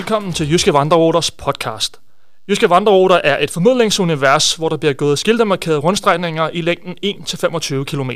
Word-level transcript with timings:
Velkommen 0.00 0.32
til 0.32 0.50
Jyske 0.52 0.72
Vandreruters 0.72 1.30
podcast. 1.30 2.00
Jyske 2.48 2.70
Vandreruter 2.70 3.20
er 3.24 3.44
et 3.44 3.50
formidlingsunivers, 3.50 4.54
hvor 4.54 4.68
der 4.68 4.76
bliver 4.76 4.92
gået 4.92 5.18
skiltemarkerede 5.18 5.78
rundstrækninger 5.78 6.50
i 6.50 6.60
længden 6.60 6.96
1-25 7.04 7.84
km. 7.84 8.10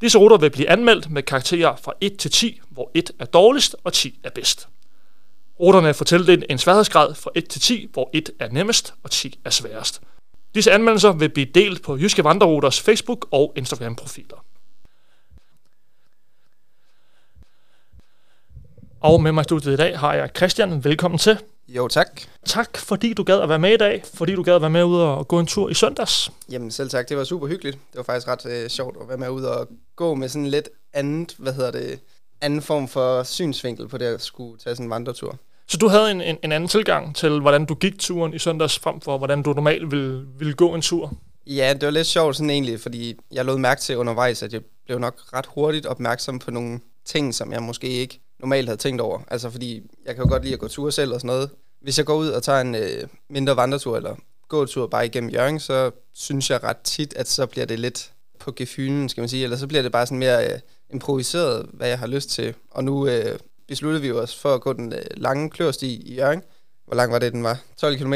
Disse 0.00 0.18
ruter 0.18 0.36
vil 0.36 0.50
blive 0.50 0.70
anmeldt 0.70 1.10
med 1.10 1.22
karakterer 1.22 1.76
fra 1.76 1.92
1 2.00 2.16
til 2.16 2.30
10, 2.30 2.60
hvor 2.70 2.90
1 2.94 3.10
er 3.18 3.24
dårligst 3.24 3.76
og 3.84 3.92
10 3.92 4.20
er 4.24 4.30
bedst. 4.30 4.68
Ruterne 5.60 5.94
får 5.94 6.04
tildelt 6.04 6.44
en 6.50 6.58
sværhedsgrad 6.58 7.14
fra 7.14 7.30
1 7.34 7.48
til 7.48 7.60
10, 7.60 7.88
hvor 7.92 8.10
1 8.12 8.30
er 8.40 8.48
nemmest 8.48 8.94
og 9.02 9.10
10 9.10 9.38
er 9.44 9.50
sværest. 9.50 10.00
Disse 10.54 10.72
anmeldelser 10.72 11.12
vil 11.12 11.28
blive 11.28 11.46
delt 11.54 11.82
på 11.82 11.96
Jyske 11.96 12.24
Vandreruters 12.24 12.80
Facebook 12.80 13.26
og 13.30 13.52
Instagram-profiler. 13.56 14.44
Og 19.02 19.22
med 19.22 19.32
mig 19.32 19.42
i 19.42 19.44
studiet 19.44 19.72
i 19.72 19.76
dag 19.76 19.98
har 19.98 20.14
jeg 20.14 20.30
Christian. 20.36 20.84
Velkommen 20.84 21.18
til. 21.18 21.38
Jo, 21.68 21.88
tak. 21.88 22.20
Tak 22.46 22.78
fordi 22.78 23.12
du 23.12 23.22
gad 23.22 23.40
at 23.40 23.48
være 23.48 23.58
med 23.58 23.72
i 23.72 23.76
dag, 23.76 24.02
fordi 24.14 24.34
du 24.34 24.42
gad 24.42 24.54
at 24.54 24.60
være 24.60 24.70
med 24.70 24.84
ud 24.84 24.96
og 24.96 25.28
gå 25.28 25.38
en 25.38 25.46
tur 25.46 25.68
i 25.68 25.74
søndags. 25.74 26.32
Jamen 26.50 26.70
selv 26.70 26.90
tak, 26.90 27.08
det 27.08 27.16
var 27.16 27.24
super 27.24 27.46
hyggeligt. 27.46 27.78
Det 27.90 27.96
var 27.96 28.02
faktisk 28.02 28.28
ret 28.28 28.46
øh, 28.46 28.68
sjovt 28.68 28.96
at 29.02 29.08
være 29.08 29.18
med 29.18 29.28
ud 29.28 29.42
og 29.42 29.68
gå 29.96 30.14
med 30.14 30.28
sådan 30.28 30.46
lidt 30.46 30.68
andet, 30.92 31.34
hvad 31.38 31.52
hedder 31.52 31.70
det, 31.70 32.00
anden 32.40 32.62
form 32.62 32.88
for 32.88 33.22
synsvinkel 33.22 33.88
på 33.88 33.98
det 33.98 34.06
at 34.06 34.22
skulle 34.22 34.58
tage 34.58 34.76
sådan 34.76 34.86
en 34.86 34.90
vandretur. 34.90 35.38
Så 35.68 35.76
du 35.76 35.88
havde 35.88 36.10
en, 36.10 36.20
en, 36.20 36.36
en 36.44 36.52
anden 36.52 36.68
tilgang 36.68 37.16
til, 37.16 37.40
hvordan 37.40 37.64
du 37.64 37.74
gik 37.74 37.98
turen 37.98 38.34
i 38.34 38.38
søndags, 38.38 38.78
frem 38.78 39.00
for 39.00 39.18
hvordan 39.18 39.42
du 39.42 39.52
normalt 39.52 39.90
ville, 39.90 40.26
ville 40.38 40.54
gå 40.54 40.74
en 40.74 40.82
tur? 40.82 41.12
Ja, 41.46 41.72
det 41.72 41.82
var 41.82 41.90
lidt 41.90 42.06
sjovt 42.06 42.36
sådan 42.36 42.50
egentlig, 42.50 42.80
fordi 42.80 43.16
jeg 43.32 43.44
lod 43.44 43.58
mærke 43.58 43.80
til 43.80 43.96
undervejs, 43.96 44.42
at 44.42 44.52
jeg 44.52 44.60
blev 44.86 44.98
nok 44.98 45.20
ret 45.32 45.46
hurtigt 45.46 45.86
opmærksom 45.86 46.38
på 46.38 46.50
nogle 46.50 46.80
ting, 47.04 47.34
som 47.34 47.52
jeg 47.52 47.62
måske 47.62 47.88
ikke 47.88 48.20
normalt 48.40 48.68
havde 48.68 48.80
tænkt 48.80 49.00
over. 49.00 49.20
Altså 49.28 49.50
fordi 49.50 49.82
jeg 50.06 50.14
kan 50.14 50.24
jo 50.24 50.30
godt 50.30 50.42
lide 50.42 50.54
at 50.54 50.60
gå 50.60 50.68
tur 50.68 50.90
selv 50.90 51.12
og 51.12 51.20
sådan 51.20 51.28
noget. 51.28 51.50
Hvis 51.82 51.98
jeg 51.98 52.06
går 52.06 52.14
ud 52.14 52.28
og 52.28 52.42
tager 52.42 52.60
en 52.60 52.74
øh, 52.74 53.08
mindre 53.30 53.56
vandretur 53.56 53.96
eller 53.96 54.16
gåtur 54.48 54.86
bare 54.86 55.06
igennem 55.06 55.30
Jørgen, 55.30 55.60
så 55.60 55.90
synes 56.14 56.50
jeg 56.50 56.62
ret 56.64 56.76
tit, 56.76 57.14
at 57.16 57.28
så 57.28 57.46
bliver 57.46 57.66
det 57.66 57.78
lidt 57.78 58.12
på 58.38 58.52
gefynen, 58.56 59.08
skal 59.08 59.20
man 59.20 59.28
sige. 59.28 59.44
Eller 59.44 59.56
så 59.56 59.66
bliver 59.66 59.82
det 59.82 59.92
bare 59.92 60.06
sådan 60.06 60.18
mere 60.18 60.52
øh, 60.52 60.58
improviseret, 60.90 61.66
hvad 61.72 61.88
jeg 61.88 61.98
har 61.98 62.06
lyst 62.06 62.30
til. 62.30 62.54
Og 62.70 62.84
nu 62.84 63.08
øh, 63.08 63.38
besluttede 63.68 64.02
vi 64.02 64.12
os 64.12 64.36
for 64.36 64.54
at 64.54 64.60
gå 64.60 64.72
den 64.72 64.92
øh, 64.92 65.02
lange 65.16 65.50
klørsti 65.50 66.02
i 66.02 66.14
Jørgen. 66.14 66.42
Hvor 66.86 66.94
lang 66.94 67.12
var 67.12 67.18
det, 67.18 67.32
den 67.32 67.42
var? 67.42 67.60
12 67.76 67.96
km? 67.98 68.14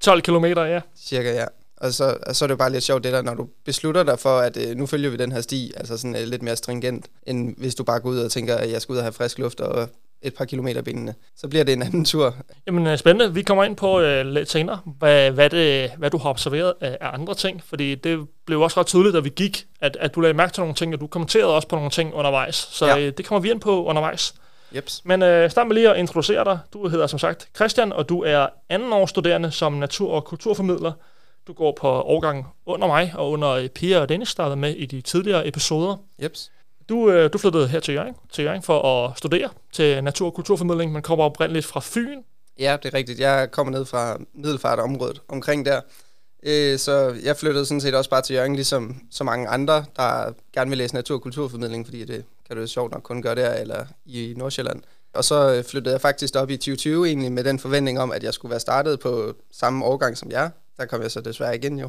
12 0.00 0.22
km, 0.22 0.44
ja. 0.44 0.80
Cirka, 0.96 1.32
ja. 1.34 1.44
Og 1.76 1.92
så, 1.92 2.16
og 2.26 2.36
så 2.36 2.44
er 2.44 2.46
det 2.46 2.52
jo 2.52 2.56
bare 2.56 2.72
lidt 2.72 2.84
sjovt 2.84 3.04
det 3.04 3.12
der, 3.12 3.22
når 3.22 3.34
du 3.34 3.48
beslutter 3.64 4.02
dig 4.02 4.18
for, 4.18 4.38
at 4.38 4.56
øh, 4.56 4.76
nu 4.76 4.86
følger 4.86 5.10
vi 5.10 5.16
den 5.16 5.32
her 5.32 5.40
sti, 5.40 5.72
altså 5.76 5.96
sådan 5.96 6.16
øh, 6.16 6.22
lidt 6.22 6.42
mere 6.42 6.56
stringent, 6.56 7.06
end 7.26 7.54
hvis 7.56 7.74
du 7.74 7.84
bare 7.84 8.00
går 8.00 8.10
ud 8.10 8.18
og 8.18 8.30
tænker, 8.30 8.56
at 8.56 8.70
jeg 8.70 8.82
skal 8.82 8.92
ud 8.92 8.98
og 8.98 9.04
have 9.04 9.12
frisk 9.12 9.38
luft 9.38 9.60
og 9.60 9.88
et 10.22 10.34
par 10.34 10.44
kilometer 10.44 10.82
benene. 10.82 11.14
Så 11.36 11.48
bliver 11.48 11.64
det 11.64 11.72
en 11.72 11.82
anden 11.82 12.04
tur. 12.12 12.34
Jamen 12.66 12.86
øh, 12.86 12.98
spændende. 12.98 13.34
Vi 13.34 13.42
kommer 13.42 13.64
ind 13.64 13.76
på 13.76 14.00
øh, 14.00 14.26
lidt 14.26 14.50
senere, 14.50 14.78
hvad, 14.98 15.30
hvad, 15.30 15.50
det, 15.50 15.90
hvad 15.98 16.10
du 16.10 16.18
har 16.18 16.30
observeret 16.30 16.74
af, 16.80 16.98
af 17.00 17.10
andre 17.12 17.34
ting, 17.34 17.62
fordi 17.64 17.94
det 17.94 18.26
blev 18.46 18.60
også 18.60 18.80
ret 18.80 18.86
tydeligt, 18.86 19.14
da 19.14 19.20
vi 19.20 19.28
gik, 19.28 19.66
at, 19.80 19.96
at 20.00 20.14
du 20.14 20.20
lagde 20.20 20.34
mærke 20.34 20.52
til 20.52 20.60
nogle 20.60 20.74
ting, 20.74 20.94
og 20.94 21.00
du 21.00 21.06
kommenterede 21.06 21.54
også 21.54 21.68
på 21.68 21.76
nogle 21.76 21.90
ting 21.90 22.14
undervejs. 22.14 22.54
Så 22.54 22.86
ja. 22.86 22.98
øh, 22.98 23.12
det 23.16 23.26
kommer 23.26 23.40
vi 23.40 23.50
ind 23.50 23.60
på 23.60 23.84
undervejs. 23.84 24.34
Jeps. 24.74 25.02
Men 25.04 25.22
øh, 25.22 25.50
start 25.50 25.66
med 25.66 25.74
lige 25.74 25.90
at 25.90 25.96
introducere 25.96 26.44
dig. 26.44 26.58
Du 26.72 26.88
hedder 26.88 27.06
som 27.06 27.18
sagt 27.18 27.48
Christian, 27.56 27.92
og 27.92 28.08
du 28.08 28.22
er 28.22 28.46
anden 28.68 28.92
års 28.92 29.10
studerende 29.10 29.50
som 29.50 29.72
natur- 29.72 30.12
og 30.12 30.24
kulturformidler 30.24 30.92
du 31.46 31.52
går 31.52 31.76
på 31.80 31.88
årgang 31.88 32.46
under 32.66 32.86
mig 32.86 33.12
og 33.16 33.30
under 33.30 33.68
Pia 33.68 34.00
og 34.00 34.08
Dennis, 34.08 34.34
der 34.34 34.42
har 34.42 34.50
været 34.50 34.58
med 34.58 34.74
i 34.74 34.86
de 34.86 35.00
tidligere 35.00 35.48
episoder. 35.48 35.96
Jeps. 36.22 36.50
Du, 36.88 37.10
øh, 37.10 37.32
du 37.32 37.38
flyttede 37.38 37.68
her 37.68 37.80
til 37.80 37.94
Jørgen, 37.94 38.14
til 38.32 38.44
Jørgen 38.44 38.62
for 38.62 38.82
at 38.82 39.18
studere 39.18 39.48
til 39.72 40.04
natur- 40.04 40.26
og 40.26 40.34
kulturformidling, 40.34 40.92
men 40.92 41.02
kommer 41.02 41.24
oprindeligt 41.24 41.66
fra 41.66 41.80
Fyn. 41.82 42.22
Ja, 42.58 42.76
det 42.82 42.94
er 42.94 42.98
rigtigt. 42.98 43.20
Jeg 43.20 43.50
kommer 43.50 43.72
ned 43.72 43.84
fra 43.84 44.18
Middelfartområdet 44.34 45.20
omkring 45.28 45.66
der. 45.66 45.80
Øh, 46.42 46.78
så 46.78 47.16
jeg 47.24 47.36
flyttede 47.36 47.66
sådan 47.66 47.80
set 47.80 47.94
også 47.94 48.10
bare 48.10 48.22
til 48.22 48.34
Jørgen, 48.34 48.54
ligesom 48.54 48.96
så 49.10 49.24
mange 49.24 49.48
andre, 49.48 49.84
der 49.96 50.32
gerne 50.52 50.68
vil 50.70 50.78
læse 50.78 50.94
natur- 50.94 51.16
og 51.16 51.22
kulturformidling, 51.22 51.86
fordi 51.86 52.04
det 52.04 52.24
kan 52.46 52.56
du 52.56 52.62
jo 52.62 52.66
sjovt 52.66 52.92
nok 52.92 53.02
kun 53.02 53.22
gøre 53.22 53.34
der, 53.34 53.54
eller 53.54 53.84
i 54.06 54.34
Nordsjælland. 54.36 54.82
Og 55.14 55.24
så 55.24 55.54
øh, 55.54 55.64
flyttede 55.64 55.92
jeg 55.92 56.00
faktisk 56.00 56.36
op 56.36 56.50
i 56.50 56.56
2020 56.56 57.06
egentlig 57.06 57.32
med 57.32 57.44
den 57.44 57.58
forventning 57.58 58.00
om, 58.00 58.12
at 58.12 58.22
jeg 58.22 58.34
skulle 58.34 58.50
være 58.50 58.60
startet 58.60 59.00
på 59.00 59.34
samme 59.52 59.84
årgang 59.84 60.18
som 60.18 60.30
jer, 60.30 60.50
der 60.78 60.86
kom 60.86 61.02
jeg 61.02 61.10
så 61.10 61.20
desværre 61.20 61.56
igen 61.56 61.78
jo. 61.78 61.88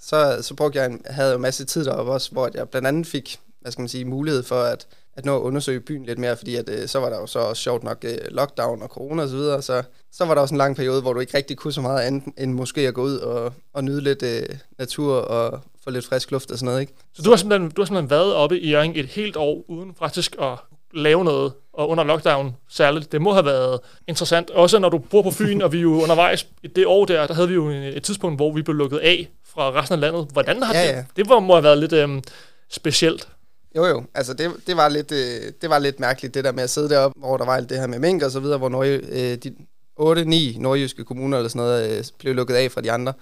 Så, 0.00 0.38
så 0.42 0.54
brugte 0.54 0.78
jeg 0.78 0.86
en, 0.86 1.02
havde 1.06 1.34
en 1.34 1.40
masse 1.40 1.64
tid 1.64 1.84
deroppe 1.84 2.12
også, 2.12 2.32
hvor 2.32 2.50
jeg 2.54 2.68
blandt 2.68 2.88
andet 2.88 3.06
fik 3.06 3.40
hvad 3.60 3.72
skal 3.72 3.82
man 3.82 3.88
sige, 3.88 4.04
mulighed 4.04 4.42
for 4.42 4.62
at, 4.62 4.86
at 5.16 5.24
nå 5.24 5.36
at 5.36 5.40
undersøge 5.40 5.80
byen 5.80 6.04
lidt 6.04 6.18
mere, 6.18 6.36
fordi 6.36 6.56
at, 6.56 6.68
øh, 6.68 6.88
så 6.88 7.00
var 7.00 7.08
der 7.08 7.16
jo 7.16 7.26
så 7.26 7.38
også 7.38 7.62
sjovt 7.62 7.84
nok 7.84 8.04
øh, 8.04 8.18
lockdown 8.30 8.82
og 8.82 8.88
corona 8.88 9.22
og 9.22 9.28
så 9.28 9.36
videre, 9.36 9.62
så, 9.62 9.82
så 10.12 10.24
var 10.24 10.34
der 10.34 10.40
også 10.40 10.54
en 10.54 10.58
lang 10.58 10.76
periode, 10.76 11.00
hvor 11.00 11.12
du 11.12 11.20
ikke 11.20 11.36
rigtig 11.36 11.56
kunne 11.56 11.72
så 11.72 11.80
meget 11.80 12.00
andet 12.00 12.34
end 12.38 12.52
måske 12.52 12.88
at 12.88 12.94
gå 12.94 13.02
ud 13.02 13.16
og, 13.16 13.52
og 13.72 13.84
nyde 13.84 14.00
lidt 14.00 14.22
øh, 14.22 14.58
natur 14.78 15.14
og 15.14 15.60
få 15.84 15.90
lidt 15.90 16.06
frisk 16.06 16.30
luft 16.30 16.50
og 16.50 16.58
sådan 16.58 16.66
noget. 16.66 16.80
Ikke? 16.80 16.92
Så 17.14 17.22
du 17.22 17.30
har 17.30 17.36
simpelthen, 17.36 17.70
du 17.70 17.80
har 17.80 17.86
simpelthen 17.86 18.10
været 18.10 18.34
oppe 18.34 18.60
i 18.60 18.70
Jørgen 18.70 18.96
et 18.96 19.06
helt 19.06 19.36
år 19.36 19.64
uden 19.68 19.94
faktisk 19.98 20.36
at 20.40 20.58
lave 20.94 21.24
noget, 21.24 21.52
og 21.72 21.88
under 21.88 22.04
lockdown 22.04 22.56
særligt. 22.70 23.12
Det 23.12 23.22
må 23.22 23.32
have 23.32 23.44
været 23.44 23.80
interessant. 24.08 24.50
Også 24.50 24.78
når 24.78 24.88
du 24.88 24.98
bor 24.98 25.22
på 25.22 25.30
Fyn, 25.30 25.60
og 25.60 25.72
vi 25.72 25.78
jo 25.78 26.02
undervejs 26.02 26.46
i 26.62 26.66
det 26.66 26.86
år 26.86 27.04
der, 27.04 27.26
der 27.26 27.34
havde 27.34 27.48
vi 27.48 27.54
jo 27.54 27.68
et 27.68 28.02
tidspunkt, 28.02 28.38
hvor 28.38 28.52
vi 28.52 28.62
blev 28.62 28.76
lukket 28.76 28.98
af 28.98 29.28
fra 29.46 29.70
resten 29.70 29.94
af 29.94 30.00
landet. 30.00 30.26
Hvordan 30.32 30.62
har 30.62 30.74
ja, 30.74 30.82
det? 30.82 30.88
Ja. 30.88 31.04
Det 31.16 31.28
var, 31.28 31.40
må 31.40 31.54
have 31.54 31.64
været 31.64 31.78
lidt 31.78 31.92
øhm, 31.92 32.22
specielt. 32.70 33.28
Jo 33.76 33.86
jo, 33.86 34.04
altså 34.14 34.34
det, 34.34 34.52
det, 34.66 34.76
var 34.76 34.88
lidt, 34.88 35.12
øh, 35.12 35.52
det 35.62 35.70
var 35.70 35.78
lidt 35.78 36.00
mærkeligt, 36.00 36.34
det 36.34 36.44
der 36.44 36.52
med 36.52 36.62
at 36.62 36.70
sidde 36.70 36.88
deroppe, 36.88 37.20
hvor 37.20 37.36
der 37.36 37.44
var 37.44 37.56
alt 37.56 37.70
det 37.70 37.78
her 37.78 37.86
med 37.86 37.98
mink 37.98 38.22
og 38.22 38.30
så 38.30 38.40
videre, 38.40 38.58
hvor 38.58 38.68
Norge, 38.68 39.00
øh, 39.12 39.36
de 39.36 39.54
8-9 40.00 40.60
nordjyske 40.60 41.04
kommuner 41.04 41.36
eller 41.36 41.48
sådan 41.48 41.60
noget 41.60 41.98
øh, 41.98 42.04
blev 42.18 42.34
lukket 42.34 42.54
af 42.54 42.72
fra 42.72 42.80
de 42.80 42.92
andre. 42.92 43.12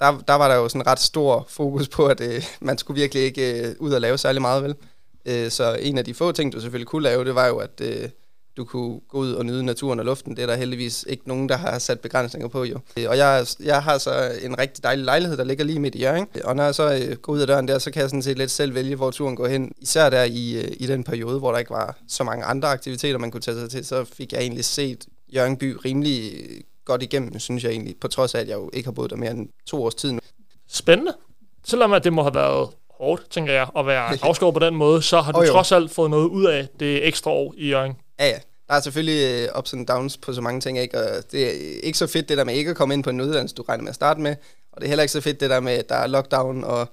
Der, 0.00 0.22
der 0.28 0.34
var 0.34 0.48
der 0.48 0.54
jo 0.54 0.68
sådan 0.68 0.86
ret 0.86 1.00
stor 1.00 1.46
fokus 1.48 1.88
på, 1.88 2.06
at 2.06 2.20
øh, 2.20 2.44
man 2.60 2.78
skulle 2.78 3.00
virkelig 3.00 3.22
ikke 3.22 3.68
øh, 3.68 3.74
ud 3.78 3.92
og 3.92 4.00
lave 4.00 4.18
særlig 4.18 4.42
meget, 4.42 4.62
vel? 4.62 4.74
Øh, 5.24 5.50
så 5.50 5.78
en 5.80 5.98
af 5.98 6.04
de 6.04 6.14
få 6.14 6.32
ting, 6.32 6.52
du 6.52 6.60
selvfølgelig 6.60 6.88
kunne 6.88 7.02
lave, 7.02 7.24
det 7.24 7.34
var 7.34 7.46
jo, 7.46 7.58
at 7.58 7.80
øh, 7.82 8.08
du 8.56 8.64
kunne 8.64 9.00
gå 9.08 9.18
ud 9.18 9.32
og 9.32 9.46
nyde 9.46 9.64
naturen 9.64 9.98
og 9.98 10.04
luften. 10.04 10.36
Det 10.36 10.42
er 10.42 10.46
der 10.46 10.54
heldigvis 10.56 11.04
ikke 11.08 11.28
nogen, 11.28 11.48
der 11.48 11.56
har 11.56 11.78
sat 11.78 12.00
begrænsninger 12.00 12.48
på 12.48 12.64
jo. 12.64 12.78
Øh, 12.96 13.06
og 13.08 13.16
jeg, 13.16 13.46
jeg 13.60 13.82
har 13.82 13.98
så 13.98 14.38
en 14.42 14.58
rigtig 14.58 14.84
dejlig 14.84 15.04
lejlighed, 15.04 15.36
der 15.36 15.44
ligger 15.44 15.64
lige 15.64 15.80
midt 15.80 15.94
i 15.94 16.00
Jørgen. 16.00 16.26
Og 16.44 16.56
når 16.56 16.64
jeg 16.64 16.74
så 16.74 16.94
øh, 16.94 17.16
går 17.16 17.32
ud 17.32 17.40
af 17.40 17.46
døren 17.46 17.68
der, 17.68 17.78
så 17.78 17.90
kan 17.90 18.02
jeg 18.02 18.10
sådan 18.10 18.22
set 18.22 18.38
lidt 18.38 18.50
selv 18.50 18.74
vælge, 18.74 18.96
hvor 18.96 19.10
turen 19.10 19.36
går 19.36 19.46
hen. 19.46 19.72
Især 19.78 20.10
der 20.10 20.24
i, 20.24 20.52
øh, 20.52 20.72
i 20.76 20.86
den 20.86 21.04
periode, 21.04 21.38
hvor 21.38 21.52
der 21.52 21.58
ikke 21.58 21.70
var 21.70 21.98
så 22.08 22.24
mange 22.24 22.44
andre 22.44 22.68
aktiviteter, 22.68 23.18
man 23.18 23.30
kunne 23.30 23.40
tage 23.40 23.60
sig 23.60 23.70
til, 23.70 23.86
så 23.86 24.04
fik 24.04 24.32
jeg 24.32 24.40
egentlig 24.40 24.64
set 24.64 25.06
Jørgen 25.34 25.56
by 25.56 25.76
rimelig 25.84 26.32
godt 26.84 27.02
igennem, 27.02 27.38
synes 27.38 27.64
jeg 27.64 27.70
egentlig, 27.70 27.96
på 28.00 28.08
trods 28.08 28.34
af, 28.34 28.40
at 28.40 28.48
jeg 28.48 28.54
jo 28.54 28.70
ikke 28.72 28.86
har 28.86 28.92
boet 28.92 29.10
der 29.10 29.16
mere 29.16 29.30
end 29.30 29.48
to 29.66 29.84
års 29.84 29.94
tid 29.94 30.12
nu. 30.12 30.20
Spændende. 30.68 31.12
Selvom 31.64 31.92
at 31.92 32.04
det 32.04 32.12
må 32.12 32.22
have 32.22 32.34
været 32.34 32.68
hårdt, 33.00 33.30
tænker 33.30 33.52
jeg, 33.52 33.68
at 33.78 33.86
være 33.86 34.18
afskåret 34.28 34.54
på 34.54 34.60
den 34.60 34.74
måde, 34.74 35.02
så 35.02 35.20
har 35.20 35.32
du 35.32 35.38
oh, 35.38 35.46
trods 35.46 35.72
alt 35.72 35.90
fået 35.90 36.10
noget 36.10 36.26
ud 36.28 36.44
af 36.44 36.68
det 36.80 37.06
ekstra 37.06 37.30
år 37.30 37.54
i 37.56 37.68
Jørgen. 37.68 37.96
Ja, 38.18 38.26
ja. 38.26 38.38
Der 38.68 38.76
er 38.76 38.80
selvfølgelig 38.80 39.48
uh, 39.52 39.58
ups 39.58 39.72
and 39.72 39.86
downs 39.86 40.16
på 40.16 40.32
så 40.32 40.40
mange 40.40 40.60
ting, 40.60 40.78
ikke? 40.78 40.98
og 40.98 41.32
det 41.32 41.46
er 41.46 41.80
ikke 41.82 41.98
så 41.98 42.06
fedt 42.06 42.28
det 42.28 42.38
der 42.38 42.44
med 42.44 42.54
ikke 42.54 42.70
at 42.70 42.76
komme 42.76 42.94
ind 42.94 43.04
på 43.04 43.10
en 43.10 43.20
uddannelse, 43.20 43.54
du 43.54 43.62
regner 43.62 43.82
med 43.82 43.88
at 43.88 43.94
starte 43.94 44.20
med, 44.20 44.36
og 44.72 44.80
det 44.80 44.86
er 44.86 44.88
heller 44.88 45.02
ikke 45.02 45.12
så 45.12 45.20
fedt 45.20 45.40
det 45.40 45.50
der 45.50 45.60
med, 45.60 45.72
at 45.72 45.88
der 45.88 45.94
er 45.94 46.06
lockdown 46.06 46.64
og 46.64 46.88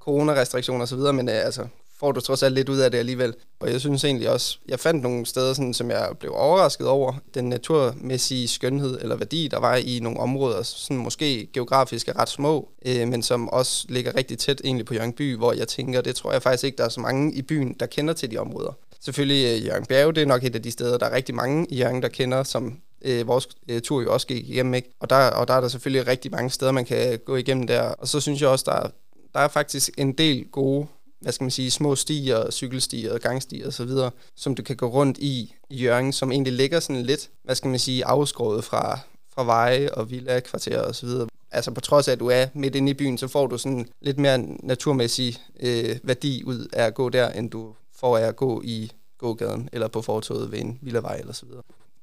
coronarestriktioner 0.00 0.82
osv., 0.82 0.98
men 0.98 1.28
uh, 1.28 1.34
altså, 1.34 1.66
får 2.00 2.12
du 2.12 2.20
trods 2.20 2.42
alt 2.42 2.54
lidt 2.54 2.68
ud 2.68 2.78
af 2.78 2.90
det 2.90 2.98
alligevel. 2.98 3.34
Og 3.60 3.72
jeg 3.72 3.80
synes 3.80 4.04
egentlig 4.04 4.30
også, 4.30 4.58
jeg 4.68 4.80
fandt 4.80 5.02
nogle 5.02 5.26
steder, 5.26 5.52
sådan, 5.52 5.74
som 5.74 5.90
jeg 5.90 6.08
blev 6.20 6.32
overrasket 6.34 6.88
over, 6.88 7.12
den 7.34 7.48
naturmæssige 7.48 8.48
skønhed 8.48 8.98
eller 9.00 9.16
værdi, 9.16 9.48
der 9.48 9.58
var 9.58 9.76
i 9.76 9.98
nogle 10.02 10.20
områder, 10.20 10.62
sådan 10.62 10.96
måske 10.96 11.48
geografisk 11.52 12.08
er 12.08 12.18
ret 12.18 12.28
små, 12.28 12.68
øh, 12.86 13.08
men 13.08 13.22
som 13.22 13.48
også 13.48 13.86
ligger 13.88 14.16
rigtig 14.16 14.38
tæt 14.38 14.60
egentlig 14.64 14.86
på 14.86 14.94
Jørgenby, 14.94 15.36
hvor 15.36 15.52
jeg 15.52 15.68
tænker, 15.68 16.00
det 16.00 16.16
tror 16.16 16.32
jeg 16.32 16.42
faktisk 16.42 16.64
ikke, 16.64 16.76
der 16.76 16.84
er 16.84 16.88
så 16.88 17.00
mange 17.00 17.34
i 17.34 17.42
byen, 17.42 17.76
der 17.80 17.86
kender 17.86 18.14
til 18.14 18.30
de 18.30 18.38
områder. 18.38 18.72
Selvfølgelig 19.00 19.56
øh, 19.56 19.66
Jørgen 19.66 19.86
Bjerge, 19.86 20.12
det 20.12 20.22
er 20.22 20.26
nok 20.26 20.44
et 20.44 20.54
af 20.54 20.62
de 20.62 20.70
steder, 20.70 20.98
der 20.98 21.06
er 21.06 21.14
rigtig 21.14 21.34
mange 21.34 21.66
i 21.70 21.76
Jørgen, 21.76 22.02
der 22.02 22.08
kender, 22.08 22.42
som 22.42 22.80
øh, 23.02 23.26
vores 23.26 23.48
øh, 23.68 23.80
tur 23.80 24.02
jo 24.02 24.12
også 24.12 24.26
gik 24.26 24.48
igennem. 24.48 24.74
Ikke? 24.74 24.90
Og, 25.00 25.10
der, 25.10 25.16
og 25.16 25.48
der 25.48 25.54
er 25.54 25.60
der 25.60 25.68
selvfølgelig 25.68 26.06
rigtig 26.06 26.30
mange 26.30 26.50
steder, 26.50 26.72
man 26.72 26.84
kan 26.84 27.18
gå 27.18 27.36
igennem 27.36 27.66
der. 27.66 27.82
Og 27.82 28.08
så 28.08 28.20
synes 28.20 28.40
jeg 28.40 28.48
også, 28.48 28.64
der, 28.66 28.90
der 29.34 29.40
er 29.40 29.48
faktisk 29.48 29.90
en 29.98 30.12
del 30.12 30.44
gode 30.52 30.86
hvad 31.26 31.32
skal 31.32 31.44
man 31.44 31.50
sige, 31.50 31.70
små 31.70 31.96
stier, 31.96 32.50
cykelstier, 32.50 33.18
gangstier 33.18 33.66
osv., 33.66 33.90
som 34.36 34.54
du 34.54 34.62
kan 34.62 34.76
gå 34.76 34.86
rundt 34.86 35.18
i 35.18 35.54
i 35.70 35.76
Jørgen, 35.82 36.12
som 36.12 36.32
egentlig 36.32 36.52
ligger 36.52 36.80
sådan 36.80 37.02
lidt, 37.02 37.30
hvad 37.44 37.54
skal 37.54 37.70
man 37.70 37.78
sige, 37.78 38.04
afskåret 38.04 38.64
fra, 38.64 38.98
fra 39.34 39.44
veje 39.44 39.90
og 39.92 40.10
villa-kvarterer 40.10 40.82
osv. 40.82 41.08
Altså 41.50 41.70
på 41.70 41.80
trods 41.80 42.08
af, 42.08 42.12
at 42.12 42.20
du 42.20 42.26
er 42.26 42.46
midt 42.54 42.74
inde 42.74 42.90
i 42.90 42.94
byen, 42.94 43.18
så 43.18 43.28
får 43.28 43.46
du 43.46 43.58
sådan 43.58 43.86
lidt 44.00 44.18
mere 44.18 44.38
naturmæssig 44.38 45.36
øh, 45.60 45.96
værdi 46.02 46.42
ud 46.44 46.68
af 46.72 46.84
at 46.84 46.94
gå 46.94 47.08
der, 47.08 47.30
end 47.30 47.50
du 47.50 47.74
får 48.00 48.18
af 48.18 48.22
at 48.22 48.36
gå 48.36 48.62
i 48.64 48.92
gågaden 49.18 49.68
eller 49.72 49.88
på 49.88 50.02
fortoget 50.02 50.52
ved 50.52 50.58
en 50.58 50.78
villavej 50.82 51.16
eller 51.16 51.32
så 51.32 51.46
videre. 51.46 51.62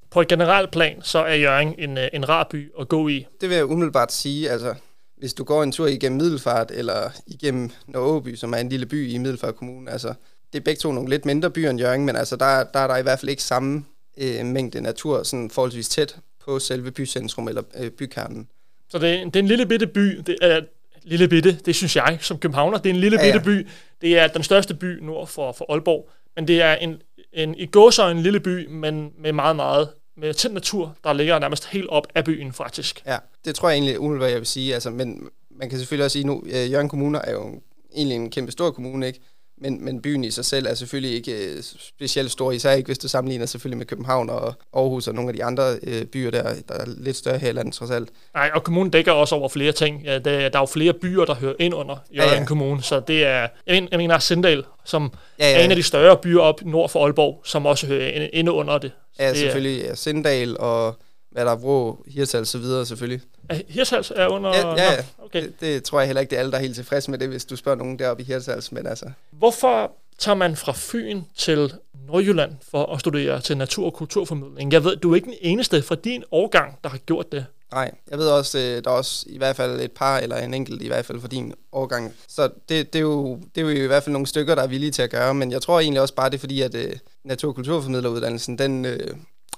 På 0.09 0.21
et 0.21 0.27
generelt 0.27 0.71
plan, 0.71 1.01
så 1.01 1.19
er 1.19 1.35
Jørgen 1.35 1.75
en, 1.77 1.97
øh, 1.97 2.07
en 2.13 2.29
rar 2.29 2.47
by 2.51 2.71
at 2.79 2.87
gå 2.87 3.07
i. 3.07 3.25
Det 3.41 3.49
vil 3.49 3.55
jeg 3.55 3.65
umiddelbart 3.65 4.13
sige. 4.13 4.49
Altså, 4.49 4.75
hvis 5.23 5.33
du 5.33 5.43
går 5.43 5.63
en 5.63 5.71
tur 5.71 5.87
igennem 5.87 6.17
Middelfart 6.17 6.71
eller 6.71 7.09
igennem 7.27 7.69
Nørreby, 7.87 8.35
som 8.35 8.53
er 8.53 8.57
en 8.57 8.69
lille 8.69 8.85
by 8.85 9.09
i 9.09 9.17
Middelfart 9.17 9.55
Kommune, 9.55 9.91
altså, 9.91 10.13
det 10.53 10.59
er 10.59 10.63
begge 10.63 10.79
to 10.79 10.91
nogle 10.91 11.09
lidt 11.09 11.25
mindre 11.25 11.51
byer 11.51 11.69
end 11.69 11.79
Jørgen, 11.79 12.05
men 12.05 12.15
altså, 12.15 12.35
der, 12.35 12.63
der 12.63 12.79
er 12.79 12.87
der 12.87 12.97
i 12.97 13.01
hvert 13.01 13.19
fald 13.19 13.29
ikke 13.29 13.43
samme 13.43 13.85
øh, 14.17 14.45
mængde 14.45 14.81
natur 14.81 15.23
sådan 15.23 15.49
forholdsvis 15.49 15.89
tæt 15.89 16.15
på 16.45 16.59
selve 16.59 16.91
bycentrum 16.91 17.47
eller 17.47 17.63
øh, 17.79 17.91
bykernen. 17.91 18.47
Så 18.89 18.99
det 18.99 19.09
er, 19.09 19.23
det 19.23 19.35
er 19.35 19.39
en 19.39 19.47
lille 19.47 19.65
bitte 19.65 19.87
by. 19.87 20.21
Det 20.25 20.37
er 20.41 20.61
lille 21.03 21.27
bitte, 21.27 21.57
det 21.65 21.75
synes 21.75 21.95
jeg 21.95 22.17
som 22.21 22.37
københavner. 22.37 22.77
Det 22.77 22.89
er 22.89 22.93
en 22.93 22.99
lille 22.99 23.17
ja, 23.21 23.23
bitte 23.23 23.51
ja. 23.51 23.61
by. 23.63 23.67
Det 24.01 24.17
er 24.19 24.27
den 24.27 24.43
største 24.43 24.73
by 24.73 24.99
nord 25.01 25.27
for, 25.27 25.51
for 25.51 25.65
Aalborg. 25.69 26.09
Men 26.35 26.47
det 26.47 26.61
er 26.61 26.73
en, 26.73 27.01
en 27.33 27.55
i 27.55 27.65
gåsøj 27.65 28.11
en 28.11 28.23
lille 28.23 28.39
by, 28.39 28.67
men 28.67 29.11
med 29.19 29.33
meget, 29.33 29.55
meget 29.55 29.89
med 30.15 30.33
tæt 30.33 30.51
natur, 30.51 30.95
der 31.03 31.13
ligger 31.13 31.39
nærmest 31.39 31.65
helt 31.65 31.87
op 31.87 32.07
af 32.15 32.25
byen 32.25 32.53
faktisk. 32.53 33.03
Ja, 33.05 33.17
det 33.45 33.55
tror 33.55 33.69
jeg 33.69 33.75
egentlig 33.75 33.99
umiddelbart, 33.99 34.31
jeg 34.31 34.39
vil 34.39 34.47
sige. 34.47 34.73
Altså, 34.73 34.89
men 34.89 35.29
man 35.51 35.69
kan 35.69 35.79
selvfølgelig 35.79 36.05
også 36.05 36.13
sige 36.13 36.27
nu, 36.27 36.43
øh, 36.45 36.71
Jørgen 36.71 36.89
Kommune 36.89 37.17
er 37.17 37.31
jo 37.31 37.61
egentlig 37.95 38.15
en 38.15 38.29
kæmpe 38.29 38.51
stor 38.51 38.71
kommune, 38.71 39.07
ikke? 39.07 39.19
Men, 39.57 39.85
men 39.85 40.01
byen 40.01 40.23
i 40.23 40.31
sig 40.31 40.45
selv 40.45 40.67
er 40.67 40.73
selvfølgelig 40.73 41.15
ikke 41.15 41.47
øh, 41.47 41.63
specielt 41.63 42.31
stor, 42.31 42.51
især 42.51 42.71
ikke 42.71 42.87
hvis 42.87 42.97
du 42.97 43.07
sammenligner 43.07 43.45
selvfølgelig 43.45 43.77
med 43.77 43.85
København 43.85 44.29
og 44.29 44.53
Aarhus 44.73 45.07
og 45.07 45.15
nogle 45.15 45.29
af 45.29 45.35
de 45.35 45.43
andre 45.43 45.75
øh, 45.83 46.05
byer, 46.05 46.31
der, 46.31 46.43
der 46.67 46.73
er 46.73 46.85
lidt 46.97 47.17
større 47.17 47.37
her 47.37 47.49
i 47.49 47.51
landet 47.51 47.73
trods 47.73 47.91
alt. 47.91 48.09
Nej, 48.33 48.51
og 48.53 48.63
kommunen 48.63 48.91
dækker 48.91 49.11
også 49.11 49.35
over 49.35 49.49
flere 49.49 49.71
ting. 49.71 50.03
Ja, 50.03 50.19
der, 50.19 50.49
der 50.49 50.57
er 50.57 50.61
jo 50.61 50.65
flere 50.65 50.93
byer, 50.93 51.25
der 51.25 51.35
hører 51.35 51.53
ind 51.59 51.73
under 51.73 51.95
Jørgen 52.15 52.33
ja, 52.33 52.39
ja. 52.39 52.45
Kommune, 52.45 52.83
så 52.83 52.99
det 52.99 53.25
er, 53.25 53.47
jeg 53.67 53.87
mener, 53.91 54.19
Sindal, 54.19 54.63
som 54.85 55.13
ja, 55.39 55.49
ja. 55.49 55.59
er 55.59 55.63
en 55.63 55.71
af 55.71 55.75
de 55.75 55.83
større 55.83 56.17
byer 56.17 56.41
op 56.41 56.65
nord 56.65 56.89
for 56.89 57.05
Aalborg, 57.05 57.41
som 57.45 57.65
også 57.65 57.87
hører 57.87 58.29
ind 58.33 58.49
under 58.49 58.77
det. 58.77 58.91
Så 59.13 59.23
ja, 59.23 59.29
det 59.29 59.37
selvfølgelig. 59.37 59.85
Er, 59.85 59.95
Sindal 59.95 60.57
og 60.59 60.97
hvad 61.31 61.45
der 61.45 61.51
er 61.51 61.55
Vrå, 61.55 62.05
Hirtals 62.07 62.49
så 62.49 62.57
videre 62.57 62.85
selvfølgelig. 62.85 63.21
Hirtals 63.67 64.11
er 64.15 64.27
under... 64.27 64.49
Ja, 64.49 64.69
ja, 64.69 64.91
ja. 64.91 64.97
Okay. 65.23 65.41
Det, 65.41 65.61
det, 65.61 65.83
tror 65.83 65.99
jeg 65.99 66.07
heller 66.07 66.21
ikke, 66.21 66.29
det 66.29 66.35
er 66.35 66.39
alle, 66.39 66.51
der 66.51 66.57
er 66.57 66.61
helt 66.61 66.75
tilfredse 66.75 67.11
med 67.11 67.19
det, 67.19 67.27
hvis 67.27 67.45
du 67.45 67.55
spørger 67.55 67.77
nogen 67.77 67.99
deroppe 67.99 68.23
i 68.23 68.25
Hirtals, 68.25 68.71
men 68.71 68.87
altså... 68.87 69.05
Hvorfor 69.31 69.91
tager 70.17 70.35
man 70.35 70.55
fra 70.55 70.73
Fyn 70.75 71.21
til 71.37 71.73
Nordjylland 72.07 72.51
for 72.71 72.93
at 72.93 72.99
studere 72.99 73.41
til 73.41 73.57
natur- 73.57 73.85
og 73.85 73.93
kulturformidling? 73.93 74.73
Jeg 74.73 74.83
ved, 74.83 74.95
du 74.95 75.11
er 75.11 75.15
ikke 75.15 75.25
den 75.25 75.37
eneste 75.41 75.81
fra 75.81 75.95
din 75.95 76.23
årgang, 76.31 76.79
der 76.83 76.89
har 76.89 76.97
gjort 76.97 77.31
det. 77.31 77.45
Nej, 77.71 77.91
jeg 78.11 78.17
ved 78.17 78.27
også, 78.27 78.59
øh, 78.59 78.83
der 78.83 78.91
er 78.91 78.95
også 78.95 79.25
i 79.29 79.37
hvert 79.37 79.55
fald 79.55 79.81
et 79.81 79.91
par, 79.91 80.17
eller 80.17 80.37
en 80.37 80.53
enkelt 80.53 80.81
i 80.81 80.87
hvert 80.87 81.05
fald 81.05 81.21
for 81.21 81.27
din 81.27 81.53
årgang. 81.71 82.13
Så 82.27 82.49
det, 82.69 82.93
det, 82.93 82.99
er 82.99 83.03
jo, 83.03 83.39
det 83.55 83.61
er 83.61 83.65
jo 83.65 83.83
i 83.83 83.87
hvert 83.87 84.03
fald 84.03 84.13
nogle 84.13 84.27
stykker, 84.27 84.55
der 84.55 84.61
er 84.61 84.67
villige 84.67 84.91
til 84.91 85.01
at 85.01 85.09
gøre, 85.09 85.33
men 85.33 85.51
jeg 85.51 85.61
tror 85.61 85.79
egentlig 85.79 86.01
også 86.01 86.13
bare, 86.13 86.29
det 86.29 86.35
er 86.35 86.39
fordi, 86.39 86.61
at 86.61 86.75
uh, 86.75 86.81
natur- 87.23 87.49
og 87.49 87.55
kulturformidleruddannelsen, 87.55 88.57
den, 88.57 88.85
uh, 88.85 88.91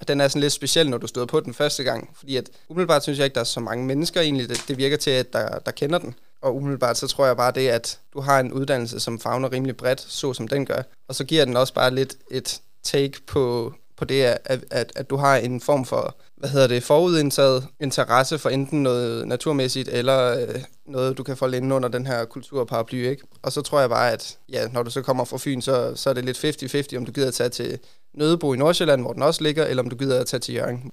den 0.08 0.22
er 0.22 0.28
sådan 0.28 0.42
lidt 0.42 0.54
speciel, 0.54 0.90
når 0.90 0.98
du 0.98 1.08
stod 1.08 1.26
på 1.26 1.40
den 1.40 1.54
første 1.54 1.84
gang. 1.84 2.10
Fordi 2.18 2.36
at 2.36 2.50
umiddelbart 2.70 3.04
synes 3.04 3.20
jeg 3.20 3.26
ikke, 3.26 3.36
der 3.36 3.42
er 3.42 3.46
så 3.46 3.60
mange 3.60 3.86
mennesker 3.86 4.22
egentlig, 4.22 4.50
det, 4.50 4.64
det 4.68 4.78
virker 4.78 4.98
til, 4.98 5.12
at 5.12 5.34
der, 5.34 5.60
der 5.60 5.72
kender 5.72 6.00
den. 6.00 6.16
Og 6.42 6.56
umiddelbart 6.56 6.98
så 6.98 7.08
tror 7.08 7.26
jeg 7.26 7.38
bare 7.38 7.52
det, 7.52 7.68
at 7.68 8.00
du 8.14 8.22
har 8.22 8.40
en 8.40 8.54
uddannelse, 8.54 9.00
som 9.00 9.20
fagner 9.20 9.52
rimelig 9.52 9.78
bredt, 9.78 10.02
så 10.02 10.34
som 10.34 10.48
den 10.48 10.66
gør. 10.66 10.82
Og 11.08 11.16
så 11.16 11.24
giver 11.24 11.46
den 11.46 11.58
også 11.58 11.74
bare 11.74 11.96
lidt 11.96 12.16
et 12.32 12.62
take 12.84 13.14
på, 13.28 13.74
på 13.98 14.06
det, 14.06 14.24
at, 14.24 14.64
at, 14.72 14.92
at 14.96 15.10
du 15.10 15.16
har 15.16 15.36
en 15.36 15.62
form 15.62 15.86
for, 15.86 16.16
hvad 16.38 16.50
hedder 16.50 16.68
det, 16.68 16.84
forudindtaget 16.84 17.68
interesse 17.80 18.40
for 18.40 18.50
enten 18.50 18.84
noget 18.84 19.28
naturmæssigt, 19.28 19.90
eller 19.90 20.40
øh, 20.40 20.62
noget, 20.88 21.18
du 21.18 21.24
kan 21.24 21.38
folde 21.38 21.58
ind 21.58 21.74
under 21.74 21.90
den 21.90 22.08
her 22.08 22.26
kulturparaply, 22.26 23.10
ikke? 23.10 23.24
Og 23.42 23.52
så 23.52 23.62
tror 23.62 23.80
jeg 23.80 23.90
bare, 23.90 24.12
at 24.12 24.38
ja, 24.50 24.68
når 24.68 24.84
du 24.84 24.90
så 24.90 25.02
kommer 25.02 25.26
fra 25.26 25.38
Fyn, 25.40 25.62
så, 25.62 25.96
så 25.96 26.10
er 26.10 26.14
det 26.14 26.26
lidt 26.26 26.94
50-50, 26.94 26.98
om 26.98 27.06
du 27.06 27.12
gider 27.12 27.28
at 27.28 27.34
tage 27.34 27.50
til 27.50 27.80
Nødebo 28.14 28.54
i 28.54 28.58
Nordsjælland, 28.58 29.02
hvor 29.02 29.14
den 29.14 29.22
også 29.22 29.44
ligger, 29.44 29.66
eller 29.66 29.84
om 29.84 29.90
du 29.90 29.96
gider 29.96 30.20
at 30.20 30.28
tage 30.28 30.40
til 30.40 30.54
Jørgen. 30.54 30.92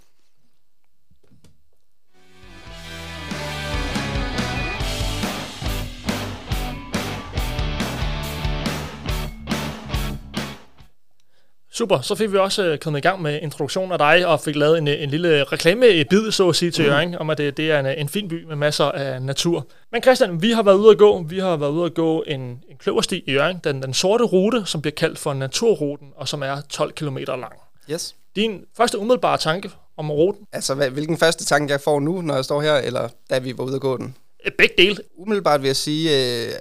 Super, 11.75 12.01
så 12.01 12.15
fik 12.15 12.33
vi 12.33 12.39
også 12.39 12.65
øh, 12.65 12.79
kommet 12.79 12.99
i 12.99 13.03
gang 13.03 13.23
med 13.23 13.41
introduktion 13.43 13.93
af 13.93 13.99
dig, 13.99 14.27
og 14.27 14.41
fik 14.41 14.57
lavet 14.57 14.79
en, 14.79 14.89
en 14.89 15.11
lille 15.11 15.45
reklamebid, 15.45 16.31
så 16.31 16.49
at 16.49 16.57
sige, 16.57 16.71
til 16.71 16.85
mm. 16.85 16.91
Jørgen, 16.91 17.15
om 17.15 17.31
at 17.31 17.39
det, 17.39 17.57
det 17.57 17.71
er 17.71 17.81
en, 17.81 17.87
en 17.87 18.09
fin 18.09 18.29
by 18.29 18.45
med 18.45 18.57
masser 18.57 18.85
af 18.85 19.23
natur. 19.23 19.67
Men 19.93 20.03
Christian, 20.03 20.43
vi 20.43 20.51
har 20.51 20.63
været 20.63 20.77
ude 20.77 20.91
at 20.91 20.99
gå, 20.99 21.23
vi 21.23 21.39
har 21.39 21.57
været 21.57 21.71
ude 21.71 21.85
at 21.85 21.95
gå 21.95 22.25
en, 22.27 22.41
en 22.41 22.77
kløversti 22.79 23.25
i 23.27 23.33
Jørgen, 23.33 23.61
den, 23.65 23.83
den 23.83 23.95
sorte 23.95 24.25
rute, 24.25 24.63
som 24.67 24.83
bliver 24.83 24.95
kaldt 24.95 25.19
for 25.19 25.35
Naturruten, 25.35 26.09
og 26.17 26.29
som 26.29 26.43
er 26.43 26.61
12 26.69 26.93
km 26.93 27.17
lang. 27.17 27.53
Yes. 27.91 28.15
Din 28.37 28.65
første 28.77 28.99
umiddelbare 28.99 29.39
tanke 29.39 29.71
om 29.97 30.11
ruten? 30.11 30.47
Altså, 30.53 30.75
hvad, 30.75 30.91
hvilken 30.91 31.19
første 31.19 31.45
tanke 31.45 31.73
jeg 31.73 31.81
får 31.81 32.01
nu, 32.01 32.23
når 32.23 32.35
jeg 32.35 32.45
står 32.45 32.63
her, 32.63 32.75
eller 32.75 33.09
da 33.31 33.39
vi 33.39 33.59
var 33.59 33.65
ude 33.65 33.75
at 33.75 33.81
gå 33.81 33.97
den? 33.97 34.17
Begge 34.59 34.75
dele. 34.79 34.97
Umiddelbart 35.17 35.63
vil 35.63 35.69
jeg 35.69 35.77
sige, 35.77 36.11
øh, 36.11 36.53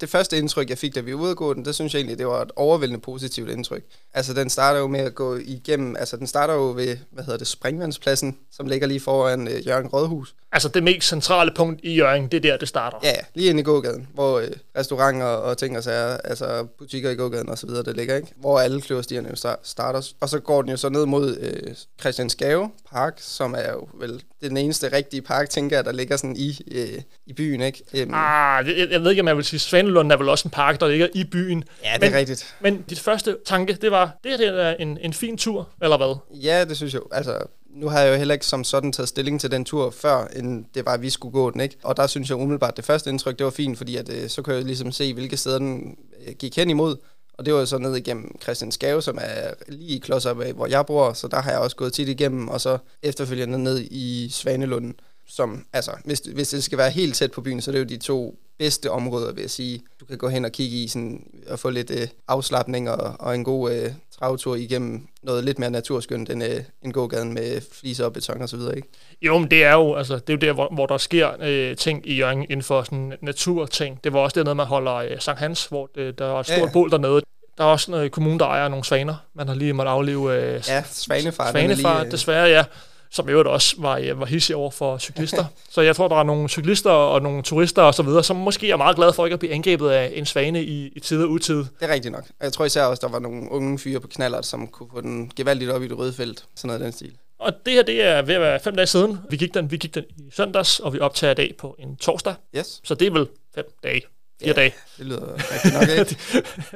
det 0.00 0.08
første 0.08 0.38
indtryk, 0.38 0.70
jeg 0.70 0.78
fik, 0.78 0.94
da 0.94 1.00
vi 1.00 1.12
gå 1.12 1.54
den, 1.54 1.64
det 1.64 1.74
synes 1.74 1.94
jeg 1.94 2.00
egentlig, 2.00 2.18
det 2.18 2.26
var 2.26 2.42
et 2.42 2.50
overvældende 2.56 3.00
positivt 3.00 3.50
indtryk. 3.50 3.84
Altså, 4.14 4.34
den 4.34 4.50
starter 4.50 4.80
jo 4.80 4.86
med 4.86 5.00
at 5.00 5.14
gå 5.14 5.36
igennem, 5.36 5.96
altså, 5.96 6.16
den 6.16 6.26
starter 6.26 6.54
jo 6.54 6.72
ved, 6.76 6.96
hvad 7.10 7.24
hedder 7.24 7.38
det, 7.38 7.46
Springvandspladsen, 7.46 8.38
som 8.52 8.66
ligger 8.66 8.86
lige 8.86 9.00
foran 9.00 9.48
øh, 9.48 9.66
Jørgen 9.66 9.86
Rådhus. 9.86 10.34
Altså, 10.52 10.68
det 10.68 10.82
mest 10.82 11.08
centrale 11.08 11.52
punkt 11.56 11.80
i 11.82 11.94
Jørgen, 11.94 12.28
det 12.28 12.34
er 12.34 12.40
der, 12.40 12.56
det 12.56 12.68
starter? 12.68 12.98
Ja, 13.02 13.14
lige 13.34 13.50
inde 13.50 13.60
i 13.60 13.64
gågaden, 13.64 14.08
hvor 14.14 14.38
øh, 14.38 14.48
restauranter 14.78 15.26
og 15.26 15.58
ting 15.58 15.76
og 15.76 15.84
sager, 15.84 16.16
altså 16.16 16.66
butikker 16.78 17.10
i 17.10 17.14
gågaden 17.14 17.48
og 17.48 17.58
så 17.58 17.66
videre, 17.66 17.82
det 17.82 17.96
ligger, 17.96 18.16
ikke? 18.16 18.28
Hvor 18.36 18.58
alle 18.58 18.80
kløverstierne 18.80 19.28
jo 19.28 19.56
starter. 19.62 20.12
Og 20.20 20.28
så 20.28 20.40
går 20.40 20.62
den 20.62 20.70
jo 20.70 20.76
så 20.76 20.88
ned 20.88 21.06
mod 21.06 21.36
øh, 21.40 21.74
Christiansgave 22.00 22.70
Park, 22.90 23.14
som 23.18 23.54
er 23.54 23.72
jo 23.72 23.88
vel 23.94 24.22
den 24.40 24.56
eneste 24.56 24.92
rigtige 24.92 25.22
park, 25.22 25.50
tænker 25.50 25.76
jeg, 25.76 25.84
der 25.84 25.92
ligger 25.92 26.16
sådan 26.16 26.36
i, 26.36 26.60
øh, 26.70 27.02
i 27.26 27.32
byen, 27.32 27.60
ikke? 27.60 28.06
Um, 28.06 28.14
ah, 28.14 28.68
jeg, 28.68 28.90
jeg 28.90 29.02
ved 29.02 29.10
ikke, 29.10 29.22
om 29.22 29.28
jeg 29.28 29.36
vil 29.36 29.44
sige, 29.44 29.60
Svanelund 29.60 30.12
er 30.12 30.16
vel 30.16 30.28
også 30.28 30.48
en 30.48 30.50
park, 30.50 30.80
der 30.80 30.88
ligger 30.88 31.08
i 31.14 31.24
byen. 31.24 31.64
Ja, 31.84 31.92
det 31.92 32.00
men, 32.00 32.12
er 32.12 32.18
rigtigt. 32.18 32.54
Men 32.60 32.84
dit 32.90 33.00
første 33.00 33.36
tanke, 33.46 33.72
det 33.72 33.90
var, 33.90 34.18
det 34.24 34.30
her 34.30 34.36
det 34.38 34.62
er 34.62 34.70
en, 34.70 34.98
en 35.00 35.12
fin 35.12 35.36
tur, 35.36 35.68
eller 35.82 35.96
hvad? 35.96 36.16
Ja, 36.42 36.64
det 36.64 36.76
synes 36.76 36.94
jeg. 36.94 37.02
Altså, 37.12 37.38
nu 37.68 37.88
har 37.88 38.00
jeg 38.00 38.12
jo 38.12 38.16
heller 38.18 38.34
ikke 38.34 38.46
som 38.46 38.64
sådan 38.64 38.92
taget 38.92 39.08
stilling 39.08 39.40
til 39.40 39.50
den 39.50 39.64
tur 39.64 39.90
før, 39.90 40.26
end 40.26 40.64
det 40.74 40.86
var, 40.86 40.92
at 40.92 41.02
vi 41.02 41.10
skulle 41.10 41.32
gå 41.32 41.50
den, 41.50 41.60
ikke? 41.60 41.76
Og 41.82 41.96
der 41.96 42.06
synes 42.06 42.28
jeg 42.28 42.36
umiddelbart, 42.36 42.76
det 42.76 42.84
første 42.84 43.10
indtryk, 43.10 43.38
det 43.38 43.44
var 43.44 43.50
fint, 43.50 43.78
fordi 43.78 43.96
at, 43.96 44.08
øh, 44.08 44.28
så 44.28 44.42
kunne 44.42 44.56
jeg 44.56 44.64
ligesom 44.64 44.92
se, 44.92 45.14
hvilke 45.14 45.36
steder 45.36 45.58
den 45.58 45.96
øh, 46.26 46.34
gik 46.34 46.56
hen 46.56 46.70
imod. 46.70 46.96
Og 47.32 47.46
det 47.46 47.54
var 47.54 47.64
så 47.64 47.78
ned 47.78 47.96
igennem 47.96 48.38
Christiansgave, 48.42 49.02
som 49.02 49.18
er 49.20 49.54
lige 49.68 49.96
i 49.96 49.98
klods 49.98 50.26
op 50.26 50.40
af, 50.40 50.52
hvor 50.52 50.66
jeg 50.66 50.86
bor, 50.86 51.12
så 51.12 51.28
der 51.28 51.40
har 51.42 51.50
jeg 51.50 51.60
også 51.60 51.76
gået 51.76 51.92
tit 51.92 52.08
igennem, 52.08 52.48
og 52.48 52.60
så 52.60 52.78
efterfølgende 53.02 53.58
ned 53.58 53.80
i 53.90 54.28
Svanelunden, 54.30 54.94
som, 55.28 55.66
altså, 55.72 55.90
hvis, 56.04 56.18
hvis 56.18 56.48
det 56.48 56.64
skal 56.64 56.78
være 56.78 56.90
helt 56.90 57.14
tæt 57.14 57.30
på 57.30 57.40
byen, 57.40 57.60
så 57.60 57.70
er 57.70 57.72
det 57.72 57.78
jo 57.78 57.84
de 57.84 57.96
to 57.96 58.38
bedste 58.58 58.90
områder, 58.90 59.32
vil 59.32 59.40
jeg 59.40 59.50
sige. 59.50 59.82
Du 60.00 60.04
kan 60.04 60.18
gå 60.18 60.28
hen 60.28 60.44
og 60.44 60.52
kigge 60.52 60.76
i 60.76 60.88
sådan, 60.88 61.22
og 61.46 61.58
få 61.58 61.70
lidt 61.70 61.90
øh, 61.90 62.08
afslappning 62.28 62.90
og, 62.90 63.16
og 63.18 63.34
en 63.34 63.44
god 63.44 63.72
øh, 63.72 63.92
travtur 64.18 64.56
igennem 64.56 65.06
noget 65.22 65.44
lidt 65.44 65.58
mere 65.58 65.70
naturskønt 65.70 66.30
end 66.30 66.44
øh, 66.44 66.60
en 66.82 66.92
gågaden 66.92 67.34
med 67.34 67.60
fliser 67.72 68.04
og 68.04 68.12
beton 68.12 68.42
og 68.42 68.48
så 68.48 68.56
videre, 68.56 68.76
ikke? 68.76 68.88
Jo, 69.22 69.38
men 69.38 69.50
det 69.50 69.64
er 69.64 69.72
jo, 69.72 69.94
altså, 69.94 70.14
det 70.14 70.30
er 70.30 70.34
jo 70.34 70.38
der, 70.38 70.52
hvor, 70.52 70.74
hvor 70.74 70.86
der 70.86 70.98
sker 70.98 71.30
øh, 71.40 71.76
ting 71.76 72.06
i 72.06 72.14
Jørgen 72.14 72.42
inden 72.42 72.62
for 72.62 72.82
sådan 72.82 73.12
naturting. 73.22 74.04
Det 74.04 74.12
var 74.12 74.18
også 74.18 74.34
dernede, 74.34 74.54
man 74.54 74.66
holder 74.66 74.94
øh, 74.94 75.10
Sankt 75.18 75.40
Hans, 75.40 75.66
hvor 75.66 75.90
det, 75.94 76.18
der 76.18 76.24
er 76.26 76.40
et 76.40 76.46
stort 76.46 76.58
ja, 76.58 76.64
ja. 76.64 76.72
bål 76.72 76.90
dernede. 76.90 77.22
Der 77.58 77.64
er 77.64 77.68
også 77.68 77.96
en 77.96 78.10
kommune, 78.10 78.38
der 78.38 78.46
ejer 78.46 78.68
nogle 78.68 78.84
svaner. 78.84 79.14
Man 79.34 79.48
har 79.48 79.54
lige 79.54 79.72
måttet 79.72 79.90
aflive 79.90 80.36
øh, 80.36 80.62
ja, 80.68 80.82
svanefar. 80.82 81.50
Svanefar, 81.50 81.94
lige, 81.94 82.06
øh... 82.06 82.12
desværre, 82.12 82.48
ja 82.48 82.64
som 83.10 83.28
i 83.28 83.30
øvrigt 83.30 83.48
også 83.48 83.74
var, 83.78 83.98
øh, 83.98 84.20
var 84.20 84.26
hissig 84.26 84.56
over 84.56 84.70
for 84.70 84.98
cyklister. 84.98 85.44
så 85.74 85.80
jeg 85.80 85.96
tror, 85.96 86.08
der 86.08 86.16
er 86.16 86.22
nogle 86.22 86.48
cyklister 86.48 86.90
og 86.90 87.22
nogle 87.22 87.42
turister 87.42 87.82
og 87.82 87.94
så 87.94 88.02
videre, 88.02 88.24
som 88.24 88.36
måske 88.36 88.70
er 88.70 88.76
meget 88.76 88.96
glade 88.96 89.12
for 89.12 89.26
ikke 89.26 89.34
at 89.34 89.40
blive 89.40 89.52
angrebet 89.52 89.90
af 89.90 90.12
en 90.14 90.26
svane 90.26 90.64
i, 90.64 90.92
i 90.96 91.00
tid 91.00 91.22
og 91.22 91.30
utid. 91.30 91.56
Det 91.56 91.66
er 91.80 91.88
rigtigt 91.88 92.12
nok. 92.12 92.24
Jeg 92.42 92.52
tror 92.52 92.64
især 92.64 92.84
også, 92.84 93.00
der 93.06 93.12
var 93.12 93.18
nogle 93.18 93.52
unge 93.52 93.78
fyre 93.78 94.00
på 94.00 94.08
knaller, 94.08 94.42
som 94.42 94.66
kunne 94.66 94.88
få 94.94 95.00
den 95.00 95.32
gevaldigt 95.36 95.70
op 95.70 95.82
i 95.82 95.88
det 95.88 95.98
røde 95.98 96.12
felt. 96.12 96.44
Sådan 96.54 96.68
noget 96.68 96.80
af 96.80 96.84
den 96.84 96.92
stil. 96.92 97.12
Og 97.38 97.52
det 97.66 97.72
her, 97.72 97.82
det 97.82 98.02
er 98.02 98.22
ved 98.22 98.34
at 98.34 98.40
være 98.40 98.60
fem 98.60 98.76
dage 98.76 98.86
siden. 98.86 99.18
Vi 99.30 99.36
gik 99.36 99.54
den, 99.54 99.70
vi 99.70 99.76
gik 99.76 99.94
den 99.94 100.04
i 100.16 100.30
søndags, 100.32 100.80
og 100.80 100.92
vi 100.92 100.98
optager 100.98 101.30
i 101.30 101.34
dag 101.34 101.54
på 101.58 101.76
en 101.78 101.96
torsdag. 101.96 102.34
Yes. 102.56 102.80
Så 102.84 102.94
det 102.94 103.06
er 103.06 103.10
vel 103.10 103.26
fem 103.54 103.64
dage. 103.82 104.02
Fire 104.40 104.48
ja, 104.48 104.52
dage. 104.52 104.74
det 104.98 105.06
lyder 105.06 105.54
rigtig 105.54 105.72
nok, 105.72 105.98
ikke? 105.98 106.16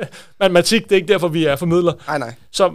Matematik, 0.40 0.82
det 0.82 0.92
er 0.92 0.96
ikke 0.96 1.08
derfor, 1.08 1.28
vi 1.28 1.44
er 1.44 1.56
formidler. 1.56 1.92
Nej, 2.06 2.18
nej. 2.18 2.34
Så 2.50 2.72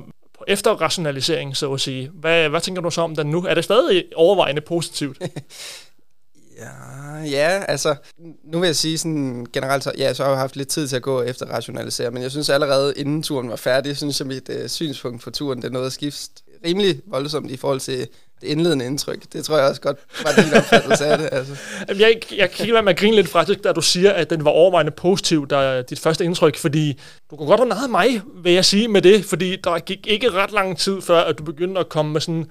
efter 0.47 0.71
rationalisering, 0.71 1.57
så 1.57 1.73
at 1.73 1.81
sige. 1.81 2.11
Hvad, 2.13 2.49
hvad 2.49 2.61
tænker 2.61 2.81
du 2.81 2.91
så 2.91 3.01
om 3.01 3.15
den 3.15 3.27
nu? 3.27 3.45
Er 3.45 3.53
det 3.53 3.63
stadig 3.63 4.05
overvejende 4.15 4.61
positivt? 4.61 5.17
ja, 6.61 7.23
ja, 7.23 7.63
altså, 7.67 7.95
nu 8.43 8.59
vil 8.59 8.67
jeg 8.67 8.75
sige 8.75 8.97
sådan 8.97 9.47
generelt, 9.53 9.83
så, 9.83 9.91
ja, 9.97 10.13
så 10.13 10.23
har 10.23 10.31
jeg 10.31 10.39
haft 10.39 10.55
lidt 10.55 10.67
tid 10.67 10.87
til 10.87 10.95
at 10.95 11.01
gå 11.01 11.21
efter 11.21 11.45
rationalisere, 11.45 12.11
men 12.11 12.23
jeg 12.23 12.31
synes 12.31 12.49
allerede 12.49 12.93
inden 12.97 13.23
turen 13.23 13.49
var 13.49 13.55
færdig, 13.55 13.97
synes 13.97 14.19
jeg 14.19 14.27
mit 14.27 14.49
øh, 14.49 14.69
synspunkt 14.69 15.23
for 15.23 15.31
turen, 15.31 15.61
det 15.61 15.67
er 15.67 15.71
noget 15.71 15.85
at 15.85 15.93
skifte 15.93 16.43
rimelig 16.65 17.01
voldsomt 17.07 17.51
i 17.51 17.57
forhold 17.57 17.79
til 17.79 18.07
indledende 18.43 18.85
indtryk. 18.85 19.23
Det 19.33 19.45
tror 19.45 19.57
jeg 19.57 19.67
også 19.69 19.81
godt 19.81 19.97
var 20.23 20.31
din 20.43 20.53
opfattelse 20.53 21.05
af 21.05 21.17
det. 21.17 21.29
Altså. 21.31 21.53
Jeg, 21.99 22.15
jeg 22.37 22.51
kan 22.51 22.63
ikke 22.63 22.73
være 22.73 22.83
med 22.83 22.93
at 22.93 22.99
grine 22.99 23.15
lidt 23.15 23.29
fra 23.29 23.43
det, 23.43 23.63
da 23.63 23.71
du 23.71 23.81
siger, 23.81 24.11
at 24.13 24.29
den 24.29 24.45
var 24.45 24.51
overvejende 24.51 24.91
positiv, 24.91 25.47
der 25.47 25.81
dit 25.81 25.99
første 25.99 26.23
indtryk, 26.23 26.57
fordi 26.57 26.99
du 27.31 27.35
kunne 27.35 27.47
godt 27.47 27.59
have 27.59 27.69
naget 27.69 27.89
mig, 27.89 28.21
vil 28.43 28.53
jeg 28.53 28.65
sige 28.65 28.87
med 28.87 29.01
det, 29.01 29.25
fordi 29.25 29.55
der 29.63 29.79
gik 29.79 30.07
ikke 30.07 30.31
ret 30.31 30.51
lang 30.51 30.77
tid 30.77 31.01
før, 31.01 31.19
at 31.21 31.37
du 31.37 31.43
begyndte 31.43 31.79
at 31.79 31.89
komme 31.89 32.13
med 32.13 32.21
sådan 32.21 32.45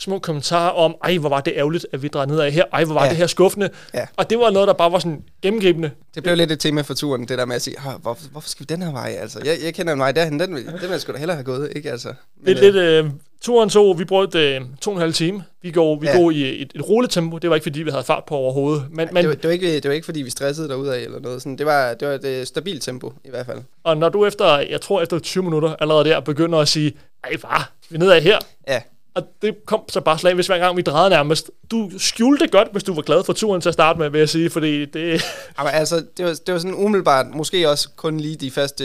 små 0.00 0.18
kommentarer 0.18 0.70
om, 0.70 0.94
ej, 1.04 1.16
hvor 1.18 1.28
var 1.28 1.40
det 1.40 1.52
ærgerligt, 1.56 1.86
at 1.92 2.02
vi 2.02 2.08
drejede 2.08 2.30
nedad 2.30 2.50
her, 2.50 2.64
ej, 2.72 2.84
hvor 2.84 2.94
var 2.94 3.04
Ja. 3.04 3.08
det 3.10 3.16
her 3.16 3.26
skuffende. 3.26 3.70
Ja. 3.94 4.06
Og 4.16 4.30
det 4.30 4.38
var 4.38 4.50
noget, 4.50 4.68
der 4.68 4.74
bare 4.74 4.92
var 4.92 4.98
sådan 4.98 5.22
gennemgribende. 5.42 5.90
Det 6.14 6.22
blev 6.22 6.36
lidt 6.36 6.52
et 6.52 6.60
tema 6.60 6.80
for 6.80 6.94
turen, 6.94 7.28
det 7.28 7.38
der 7.38 7.44
med 7.44 7.56
at 7.56 7.62
sige, 7.62 7.76
"Hå, 7.78 7.90
hvorfor, 8.02 8.28
hvorfor 8.32 8.48
skal 8.48 8.66
vi 8.68 8.74
den 8.74 8.82
her 8.82 8.92
vej? 8.92 9.16
Altså, 9.20 9.40
jeg, 9.44 9.56
jeg 9.64 9.74
kender 9.74 9.92
en 9.92 9.98
vej 9.98 10.12
derhen, 10.12 10.40
den, 10.40 10.56
den 10.56 10.64
vil 10.80 10.90
jeg 10.90 11.00
sgu 11.00 11.12
da 11.12 11.18
hellere 11.18 11.36
have 11.36 11.44
gået, 11.44 11.72
ikke? 11.76 11.90
Altså, 11.90 12.08
Det 12.46 12.56
er 12.58 12.60
lidt, 12.62 12.76
øh, 12.76 13.04
turen 13.40 13.70
så, 13.70 13.92
vi 13.92 14.04
brugte 14.04 14.54
øh, 14.54 14.60
to 14.80 14.90
og 14.90 14.96
en 14.96 15.00
halv 15.00 15.12
time. 15.12 15.44
Vi 15.62 15.70
går, 15.70 15.98
vi 16.00 16.06
Ja. 16.06 16.16
går 16.16 16.30
i 16.30 16.62
et, 16.62 16.72
et 16.74 16.88
roletempo. 16.88 17.38
Det 17.38 17.50
var 17.50 17.56
ikke, 17.56 17.62
fordi 17.64 17.82
vi 17.82 17.90
havde 17.90 18.04
fart 18.04 18.24
på 18.24 18.34
overhovedet. 18.34 18.82
Men, 18.90 18.96
men, 18.96 19.08
men, 19.14 19.22
det, 19.24 19.28
var, 19.28 19.34
det, 19.34 19.44
var 19.44 19.50
ikke, 19.50 19.74
det 19.74 19.84
var 19.88 19.94
ikke, 19.94 20.04
fordi 20.04 20.22
vi 20.22 20.30
stressede 20.30 20.68
derudad 20.68 21.02
eller 21.04 21.20
noget. 21.20 21.42
Sådan, 21.42 21.58
det, 21.58 21.66
var, 21.66 21.94
det 21.94 22.08
var 22.08 22.14
et 22.14 22.24
øh, 22.24 22.46
stabilt 22.46 22.82
tempo, 22.82 23.12
i 23.24 23.30
hvert 23.30 23.46
fald. 23.46 23.58
og 23.84 23.96
når 23.96 24.08
du 24.08 24.26
efter, 24.26 24.58
jeg 24.58 24.80
tror 24.80 25.02
efter 25.02 25.18
20 25.18 25.44
minutter 25.44 25.76
allerede 25.80 26.04
der, 26.04 26.20
begynder 26.20 26.58
at 26.58 26.68
sige, 26.68 26.92
ej, 27.24 27.36
far, 27.38 27.72
vi 27.90 27.94
er 27.94 27.98
nedad 27.98 28.20
her. 28.20 28.38
Ja, 28.68 28.82
Og 29.14 29.22
det 29.42 29.54
kom 29.66 29.80
så 29.88 30.00
bare 30.00 30.18
slag, 30.18 30.34
hvis 30.34 30.46
hver 30.46 30.58
gang 30.58 30.76
vi 30.76 30.82
drejede 30.82 31.10
nærmest. 31.10 31.50
Du 31.70 31.90
skjulte 31.98 32.44
det 32.44 32.52
godt, 32.52 32.68
hvis 32.72 32.84
du 32.84 32.94
var 32.94 33.02
glad 33.02 33.24
for 33.24 33.32
turen 33.32 33.60
til 33.60 33.68
at 33.68 33.72
starte 33.72 33.98
med, 33.98 34.10
vil 34.10 34.18
jeg 34.18 34.28
sige, 34.28 34.50
fordi 34.50 34.84
det... 34.84 35.22
men 35.58 35.66
altså, 35.72 35.96
det 36.16 36.24
var, 36.24 36.34
det 36.46 36.52
var 36.54 36.58
sådan 36.60 36.74
umiddelbart, 36.74 37.26
måske 37.34 37.70
også 37.70 37.88
kun 37.96 38.20
lige 38.20 38.36
de 38.36 38.50
første, 38.50 38.84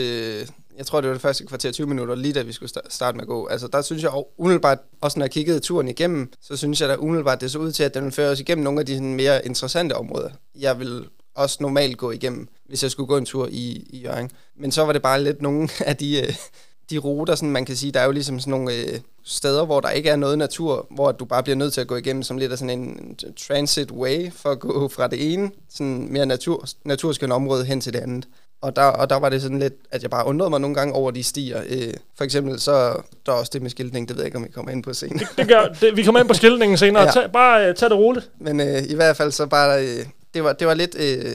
jeg 0.78 0.86
tror 0.86 1.00
det 1.00 1.08
var 1.08 1.14
det 1.14 1.22
første 1.22 1.46
kvarter 1.46 1.72
20 1.72 1.86
minutter, 1.86 2.14
lige 2.14 2.34
da 2.34 2.42
vi 2.42 2.52
skulle 2.52 2.72
starte 2.88 3.16
med 3.16 3.22
at 3.22 3.28
gå. 3.28 3.46
Altså, 3.46 3.66
der 3.66 3.82
synes 3.82 4.02
jeg 4.02 4.10
umiddelbart, 4.38 4.78
også 5.00 5.18
når 5.18 5.24
jeg 5.24 5.30
kiggede 5.30 5.60
turen 5.60 5.88
igennem, 5.88 6.32
så 6.40 6.56
synes 6.56 6.80
jeg 6.80 6.88
da 6.88 6.96
umiddelbart, 6.96 7.40
det 7.40 7.50
så 7.50 7.58
ud 7.58 7.72
til, 7.72 7.82
at 7.82 7.94
den 7.94 8.02
ville 8.02 8.14
føre 8.14 8.30
os 8.30 8.40
igennem 8.40 8.64
nogle 8.64 8.80
af 8.80 8.86
de 8.86 8.94
sådan, 8.94 9.14
mere 9.14 9.46
interessante 9.46 9.92
områder. 9.92 10.30
Jeg 10.54 10.78
vil 10.78 11.04
også 11.34 11.58
normalt 11.60 11.98
gå 11.98 12.10
igennem, 12.10 12.48
hvis 12.66 12.82
jeg 12.82 12.90
skulle 12.90 13.06
gå 13.06 13.16
en 13.16 13.24
tur 13.24 13.48
i, 13.50 13.86
i 13.90 13.98
Jørgen. 13.98 14.30
Men 14.56 14.72
så 14.72 14.84
var 14.84 14.92
det 14.92 15.02
bare 15.02 15.22
lidt 15.22 15.42
nogle 15.42 15.68
af 15.86 15.96
de, 15.96 16.20
øh, 16.20 16.34
de 16.90 16.98
ruter, 16.98 17.34
sådan 17.34 17.50
man 17.50 17.64
kan 17.64 17.76
sige, 17.76 17.92
der 17.92 18.00
er 18.00 18.04
jo 18.04 18.10
ligesom 18.10 18.40
sådan 18.40 18.50
nogle 18.50 18.74
øh, 18.74 19.00
steder, 19.24 19.64
hvor 19.64 19.80
der 19.80 19.90
ikke 19.90 20.10
er 20.10 20.16
noget 20.16 20.38
natur, 20.38 20.86
hvor 20.90 21.12
du 21.12 21.24
bare 21.24 21.42
bliver 21.42 21.56
nødt 21.56 21.72
til 21.72 21.80
at 21.80 21.86
gå 21.86 21.96
igennem 21.96 22.22
som 22.22 22.38
lidt 22.38 22.52
af 22.52 22.58
sådan 22.58 22.78
en 22.78 23.16
transit 23.36 23.90
way, 23.90 24.32
for 24.32 24.50
at 24.50 24.60
gå 24.60 24.88
fra 24.88 25.06
det 25.06 25.32
ene 25.32 25.50
sådan 25.70 26.12
mere 26.12 26.26
natur, 26.26 26.66
naturskønne 26.84 27.34
område 27.34 27.64
hen 27.64 27.80
til 27.80 27.92
det 27.92 27.98
andet. 27.98 28.28
Og 28.64 28.76
der, 28.76 28.82
og 28.82 29.10
der 29.10 29.16
var 29.16 29.28
det 29.28 29.42
sådan 29.42 29.58
lidt, 29.58 29.74
at 29.90 30.02
jeg 30.02 30.10
bare 30.10 30.26
undrede 30.26 30.50
mig 30.50 30.60
nogle 30.60 30.74
gange 30.74 30.94
over 30.94 31.10
de 31.10 31.22
stier. 31.22 31.62
Øh, 31.68 31.94
for 32.16 32.24
eksempel 32.24 32.60
så 32.60 33.02
der 33.26 33.32
er 33.32 33.36
også 33.36 33.50
det 33.52 33.62
med 33.62 33.70
skiltning, 33.70 34.08
det 34.08 34.16
ved 34.16 34.22
jeg 34.22 34.26
ikke, 34.26 34.38
om 34.38 34.44
vi 34.44 34.48
kommer 34.48 34.72
ind 34.72 34.82
på 34.82 34.94
senere. 34.94 35.26
det 35.36 35.48
gør, 35.48 35.64
det, 35.80 35.96
vi 35.96 36.02
kommer 36.02 36.20
ind 36.20 36.28
på 36.28 36.34
skiltningen 36.34 36.78
senere. 36.78 37.02
Ja. 37.02 37.10
Tag, 37.10 37.32
bare 37.32 37.68
uh, 37.68 37.74
tag 37.74 37.90
det 37.90 37.98
roligt. 37.98 38.30
Men 38.40 38.60
øh, 38.60 38.82
i 38.88 38.94
hvert 38.94 39.16
fald 39.16 39.32
så 39.32 39.46
bare, 39.46 39.82
øh, 39.82 40.06
det, 40.34 40.44
var, 40.44 40.52
det 40.52 40.66
var 40.66 40.74
lidt 40.74 40.96
øh, 40.98 41.34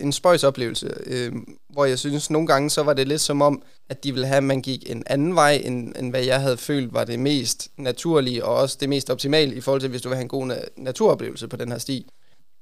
en 0.00 0.12
spøjs 0.12 0.44
oplevelse, 0.44 0.94
øh, 1.06 1.32
hvor 1.70 1.84
jeg 1.84 1.98
synes 1.98 2.30
nogle 2.30 2.46
gange, 2.46 2.70
så 2.70 2.82
var 2.82 2.92
det 2.92 3.08
lidt 3.08 3.20
som 3.20 3.42
om, 3.42 3.62
at 3.88 4.04
de 4.04 4.12
ville 4.12 4.26
have, 4.26 4.36
at 4.36 4.44
man 4.44 4.62
gik 4.62 4.90
en 4.90 5.02
anden 5.06 5.34
vej, 5.34 5.62
end, 5.64 5.92
end 5.98 6.10
hvad 6.10 6.24
jeg 6.24 6.40
havde 6.40 6.56
følt 6.56 6.94
var 6.94 7.04
det 7.04 7.18
mest 7.18 7.68
naturlige, 7.76 8.44
og 8.44 8.54
også 8.54 8.76
det 8.80 8.88
mest 8.88 9.10
optimale 9.10 9.54
i 9.54 9.60
forhold 9.60 9.80
til, 9.80 9.90
hvis 9.90 10.02
du 10.02 10.08
vil 10.08 10.16
have 10.16 10.22
en 10.22 10.28
god 10.28 10.50
na- 10.50 10.68
naturoplevelse 10.76 11.48
på 11.48 11.56
den 11.56 11.72
her 11.72 11.78
sti. 11.78 12.06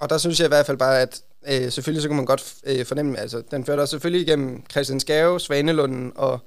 Og 0.01 0.11
der 0.11 0.19
synes 0.19 0.41
jeg 0.41 0.47
i 0.47 0.49
hvert 0.49 0.67
fald 0.67 0.77
bare, 0.77 1.01
at 1.01 1.21
øh, 1.49 1.73
selvfølgelig 1.73 2.03
så 2.03 2.09
kan 2.09 2.17
man 2.17 2.25
godt 2.27 2.55
øh, 2.67 2.85
fornemme, 2.87 3.19
altså 3.19 3.43
den 3.51 3.65
førte 3.65 3.81
os 3.81 3.91
selvfølgelig 3.91 4.29
igennem 4.29 4.63
Christiansgave, 4.71 5.41
Svanelunden, 5.41 6.13
og 6.17 6.39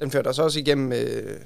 den 0.00 0.10
førte 0.10 0.28
os 0.28 0.38
også 0.38 0.58
igennem 0.58 0.92
øh, 0.92 1.36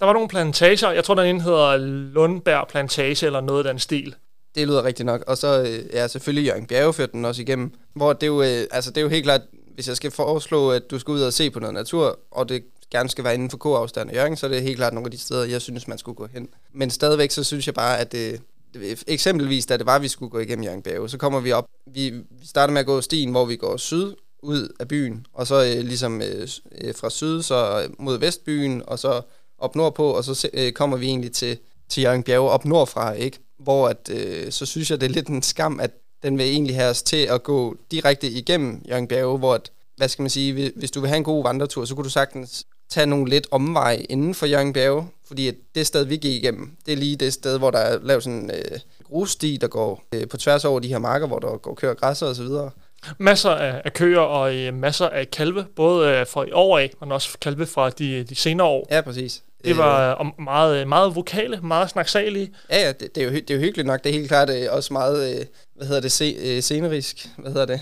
Der 0.00 0.06
var 0.06 0.12
nogle 0.12 0.28
plantager. 0.28 0.90
Jeg 0.92 1.04
tror, 1.04 1.14
den 1.14 1.26
ene 1.26 1.42
hedder 1.42 1.76
Lundberg 2.12 2.68
Plantage, 2.68 3.26
eller 3.26 3.40
noget 3.40 3.66
af 3.66 3.72
den 3.72 3.78
stil. 3.78 4.14
Det 4.54 4.66
lyder 4.68 4.84
rigtigt 4.84 5.06
nok. 5.06 5.24
Og 5.26 5.38
så 5.38 5.62
øh, 5.62 5.84
ja, 5.92 6.06
selvfølgelig 6.08 6.46
Jørgen 6.48 6.66
Bjerge 6.66 6.92
førte 6.92 7.12
den 7.12 7.24
også 7.24 7.42
igennem. 7.42 7.72
Hvor 7.94 8.12
det 8.12 8.22
er, 8.22 8.26
jo, 8.26 8.42
øh, 8.42 8.66
altså, 8.70 8.90
det 8.90 8.96
er 8.96 9.02
jo 9.02 9.08
helt 9.08 9.24
klart, 9.24 9.40
hvis 9.74 9.88
jeg 9.88 9.96
skal 9.96 10.10
foreslå, 10.10 10.70
at 10.70 10.90
du 10.90 10.98
skal 10.98 11.12
ud 11.12 11.20
og 11.22 11.32
se 11.32 11.50
på 11.50 11.60
noget 11.60 11.74
natur, 11.74 12.18
og 12.30 12.48
det 12.48 12.62
gerne 12.90 13.08
skal 13.08 13.24
være 13.24 13.34
inden 13.34 13.50
for 13.50 13.56
k-afstand 13.58 14.10
af 14.10 14.14
Jørgen, 14.14 14.36
så 14.36 14.46
er 14.46 14.50
det 14.50 14.62
helt 14.62 14.76
klart 14.76 14.92
nogle 14.92 15.06
af 15.06 15.10
de 15.10 15.18
steder, 15.18 15.44
jeg 15.44 15.62
synes, 15.62 15.88
man 15.88 15.98
skulle 15.98 16.16
gå 16.16 16.26
hen. 16.34 16.48
Men 16.74 16.90
stadigvæk, 16.90 17.30
så 17.30 17.44
synes 17.44 17.66
jeg 17.66 17.74
bare, 17.74 17.98
at 17.98 18.12
det, 18.12 18.32
det- 18.32 18.40
eksempelvis, 19.06 19.66
da 19.66 19.76
det 19.76 19.86
var, 19.86 19.98
vi 19.98 20.08
skulle 20.08 20.30
gå 20.30 20.38
igennem 20.38 20.64
Jernbjerge, 20.64 21.08
så 21.08 21.18
kommer 21.18 21.40
vi 21.40 21.52
op, 21.52 21.66
vi, 21.86 22.10
vi 22.10 22.46
starter 22.46 22.72
med 22.72 22.80
at 22.80 22.86
gå 22.86 23.00
stien, 23.00 23.30
hvor 23.30 23.44
vi 23.44 23.56
går 23.56 23.76
syd 23.76 24.14
ud 24.42 24.68
af 24.80 24.88
byen, 24.88 25.26
og 25.32 25.46
så 25.46 25.64
øh, 25.64 25.84
ligesom 25.84 26.22
øh, 26.22 26.48
fra 26.94 27.10
syd 27.10 27.42
så 27.42 27.82
øh, 27.82 27.94
mod 27.98 28.18
vestbyen, 28.18 28.82
og 28.86 28.98
så 28.98 29.22
op 29.58 29.76
nordpå, 29.76 30.10
og 30.10 30.24
så 30.24 30.48
øh, 30.54 30.72
kommer 30.72 30.96
vi 30.96 31.06
egentlig 31.06 31.32
til, 31.32 31.58
til 31.88 32.02
Jørgen 32.02 32.24
op 32.32 32.64
nordfra, 32.64 33.12
ikke? 33.12 33.38
Hvor 33.58 33.88
at, 33.88 34.10
øh, 34.12 34.52
så 34.52 34.66
synes 34.66 34.90
jeg, 34.90 35.00
det 35.00 35.06
er 35.06 35.14
lidt 35.14 35.28
en 35.28 35.42
skam, 35.42 35.80
at 35.80 35.90
den 36.22 36.38
vil 36.38 36.46
egentlig 36.46 36.76
have 36.76 36.90
os 36.90 37.02
til 37.02 37.16
at 37.26 37.42
gå 37.42 37.76
direkte 37.90 38.30
igennem 38.30 38.82
Jørgen 38.88 39.08
Bjerge, 39.08 39.38
hvor 39.38 39.54
at, 39.54 39.70
hvad 39.96 40.08
skal 40.08 40.22
man 40.22 40.30
sige, 40.30 40.72
hvis 40.76 40.90
du 40.90 41.00
vil 41.00 41.08
have 41.08 41.16
en 41.16 41.24
god 41.24 41.42
vandretur, 41.42 41.84
så 41.84 41.94
kunne 41.94 42.04
du 42.04 42.10
sagtens 42.10 42.66
tage 42.90 43.06
nogle 43.06 43.30
lidt 43.30 43.46
omveje 43.50 43.96
inden 43.96 44.34
for 44.34 44.46
Jørgen 44.46 44.72
Bjerge, 44.72 45.08
fordi 45.26 45.48
at 45.48 45.54
det 45.74 45.86
sted, 45.86 46.04
vi 46.04 46.16
gik 46.16 46.42
igennem, 46.42 46.76
det 46.86 46.92
er 46.92 46.96
lige 46.96 47.16
det 47.16 47.32
sted, 47.32 47.58
hvor 47.58 47.70
der 47.70 47.78
er 47.78 47.98
lavet 48.02 48.22
sådan 48.22 48.38
en 48.38 48.50
øh, 48.50 48.78
grussti, 49.04 49.58
der 49.60 49.68
går 49.68 50.02
øh, 50.14 50.28
på 50.28 50.36
tværs 50.36 50.64
over 50.64 50.80
de 50.80 50.88
her 50.88 50.98
marker, 50.98 51.26
hvor 51.26 51.38
der 51.38 51.56
går 51.56 51.74
køer 51.74 51.94
græsser 51.94 52.26
og 52.26 52.36
så 52.36 52.42
videre. 52.42 52.70
Masser 53.18 53.50
af, 53.50 53.82
af 53.84 53.92
køer 53.92 54.20
og 54.20 54.56
øh, 54.56 54.74
masser 54.74 55.08
af 55.08 55.30
kalve, 55.30 55.64
både 55.76 56.10
øh, 56.10 56.26
fra 56.26 56.44
i 56.44 56.52
år 56.52 56.78
af, 56.78 56.90
men 57.00 57.12
også 57.12 57.38
kalve 57.40 57.66
fra 57.66 57.90
de, 57.90 58.24
de 58.24 58.34
senere 58.34 58.66
år. 58.66 58.86
Ja, 58.90 59.00
præcis. 59.00 59.42
Det 59.64 59.76
var 59.76 60.20
øh, 60.20 60.44
meget, 60.44 60.88
meget 60.88 61.14
vokale, 61.14 61.60
meget 61.62 61.90
snaksalige. 61.90 62.50
Ja, 62.70 62.80
ja, 62.80 62.92
det, 62.92 63.14
det, 63.14 63.22
er 63.22 63.24
jo, 63.24 63.30
det 63.30 63.50
er 63.50 63.54
jo 63.54 63.60
hyggeligt 63.60 63.86
nok. 63.86 64.04
Det 64.04 64.10
er 64.10 64.14
helt 64.14 64.28
klart 64.28 64.50
øh, 64.50 64.66
også 64.70 64.92
meget, 64.92 65.30
øh, 65.30 65.44
hvad 65.74 65.86
hedder 65.86 66.00
det, 66.00 66.12
se, 66.12 66.36
øh, 66.38 66.62
scenerisk. 66.62 67.28
Hvad 67.38 67.52
hedder 67.52 67.66
det? 67.66 67.80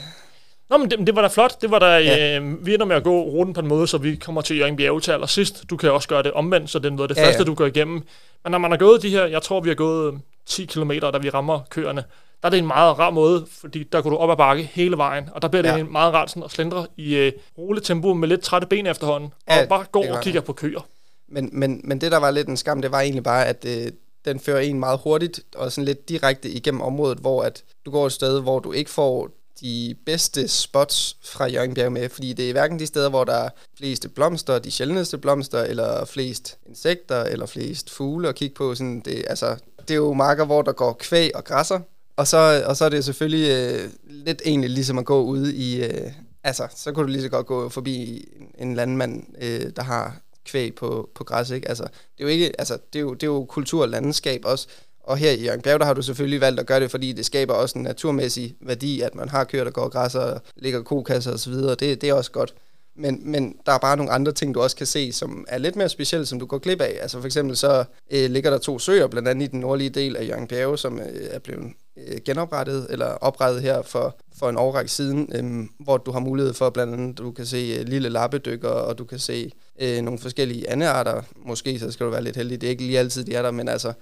Nå, 0.70 0.76
men 0.76 0.90
det, 0.90 1.06
det 1.06 1.16
var 1.16 1.22
da 1.22 1.28
flot. 1.28 1.60
Det 1.62 1.70
var 1.70 1.78
da, 1.78 1.86
Ja. 1.98 2.38
øh, 2.40 2.66
vi 2.66 2.74
ender 2.74 2.86
med 2.86 2.96
at 2.96 3.04
gå 3.04 3.22
ruten 3.22 3.54
på 3.54 3.60
en 3.60 3.66
måde, 3.68 3.86
så 3.86 3.98
vi 3.98 4.16
kommer 4.16 4.40
til 4.40 4.58
Jørgen 4.58 4.76
Bjerge 4.76 5.00
til 5.00 5.10
allersidst. 5.12 5.64
Du 5.70 5.76
kan 5.76 5.92
også 5.92 6.08
gøre 6.08 6.22
det 6.22 6.32
omvendt, 6.32 6.70
så 6.70 6.78
det 6.78 6.86
er 6.86 6.90
noget 6.90 7.10
af 7.10 7.14
det 7.16 7.22
Ja, 7.22 7.26
første, 7.28 7.40
ja. 7.42 7.44
du 7.44 7.54
går 7.54 7.66
igennem. 7.66 8.02
Men 8.44 8.50
når 8.50 8.58
man 8.58 8.70
har 8.70 8.78
gået 8.78 9.02
de 9.02 9.08
her, 9.10 9.24
jeg 9.26 9.42
tror, 9.42 9.60
vi 9.60 9.68
har 9.68 9.74
gået 9.74 10.20
10 10.46 10.64
km, 10.64 10.90
da 11.12 11.18
vi 11.18 11.30
rammer 11.30 11.60
køerne, 11.70 12.04
der 12.42 12.46
er 12.48 12.50
det 12.50 12.58
en 12.58 12.66
meget 12.66 12.98
rar 12.98 13.10
måde, 13.10 13.46
fordi 13.60 13.82
der 13.82 14.02
går 14.02 14.10
du 14.10 14.16
op 14.16 14.30
ad 14.30 14.36
bakke 14.36 14.62
hele 14.62 14.96
vejen, 14.96 15.28
og 15.32 15.42
der 15.42 15.48
bliver 15.48 15.62
det 15.62 15.68
Ja. 15.68 15.74
ja. 15.74 15.80
en 15.80 15.92
meget 15.92 16.14
rart 16.14 16.30
sådan 16.30 16.42
at 16.42 16.50
slendre 16.50 16.86
i 16.96 17.14
øh, 17.16 17.32
roletempo 17.58 18.14
med 18.14 18.28
lidt 18.28 18.40
trætte 18.40 18.66
ben 18.66 18.86
efterhånden, 18.86 19.32
Ja, 19.48 19.62
og 19.62 19.68
bare 19.68 19.84
gå 19.92 20.00
det 20.00 20.08
kan 20.08 20.16
og 20.16 20.22
kigger 20.22 20.40
på 20.40 20.52
køer. 20.52 20.86
Men, 21.28 21.50
men, 21.52 21.80
men 21.84 22.00
det, 22.00 22.12
der 22.12 22.18
var 22.18 22.30
lidt 22.30 22.48
en 22.48 22.56
skam, 22.56 22.82
det 22.82 22.92
var 22.92 23.00
egentlig 23.00 23.22
bare, 23.24 23.46
at 23.46 23.64
øh, 23.68 23.92
den 24.24 24.40
fører 24.40 24.60
en 24.60 24.78
meget 24.80 25.00
hurtigt 25.04 25.40
og 25.56 25.72
sådan 25.72 25.84
lidt 25.84 26.08
direkte 26.08 26.48
igennem 26.50 26.80
området, 26.80 27.18
hvor 27.18 27.42
at 27.42 27.64
du 27.86 27.90
går 27.90 28.06
et 28.06 28.12
sted, 28.12 28.40
hvor 28.42 28.58
du 28.58 28.72
ikke 28.72 28.90
får 28.90 29.28
de 29.60 29.94
bedste 30.06 30.48
spots 30.48 31.16
fra 31.22 31.46
Jørgenbjerg 31.46 31.92
med, 31.92 32.08
fordi 32.08 32.32
det 32.32 32.48
er 32.48 32.52
hverken 32.52 32.78
de 32.78 32.86
steder, 32.86 33.08
hvor 33.08 33.24
der 33.24 33.34
er 33.34 33.48
fleste 33.78 34.08
blomster, 34.08 34.58
de 34.58 34.70
sjældneste 34.70 35.18
blomster, 35.18 35.62
eller 35.62 36.04
flest 36.04 36.58
insekter, 36.66 37.22
eller 37.22 37.46
flest 37.46 37.90
fugle 37.90 38.28
at 38.28 38.34
kigge 38.34 38.54
på. 38.54 38.74
Sådan 38.74 39.00
det, 39.00 39.24
altså, 39.28 39.56
det 39.88 39.90
er 39.90 39.94
jo 39.94 40.12
marker, 40.12 40.44
hvor 40.44 40.62
der 40.62 40.72
går 40.72 40.92
kvæg 40.92 41.36
og 41.36 41.44
græsser, 41.44 41.80
og 42.16 42.26
så, 42.26 42.62
og 42.66 42.76
så 42.76 42.84
er 42.84 42.88
det 42.88 43.04
selvfølgelig 43.04 43.50
øh, 43.50 43.90
lidt 44.08 44.42
egentlig 44.44 44.70
ligesom 44.70 44.98
at 44.98 45.04
gå 45.04 45.22
ude 45.22 45.54
i... 45.54 45.84
Øh, 45.84 46.12
altså, 46.44 46.68
så 46.76 46.92
kunne 46.92 47.06
du 47.06 47.12
lige 47.12 47.22
så 47.22 47.28
godt 47.28 47.46
gå 47.46 47.68
forbi 47.68 48.28
en, 48.40 48.68
en 48.68 48.74
landmand, 48.74 49.24
øh, 49.40 49.70
der 49.76 49.82
har 49.82 50.16
kvæg 50.44 50.74
på, 50.74 51.10
på 51.14 51.24
græs, 51.24 51.50
ikke? 51.50 51.68
Altså, 51.68 51.82
det 51.82 51.90
er 52.18 52.24
jo 52.24 52.28
ikke, 52.28 52.52
altså, 52.58 52.78
det 52.92 52.98
er 52.98 53.02
jo, 53.02 53.14
det 53.14 53.22
er 53.22 53.26
jo 53.26 53.44
kultur 53.44 53.82
og 53.82 53.88
landskab 53.88 54.40
også. 54.44 54.68
Og 55.04 55.16
her 55.16 55.30
i 55.30 55.44
Jørgen 55.44 55.60
Bjerg, 55.60 55.80
der 55.80 55.86
har 55.86 55.94
du 55.94 56.02
selvfølgelig 56.02 56.40
valgt 56.40 56.60
at 56.60 56.66
gøre 56.66 56.80
det, 56.80 56.90
fordi 56.90 57.12
det 57.12 57.26
skaber 57.26 57.54
også 57.54 57.78
en 57.78 57.84
naturmæssig 57.84 58.56
værdi, 58.60 59.00
at 59.00 59.14
man 59.14 59.28
har 59.28 59.44
køer, 59.44 59.64
der 59.64 59.70
går 59.70 59.88
græs 59.88 59.92
græsser 59.92 60.20
og 60.20 60.40
ligger 60.56 60.82
kokasser 60.82 61.32
og 61.32 61.38
så 61.38 61.50
videre. 61.50 61.74
Det, 61.74 62.00
det 62.00 62.08
er 62.08 62.14
også 62.14 62.30
godt. 62.30 62.54
Men, 62.96 63.20
men 63.32 63.56
der 63.66 63.72
er 63.72 63.78
bare 63.78 63.96
nogle 63.96 64.12
andre 64.12 64.32
ting, 64.32 64.54
du 64.54 64.60
også 64.62 64.76
kan 64.76 64.86
se, 64.86 65.12
som 65.12 65.44
er 65.48 65.58
lidt 65.58 65.76
mere 65.76 65.88
specielle, 65.88 66.26
som 66.26 66.38
du 66.38 66.46
går 66.46 66.58
glip 66.58 66.80
af. 66.80 66.98
Altså 67.02 67.18
for 67.18 67.26
eksempel 67.26 67.56
så 67.56 67.84
øh, 68.10 68.30
ligger 68.30 68.50
der 68.50 68.58
to 68.58 68.78
søer, 68.78 69.06
blandt 69.06 69.28
andet 69.28 69.44
i 69.48 69.50
den 69.50 69.60
nordlige 69.60 69.90
del 69.90 70.16
af 70.16 70.28
Jørgen 70.28 70.46
Bjerge, 70.46 70.78
som 70.78 71.00
øh, 71.00 71.06
er 71.30 71.38
blevet 71.38 71.72
øh, 71.96 72.18
genoprettet, 72.24 72.86
eller 72.90 73.06
oprettet 73.06 73.62
her 73.62 73.82
for, 73.82 74.16
for 74.38 74.48
en 74.48 74.56
årrække 74.56 74.90
siden, 74.90 75.28
øh, 75.34 75.68
hvor 75.84 75.96
du 75.96 76.10
har 76.10 76.20
mulighed 76.20 76.54
for 76.54 76.70
blandt 76.70 76.94
andet, 76.94 77.18
du 77.18 77.30
kan 77.30 77.46
se 77.46 77.76
øh, 77.80 77.88
lille 77.88 78.08
lappedykker, 78.08 78.68
og 78.68 78.98
du 78.98 79.04
kan 79.04 79.18
se 79.18 79.52
øh, 79.80 80.02
nogle 80.02 80.18
forskellige 80.18 80.70
andearter. 80.70 81.22
Måske 81.36 81.78
så 81.78 81.90
skal 81.90 82.06
du 82.06 82.10
være 82.10 82.24
lidt 82.24 82.36
heldig, 82.36 82.60
det 82.60 82.66
er 82.66 82.70
ikke 82.70 82.86
lige 82.86 82.98
altid, 82.98 83.24
de 83.24 83.34
er 83.34 83.42
der, 83.42 83.50
men 83.50 83.68
altså, 83.68 83.92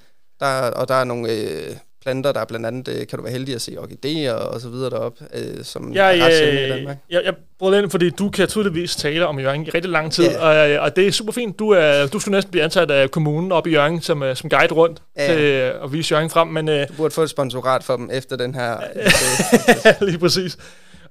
der, 0.43 0.71
og 0.71 0.89
der 0.89 0.95
er 0.95 1.05
nogle 1.05 1.33
øh, 1.33 1.63
planter, 2.03 2.33
der 2.33 2.41
er 2.41 2.45
blandt 2.45 2.67
andet, 2.67 2.89
øh, 2.89 3.07
kan 3.07 3.19
du 3.19 3.23
være 3.23 3.33
heldig 3.33 3.55
at 3.55 3.61
se 3.63 3.77
orkideer 3.79 4.33
og 4.33 4.61
så 4.61 4.69
videre 4.69 4.91
deroppe, 4.91 5.25
øh, 5.35 5.65
som 5.65 5.95
Jeg, 5.95 6.19
er 6.19 6.25
ret 6.25 6.33
sjældne 6.39 6.61
i 6.61 6.65
øh, 6.65 6.71
Danmark. 6.77 6.97
jeg, 7.11 7.23
jeg 7.25 7.35
brød 7.59 7.83
ind, 7.83 7.91
fordi 7.91 8.11
du 8.11 8.31
kan 8.31 8.49
tydeligvis 8.49 8.97
tale 8.97 9.27
om 9.27 9.39
Jørgen 9.41 9.67
i 9.67 9.71
rigtig 9.71 9.91
lang 9.91 10.13
tid, 10.13 10.25
Ja. 10.25 10.39
og, 10.65 10.71
øh, 10.71 10.83
og 10.83 10.97
det 10.97 11.07
er 11.07 11.13
super 11.13 11.33
fint. 11.33 11.59
Du, 11.59 11.71
er, 11.71 12.07
du 12.07 12.19
skulle 12.19 12.33
næsten 12.37 12.51
blive 12.51 12.65
ansat 12.65 12.91
af 12.91 13.11
kommunen 13.11 13.53
op 13.53 13.67
i 13.67 13.71
Jørgen 13.71 14.01
som, 14.01 14.23
øh, 14.23 14.37
som 14.37 14.51
guide 14.51 14.75
rundt 14.75 15.03
Ja. 15.17 15.27
til 15.35 15.41
at 15.85 15.93
vise 15.93 16.15
Jørgen 16.15 16.31
frem, 16.31 16.49
men 16.49 16.69
øh, 16.69 16.89
Du 16.89 16.93
burde 16.93 17.15
få 17.15 17.23
et 17.23 17.31
sponsorat 17.31 17.85
for 17.85 17.97
dem 17.97 18.11
efter 18.13 18.37
den 18.37 18.55
her. 18.55 18.77
lige 20.07 20.19
præcis. 20.19 20.57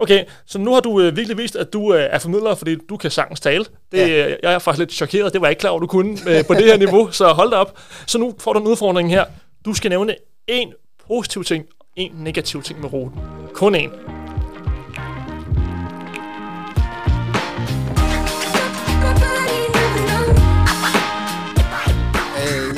Okay, 0.01 0.23
så 0.45 0.59
nu 0.59 0.73
har 0.73 0.79
du 0.81 1.01
øh, 1.01 1.15
virkelig 1.15 1.37
vist, 1.37 1.55
at 1.55 1.73
du 1.73 1.93
øh, 1.93 2.07
er 2.11 2.19
formidler, 2.19 2.55
fordi 2.55 2.75
du 2.89 2.97
kan 2.97 3.11
sagtens 3.11 3.39
tale. 3.39 3.65
Det, 3.91 3.97
Ja. 3.97 4.07
ja. 4.07 4.35
Jeg 4.43 4.53
er 4.53 4.59
faktisk 4.59 4.79
lidt 4.79 4.91
chokeret, 4.91 5.33
det 5.33 5.41
var 5.41 5.47
jeg 5.47 5.51
ikke 5.51 5.59
klar 5.59 5.69
over, 5.69 5.79
du 5.79 5.87
kunne 5.87 6.17
øh, 6.27 6.45
på 6.45 6.53
det 6.53 6.63
her 6.65 6.77
niveau, 6.77 7.11
så 7.19 7.27
hold 7.27 7.51
da 7.51 7.55
op. 7.55 7.79
Så 8.07 8.17
nu 8.17 8.33
får 8.39 8.53
du 8.53 8.59
en 8.59 8.67
udfordring 8.67 9.09
her. 9.09 9.25
Du 9.65 9.73
skal 9.73 9.89
nævne 9.89 10.15
en 10.47 10.73
positiv 11.07 11.43
ting, 11.43 11.65
en 11.95 12.11
negativ 12.15 12.63
ting 12.63 12.81
med 12.81 12.93
ruten. 12.93 13.19
Kun 13.53 13.75
en. 13.75 13.91
øh, 22.37 22.77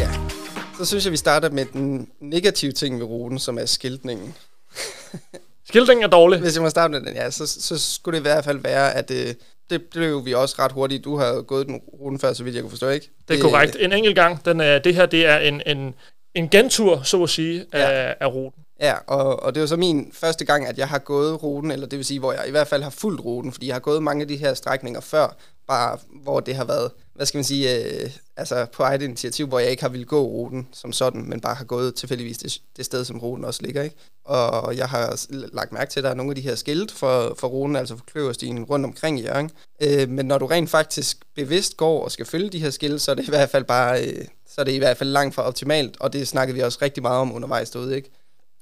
Så 0.78 0.86
synes 0.86 1.06
jeg, 1.06 1.12
vi 1.12 1.18
starter 1.18 1.50
med 1.50 1.66
den 1.66 2.08
negative 2.20 2.72
ting 2.72 3.00
ved 3.00 3.06
ruten, 3.06 3.40
som 3.40 3.58
er 3.58 3.66
skiltningen. 3.66 4.34
Skiltningen 5.68 6.04
er 6.04 6.08
dårlig. 6.08 6.40
Hvis 6.40 6.56
jeg 6.56 6.64
må 6.64 6.70
starte 6.70 6.92
med 6.92 7.02
den, 7.02 7.16
ja, 7.16 7.32
så, 7.32 7.48
så 7.48 7.80
skulle 7.94 8.14
det 8.16 8.22
i 8.22 8.28
hvert 8.30 8.46
fald 8.46 8.58
være, 8.58 8.94
at 8.94 9.12
øh, 9.12 9.34
det 9.70 9.82
blev 9.92 10.26
vi 10.26 10.34
også 10.34 10.56
ret 10.60 10.72
hurtigt. 10.72 11.04
Du 11.04 11.18
har 11.18 11.42
gået 11.42 11.68
den 11.68 11.76
ruten 11.94 12.20
før, 12.20 12.34
så 12.34 12.44
vidt 12.44 12.56
jeg 12.56 12.64
kunne 12.64 12.70
forstå, 12.70 12.90
ikke? 12.90 13.10
Det 13.28 13.38
er 13.38 13.42
korrekt. 13.42 13.78
En 13.80 13.94
enkelt 13.94 14.16
gang. 14.16 14.46
Den 14.46 14.62
er, 14.62 14.80
det 14.80 14.96
her 14.96 15.06
det 15.06 15.26
er 15.26 15.38
en, 15.38 15.62
en, 15.66 15.94
en 16.36 16.50
gentur, 16.50 17.02
så 17.04 17.24
at 17.24 17.30
sige, 17.30 17.66
Ja. 17.74 17.90
af, 17.92 18.16
af 18.20 18.28
ruten. 18.34 18.64
Ja, 18.80 18.94
og, 19.08 19.44
og 19.44 19.56
det 19.56 19.62
var 19.62 19.68
så 19.68 19.78
min 19.78 20.12
første 20.14 20.46
gang, 20.46 20.68
at 20.68 20.78
jeg 20.78 20.88
har 20.88 21.00
gået 21.00 21.44
ruten, 21.44 21.72
eller 21.72 21.88
det 21.88 21.98
vil 21.98 22.06
sige, 22.06 22.20
hvor 22.20 22.34
jeg 22.34 22.44
i 22.48 22.52
hvert 22.52 22.68
fald 22.68 22.84
har 22.84 22.90
fulgt 22.90 23.22
ruten, 23.22 23.52
fordi 23.52 23.68
jeg 23.68 23.76
har 23.76 23.80
gået 23.80 24.04
mange 24.04 24.22
af 24.22 24.28
de 24.28 24.36
her 24.38 24.54
strækninger 24.54 25.02
før, 25.02 25.36
bare 25.68 25.98
hvor 26.24 26.40
det 26.40 26.56
har 26.56 26.66
været, 26.66 26.92
hvad 27.16 27.26
skal 27.26 27.38
man 27.38 27.44
sige, 27.44 27.76
øh, 28.04 28.10
altså 28.38 28.66
på 28.74 28.84
eget 28.84 29.02
initiativ, 29.02 29.48
hvor 29.48 29.60
jeg 29.60 29.72
ikke 29.72 29.84
har 29.84 29.90
ville 29.90 30.06
gå 30.06 30.24
ruten 30.24 30.68
som 30.72 30.94
sådan, 30.94 31.30
men 31.30 31.40
bare 31.42 31.56
har 31.56 31.64
gået 31.66 31.96
tilfældigvis 31.96 32.38
det, 32.38 32.58
det 32.78 32.86
sted, 32.86 33.06
som 33.06 33.20
ruten 33.20 33.46
også 33.46 33.62
ligger, 33.64 33.84
ikke? 33.84 33.96
Og 34.26 34.78
jeg 34.78 34.90
har 34.90 35.26
lagt 35.54 35.72
mærke 35.72 35.92
til, 35.92 36.00
at 36.00 36.04
der 36.04 36.10
er 36.10 36.14
nogle 36.14 36.32
af 36.32 36.36
de 36.36 36.42
her 36.42 36.56
skilt 36.56 36.92
for, 36.92 37.36
for 37.40 37.48
ruten, 37.48 37.76
altså 37.76 37.98
for 37.98 38.04
kløverstien 38.12 38.64
rundt 38.64 38.86
omkring 38.86 39.20
i 39.20 39.24
Jørgen. 39.24 39.52
Øh, 39.82 40.10
men 40.10 40.26
når 40.26 40.38
du 40.38 40.46
rent 40.46 40.70
faktisk 40.70 41.18
bevidst 41.36 41.78
går 41.78 42.04
og 42.04 42.12
skal 42.12 42.26
følge 42.26 42.50
de 42.50 42.60
her 42.60 42.70
skilt, 42.70 43.02
så 43.02 43.12
er 43.12 43.16
det 43.16 43.28
i 43.28 43.30
hvert 43.30 43.50
fald 43.50 43.64
bare, 43.64 44.06
øh, 44.06 44.26
så 44.50 44.62
er 44.62 44.66
det 44.66 44.72
i 44.72 44.78
hvert 44.78 44.98
fald 44.98 45.10
langt 45.10 45.36
fra 45.36 45.44
optimalt, 45.44 45.98
og 46.00 46.14
det 46.14 46.28
snakkede 46.28 46.56
vi 46.56 46.62
også 46.62 46.80
rigtig 46.82 47.04
meget 47.04 47.20
om 47.22 47.36
undervejs 47.36 47.70
derude, 47.70 47.96
ikke? 47.96 48.10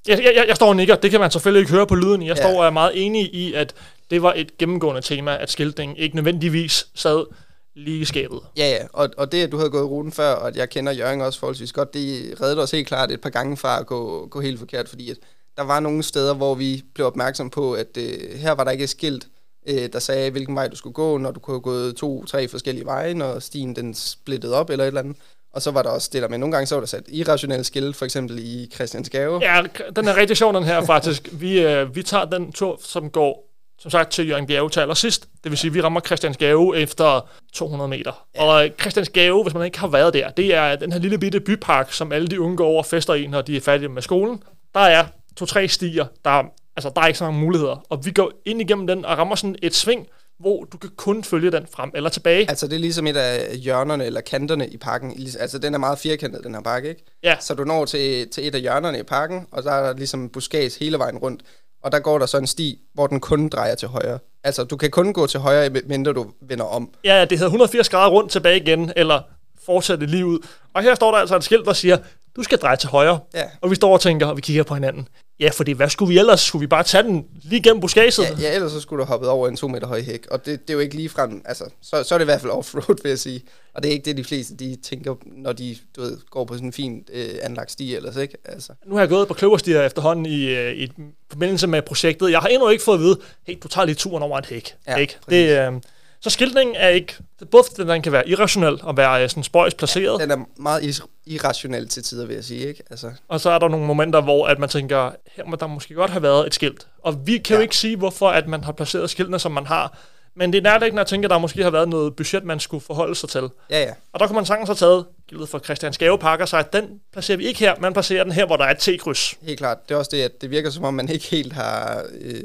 Jeg, 0.07 0.23
jeg, 0.23 0.45
jeg 0.47 0.55
står 0.55 0.67
og 0.67 0.75
nikker. 0.75 0.95
Det 0.95 1.11
kan 1.11 1.19
man 1.19 1.31
selvfølgelig 1.31 1.59
ikke 1.59 1.71
høre 1.71 1.87
på 1.87 1.95
lyden. 1.95 2.21
Jeg 2.21 2.37
Ja. 2.37 2.43
står 2.43 2.59
og 2.59 2.65
er 2.65 2.69
meget 2.69 2.91
enig 3.05 3.33
i, 3.35 3.53
at 3.53 3.73
det 4.11 4.21
var 4.21 4.33
et 4.35 4.57
gennemgående 4.57 5.01
tema, 5.01 5.37
at 5.37 5.51
skiltningen 5.51 5.97
ikke 5.97 6.15
nødvendigvis 6.15 6.87
sad 6.95 7.25
lige 7.75 8.01
i 8.01 8.05
skabet. 8.05 8.39
Ja, 8.57 8.69
ja, 8.69 8.85
og, 8.93 9.09
og 9.17 9.31
det, 9.31 9.43
at 9.43 9.51
du 9.51 9.57
havde 9.57 9.69
gået 9.69 9.89
ruten 9.89 10.11
før, 10.11 10.33
og 10.33 10.47
at 10.47 10.55
jeg 10.55 10.69
kender 10.69 10.91
Jørgen 10.91 11.21
også 11.21 11.39
forholdsvis 11.39 11.73
godt, 11.73 11.93
det 11.93 12.41
reddede 12.41 12.63
os 12.63 12.71
helt 12.71 12.87
klart 12.87 13.11
et 13.11 13.21
par 13.21 13.29
gange 13.29 13.57
fra 13.57 13.79
at 13.79 13.85
gå, 13.85 14.27
gå 14.27 14.41
helt 14.41 14.59
forkert, 14.59 14.89
fordi 14.89 15.09
at 15.09 15.17
der 15.57 15.63
var 15.63 15.79
nogle 15.79 16.03
steder, 16.03 16.33
hvor 16.33 16.55
vi 16.55 16.83
blev 16.93 17.07
opmærksom 17.07 17.49
på, 17.49 17.73
at 17.73 17.97
øh, 17.97 18.39
her 18.39 18.51
var 18.51 18.63
der 18.63 18.71
ikke 18.71 18.83
et 18.83 18.89
skilt, 18.89 19.27
øh, 19.67 19.89
der 19.93 19.99
sagde, 19.99 20.31
hvilken 20.31 20.55
vej 20.55 20.67
du 20.67 20.75
skulle 20.75 20.93
gå, 20.93 21.17
når 21.17 21.31
du 21.31 21.39
kunne 21.39 21.53
have 21.53 21.61
gået 21.61 21.95
to, 21.95 22.25
tre 22.25 22.47
forskellige 22.47 22.85
veje, 22.85 23.13
når 23.13 23.39
stien 23.39 23.75
den 23.75 23.93
splittede 23.93 24.55
op 24.55 24.69
eller 24.69 24.83
et 24.83 24.87
eller 24.87 25.01
andet. 25.01 25.17
Og 25.53 25.61
så 25.61 25.71
var 25.71 25.83
der 25.83 25.89
også 25.89 26.09
det 26.13 26.21
der 26.21 26.27
med, 26.27 26.37
nogle 26.37 26.53
gange 26.53 26.67
så 26.67 26.75
var 26.75 26.79
der 26.79 26.87
sat 26.87 27.03
irrationelle 27.07 27.63
skilt, 27.63 27.95
for 27.95 28.05
eksempel 28.05 28.39
i 28.39 28.69
Christiansgave. 28.73 29.39
Ja, 29.41 29.63
den 29.95 30.07
er 30.07 30.17
rigtig 30.17 30.37
sjov, 30.37 30.53
den 30.53 30.63
her 30.63 30.85
faktisk. 30.85 31.29
Vi, 31.31 31.61
øh, 31.61 31.95
vi 31.95 32.03
tager 32.03 32.25
den 32.25 32.51
tur, 32.51 32.79
som 32.83 33.09
går 33.09 33.50
som 33.81 33.91
sagt 33.91 34.11
til 34.11 34.29
Jørgen 34.29 34.47
Bjerge 34.47 34.69
til 34.69 34.79
allersidst. 34.79 35.27
Det 35.43 35.51
vil 35.51 35.57
sige, 35.57 35.69
at 35.69 35.73
vi 35.73 35.81
rammer 35.81 35.99
Christiansgave 35.99 36.77
efter 36.77 37.29
200 37.53 37.87
meter. 37.87 38.25
Ja. 38.35 38.43
Og 38.43 38.65
øh, 38.65 38.71
Christiansgave, 38.81 39.43
hvis 39.43 39.53
man 39.53 39.65
ikke 39.65 39.79
har 39.79 39.87
været 39.87 40.13
der, 40.13 40.29
det 40.29 40.55
er 40.55 40.75
den 40.75 40.91
her 40.91 40.99
lille 40.99 41.17
bitte 41.17 41.39
bypark, 41.39 41.93
som 41.93 42.11
alle 42.11 42.27
de 42.27 42.41
unge 42.41 42.57
går 42.57 42.65
over 42.65 42.77
og 42.77 42.85
fester 42.85 43.13
i, 43.13 43.27
når 43.27 43.41
de 43.41 43.57
er 43.57 43.61
færdige 43.61 43.89
med 43.89 44.01
skolen. 44.01 44.43
Der 44.73 44.79
er 44.79 45.05
to-tre 45.37 45.67
stier, 45.67 46.05
der 46.25 46.31
er, 46.31 46.43
altså, 46.75 46.91
der 46.95 47.01
er 47.01 47.07
ikke 47.07 47.19
så 47.19 47.23
mange 47.23 47.39
muligheder. 47.39 47.85
Og 47.89 48.05
vi 48.05 48.11
går 48.11 48.31
ind 48.45 48.61
igennem 48.61 48.87
den 48.87 49.05
og 49.05 49.17
rammer 49.17 49.35
sådan 49.35 49.55
et 49.61 49.75
sving, 49.75 50.07
hvor 50.39 50.63
du 50.63 50.77
kan 50.77 50.89
kun 50.97 51.23
følge 51.23 51.51
den 51.51 51.67
frem 51.71 51.91
eller 51.95 52.09
tilbage. 52.09 52.49
Altså 52.49 52.67
det 52.67 52.75
er 52.75 52.79
ligesom 52.79 53.07
et 53.07 53.17
af 53.17 53.57
hjørnerne 53.57 54.05
eller 54.05 54.21
kanterne 54.21 54.67
i 54.67 54.77
parken. 54.77 55.27
Altså 55.39 55.59
den 55.59 55.73
er 55.73 55.77
meget 55.77 55.99
firkantet, 55.99 56.43
den 56.43 56.53
her 56.53 56.61
park, 56.61 56.85
ikke? 56.85 57.05
Ja. 57.23 57.35
Så 57.39 57.53
du 57.53 57.63
når 57.63 57.85
til, 57.85 58.29
til 58.29 58.47
et 58.47 58.55
af 58.55 58.61
hjørnerne 58.61 58.99
i 58.99 59.03
parken, 59.03 59.47
og 59.51 59.63
der 59.63 59.71
er 59.71 59.87
der 59.87 59.97
ligesom 59.97 60.29
buskage 60.29 60.71
hele 60.79 60.97
vejen 60.97 61.17
rundt. 61.17 61.43
Og 61.81 61.91
der 61.91 61.99
går 61.99 62.19
der 62.19 62.25
så 62.25 62.37
en 62.37 62.47
sti, 62.47 62.79
hvor 62.93 63.07
den 63.07 63.19
kun 63.19 63.49
drejer 63.49 63.75
til 63.75 63.87
højre. 63.87 64.19
Altså 64.43 64.63
du 64.63 64.77
kan 64.77 64.91
kun 64.91 65.13
gå 65.13 65.27
til 65.27 65.39
højre, 65.39 65.69
mindre 65.85 66.13
du 66.13 66.31
vender 66.41 66.65
om. 66.65 66.89
Ja, 67.03 67.21
det 67.21 67.31
hedder 67.37 67.45
180 67.45 67.89
grader 67.89 68.09
rundt 68.11 68.31
tilbage 68.31 68.59
igen, 68.59 68.91
eller 68.95 69.21
fortsætte 69.65 70.05
livet. 70.05 70.39
Og 70.73 70.81
her 70.83 70.95
står 70.95 71.11
der 71.11 71.17
altså 71.17 71.35
et 71.35 71.43
skilt, 71.43 71.65
der 71.65 71.73
siger, 71.73 71.97
du 72.35 72.43
skal 72.43 72.57
dreje 72.57 72.77
til 72.77 72.89
højre. 72.89 73.19
Ja. 73.33 73.43
Og 73.61 73.69
vi 73.69 73.75
står 73.75 73.93
og 73.93 74.01
tænker, 74.01 74.25
og 74.25 74.35
vi 74.35 74.41
kigger 74.41 74.63
på 74.63 74.73
hinanden. 74.73 75.07
Ja, 75.39 75.49
fordi 75.49 75.71
hvad 75.71 75.89
skulle 75.89 76.09
vi 76.09 76.19
ellers? 76.19 76.41
Skulle 76.41 76.59
vi 76.59 76.67
bare 76.67 76.83
tage 76.83 77.03
den 77.03 77.25
lige 77.43 77.63
gennem 77.63 77.81
buskaget? 77.81 78.19
Ja, 78.19 78.35
ja, 78.41 78.55
ellers 78.55 78.71
så 78.71 78.79
skulle 78.79 79.01
du 79.01 79.07
hoppet 79.07 79.29
over 79.29 79.47
en 79.47 79.55
to 79.55 79.67
meter 79.67 79.87
høj 79.87 80.01
hæk. 80.01 80.27
Og 80.31 80.45
det, 80.45 80.61
det 80.61 80.69
er 80.69 80.73
jo 80.73 80.79
ikke 80.79 80.95
lige 80.95 81.09
frem, 81.09 81.41
altså, 81.45 81.63
så, 81.81 82.03
så 82.03 82.15
er 82.15 82.17
det 82.17 82.23
i 82.23 82.31
hvert 82.31 82.41
fald 82.41 82.51
offroad, 82.51 83.03
vil 83.03 83.09
jeg 83.09 83.19
sige. 83.19 83.41
Og 83.73 83.83
det 83.83 83.89
er 83.89 83.93
ikke 83.93 84.05
det, 84.05 84.17
de 84.17 84.23
fleste 84.23 84.55
de 84.55 84.75
tænker, 84.75 85.15
når 85.25 85.53
de 85.53 85.75
du 85.95 86.01
ved, 86.01 86.17
går 86.29 86.45
på 86.45 86.53
sådan 86.53 86.67
en 86.67 86.73
fin 86.73 87.05
øh, 87.13 87.29
anlagt 87.41 87.71
sti 87.71 87.95
ellers, 87.95 88.17
ikke? 88.17 88.37
Altså. 88.45 88.73
Nu 88.85 88.95
har 88.95 89.01
jeg 89.01 89.09
gået 89.09 89.27
på 89.27 89.33
kløverstier 89.33 89.81
efterhånden 89.81 90.25
i, 90.25 90.45
øh, 90.45 90.73
i 90.73 90.91
forbindelse 91.31 91.67
med 91.67 91.81
projektet. 91.81 92.31
Jeg 92.31 92.39
har 92.39 92.47
endnu 92.47 92.69
ikke 92.69 92.83
fået 92.83 92.95
at 92.95 93.01
vide, 93.01 93.19
hey, 93.47 93.57
du 93.63 93.67
tager 93.67 93.85
lige 93.85 93.95
turen 93.95 94.23
over 94.23 94.37
et 94.37 94.45
hæk. 94.45 94.75
Ja, 94.87 94.95
ikke? 94.95 95.17
præcis. 95.25 95.49
Det, 95.49 95.67
øh, 95.67 95.73
så 96.21 96.29
skiltningen 96.29 96.75
er 96.75 96.89
ikke... 96.89 97.13
Både 97.51 97.63
fordi 97.63 97.91
den 97.91 98.01
kan 98.01 98.11
være 98.11 98.29
irrationel 98.29 98.79
og 98.83 98.97
være 98.97 99.23
øh, 99.23 99.29
sådan 99.29 99.43
spøjs 99.43 99.73
placeret, 99.73 100.19
ja. 100.19 100.23
Den 100.23 100.31
er 100.31 100.45
meget 100.57 101.01
irrationel 101.25 101.87
til 101.87 102.03
tider, 102.03 102.25
vil 102.25 102.33
jeg 102.33 102.43
sige, 102.43 102.67
ikke? 102.67 102.83
Altså, 102.89 103.11
og 103.27 103.41
så 103.41 103.49
er 103.49 103.59
der 103.59 103.67
nogle 103.67 103.85
momenter, 103.85 104.21
hvor 104.21 104.47
at 104.47 104.59
man 104.59 104.69
tænker, 104.69 105.11
her 105.35 105.45
må 105.45 105.55
der 105.55 105.67
måske 105.67 105.93
godt 105.93 106.11
have 106.11 106.23
været 106.23 106.47
et 106.47 106.53
skilt. 106.53 106.87
Og 107.03 107.27
vi 107.27 107.37
kan 107.37 107.53
ja. 107.53 107.55
jo 107.55 107.61
ikke 107.61 107.77
sige, 107.77 107.97
hvorfor 107.97 108.29
at 108.29 108.47
man 108.47 108.63
har 108.63 108.71
placeret 108.71 109.09
skiltene, 109.09 109.39
som 109.39 109.51
man 109.51 109.65
har. 109.65 109.97
Men 110.35 110.53
det 110.53 110.57
er 110.57 110.61
nærliggende 110.61 111.01
at 111.01 111.07
tænke, 111.07 111.25
at 111.25 111.29
der 111.29 111.37
måske 111.37 111.63
har 111.63 111.69
været 111.69 111.89
noget 111.89 112.15
budget, 112.15 112.43
man 112.43 112.59
skulle 112.59 112.83
forholde 112.83 113.15
sig 113.15 113.29
til. 113.29 113.49
ja, 113.69 113.81
ja. 113.81 113.93
Og 114.13 114.19
der 114.19 114.27
kunne 114.27 114.35
man 114.35 114.45
sagtens 114.45 114.69
have 114.69 114.75
taget 114.75 115.05
gildet 115.27 115.49
fra 115.49 115.59
Christiansgave 115.59 116.17
Park 116.17 116.39
og 116.39 116.49
sagt, 116.49 116.73
den 116.73 116.85
placerer 117.13 117.37
vi 117.37 117.45
ikke 117.47 117.59
her, 117.59 117.75
man 117.79 117.93
placerer 117.93 118.23
den 118.23 118.31
her, 118.33 118.45
hvor 118.45 118.57
der 118.57 118.65
er 118.65 118.71
et 118.71 118.77
T-kryds. 118.77 119.37
Helt 119.41 119.57
klart. 119.59 119.89
Det 119.89 119.95
er 119.95 119.99
også 119.99 120.11
det, 120.13 120.21
at 120.21 120.41
det 120.41 120.49
virker 120.49 120.69
som 120.69 120.83
om, 120.83 120.93
man 120.93 121.09
ikke 121.09 121.25
helt 121.25 121.53
har 121.53 122.03
øh, 122.21 122.41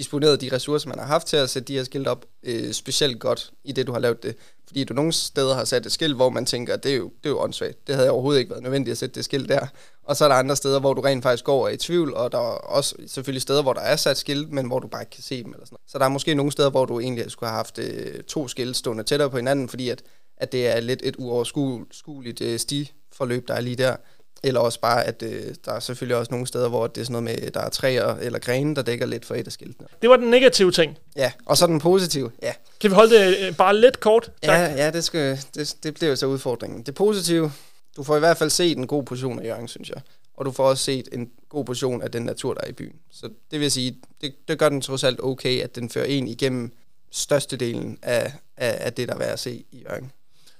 disponeret 0.00 0.40
de 0.40 0.48
ressourcer, 0.52 0.88
man 0.88 0.98
har 0.98 1.06
haft 1.06 1.26
til 1.26 1.36
at 1.36 1.50
sætte 1.50 1.68
de 1.68 1.76
her 1.76 1.84
skilte 1.84 2.08
op 2.08 2.24
øh, 2.42 2.72
specielt 2.72 3.20
godt 3.20 3.50
i 3.64 3.72
det, 3.72 3.86
du 3.86 3.92
har 3.92 3.98
lavet 3.98 4.22
det. 4.22 4.36
Fordi 4.66 4.84
du 4.84 4.94
nogle 4.94 5.12
steder 5.12 5.54
har 5.54 5.64
sat 5.64 5.86
et 5.86 5.92
skilt, 5.92 6.16
hvor 6.16 6.30
man 6.30 6.46
tænker, 6.46 6.76
det 6.76 6.92
er 6.92 6.96
jo, 6.96 7.04
det 7.04 7.26
er 7.26 7.30
jo 7.30 7.40
åndssvagt. 7.40 7.86
Det 7.86 7.94
havde 7.94 8.10
overhovedet 8.10 8.38
ikke 8.38 8.50
været 8.50 8.62
nødvendigt 8.62 8.92
at 8.92 8.98
sætte 8.98 9.14
det 9.14 9.24
skilt 9.24 9.48
der. 9.48 9.66
Og 10.04 10.16
så 10.16 10.24
er 10.24 10.28
der 10.28 10.36
andre 10.36 10.56
steder, 10.56 10.80
hvor 10.80 10.94
du 10.94 11.00
rent 11.00 11.22
faktisk 11.22 11.44
går 11.44 11.62
og 11.62 11.70
er 11.70 11.74
i 11.74 11.76
tvivl, 11.76 12.14
og 12.14 12.32
der 12.32 12.38
er 12.38 12.56
også 12.76 12.94
selvfølgelig 13.06 13.42
steder, 13.42 13.62
hvor 13.62 13.72
der 13.72 13.80
er 13.80 13.96
sat 13.96 14.18
skilt, 14.18 14.52
men 14.52 14.66
hvor 14.66 14.78
du 14.78 14.88
bare 14.88 15.02
ikke 15.02 15.10
kan 15.10 15.22
se 15.22 15.42
dem. 15.44 15.52
Eller 15.52 15.66
sådan 15.66 15.74
noget. 15.74 15.90
Så 15.90 15.98
der 15.98 16.04
er 16.04 16.08
måske 16.08 16.34
nogle 16.34 16.52
steder, 16.52 16.70
hvor 16.70 16.84
du 16.84 17.00
egentlig 17.00 17.30
skulle 17.30 17.50
have 17.50 17.56
haft 17.56 17.78
øh, 17.78 18.22
to 18.22 18.48
skilte 18.48 18.74
stående 18.74 19.04
tættere 19.04 19.30
på 19.30 19.36
hinanden, 19.36 19.68
fordi 19.68 19.88
at, 19.88 20.02
at 20.36 20.52
det 20.52 20.68
er 20.68 20.80
lidt 20.80 21.00
et 21.04 21.16
uoverskueligt 21.18 22.40
øh, 22.40 22.58
stiforløb, 22.58 23.48
der 23.48 23.54
er 23.54 23.60
lige 23.60 23.76
der. 23.76 23.96
Eller 24.42 24.60
også 24.60 24.80
bare, 24.80 25.04
at 25.04 25.22
øh, 25.22 25.54
der 25.64 25.72
er 25.72 25.80
selvfølgelig 25.80 26.16
også 26.16 26.30
nogle 26.30 26.46
steder, 26.46 26.68
hvor 26.68 26.86
det 26.86 27.00
er 27.00 27.04
sådan 27.04 27.22
noget 27.22 27.42
med, 27.42 27.50
der 27.50 27.60
er 27.60 27.68
træer 27.68 28.14
eller 28.14 28.38
grene, 28.38 28.74
der 28.74 28.82
dækker 28.82 29.06
lidt 29.06 29.24
for 29.24 29.34
et 29.34 29.46
af 29.46 29.52
skiltene. 29.52 29.88
Det 30.02 30.10
var 30.10 30.16
den 30.16 30.30
negative 30.30 30.72
ting. 30.72 30.98
Ja, 31.16 31.32
og 31.46 31.56
så 31.56 31.66
den 31.66 31.78
positive. 31.78 32.30
Ja, 32.42 32.52
Kan 32.80 32.90
vi 32.90 32.94
holde 32.94 33.18
det 33.18 33.36
øh, 33.40 33.56
bare 33.56 33.76
lidt 33.76 34.00
kort? 34.00 34.30
Tak. 34.42 34.58
ja, 34.58 34.84
ja 34.84 34.90
det, 34.90 35.04
skal, 35.04 35.38
det, 35.54 35.76
det 35.82 35.94
bliver 35.94 36.10
jo 36.10 36.16
så 36.16 36.26
udfordringen. 36.26 36.82
Det 36.82 36.94
positive, 36.94 37.52
du 37.96 38.02
får 38.02 38.16
i 38.16 38.18
hvert 38.18 38.36
fald 38.36 38.50
set 38.50 38.78
en 38.78 38.86
god 38.86 39.02
position 39.02 39.38
af 39.38 39.44
Jørgen, 39.44 39.68
synes 39.68 39.88
jeg. 39.88 40.00
Og 40.36 40.44
du 40.44 40.52
får 40.52 40.68
også 40.68 40.84
set 40.84 41.08
en 41.12 41.30
god 41.48 41.64
position 41.64 42.02
af 42.02 42.10
den 42.10 42.22
natur, 42.22 42.54
der 42.54 42.60
er 42.60 42.68
i 42.68 42.72
byen. 42.72 42.96
Så 43.12 43.28
det 43.50 43.60
vil 43.60 43.70
sige, 43.70 43.96
det, 44.20 44.34
det 44.48 44.58
gør 44.58 44.68
den 44.68 44.80
trods 44.80 45.04
alt 45.04 45.20
okay, 45.22 45.60
at 45.62 45.74
den 45.76 45.90
fører 45.90 46.04
en 46.04 46.28
igennem 46.28 46.72
størstedelen 47.10 47.98
af, 48.02 48.32
af, 48.56 48.76
af 48.80 48.92
det, 48.92 49.08
der 49.08 49.14
er 49.14 49.18
værd 49.18 49.32
at 49.32 49.38
se 49.38 49.64
i 49.72 49.82
Jørgen. 49.88 50.12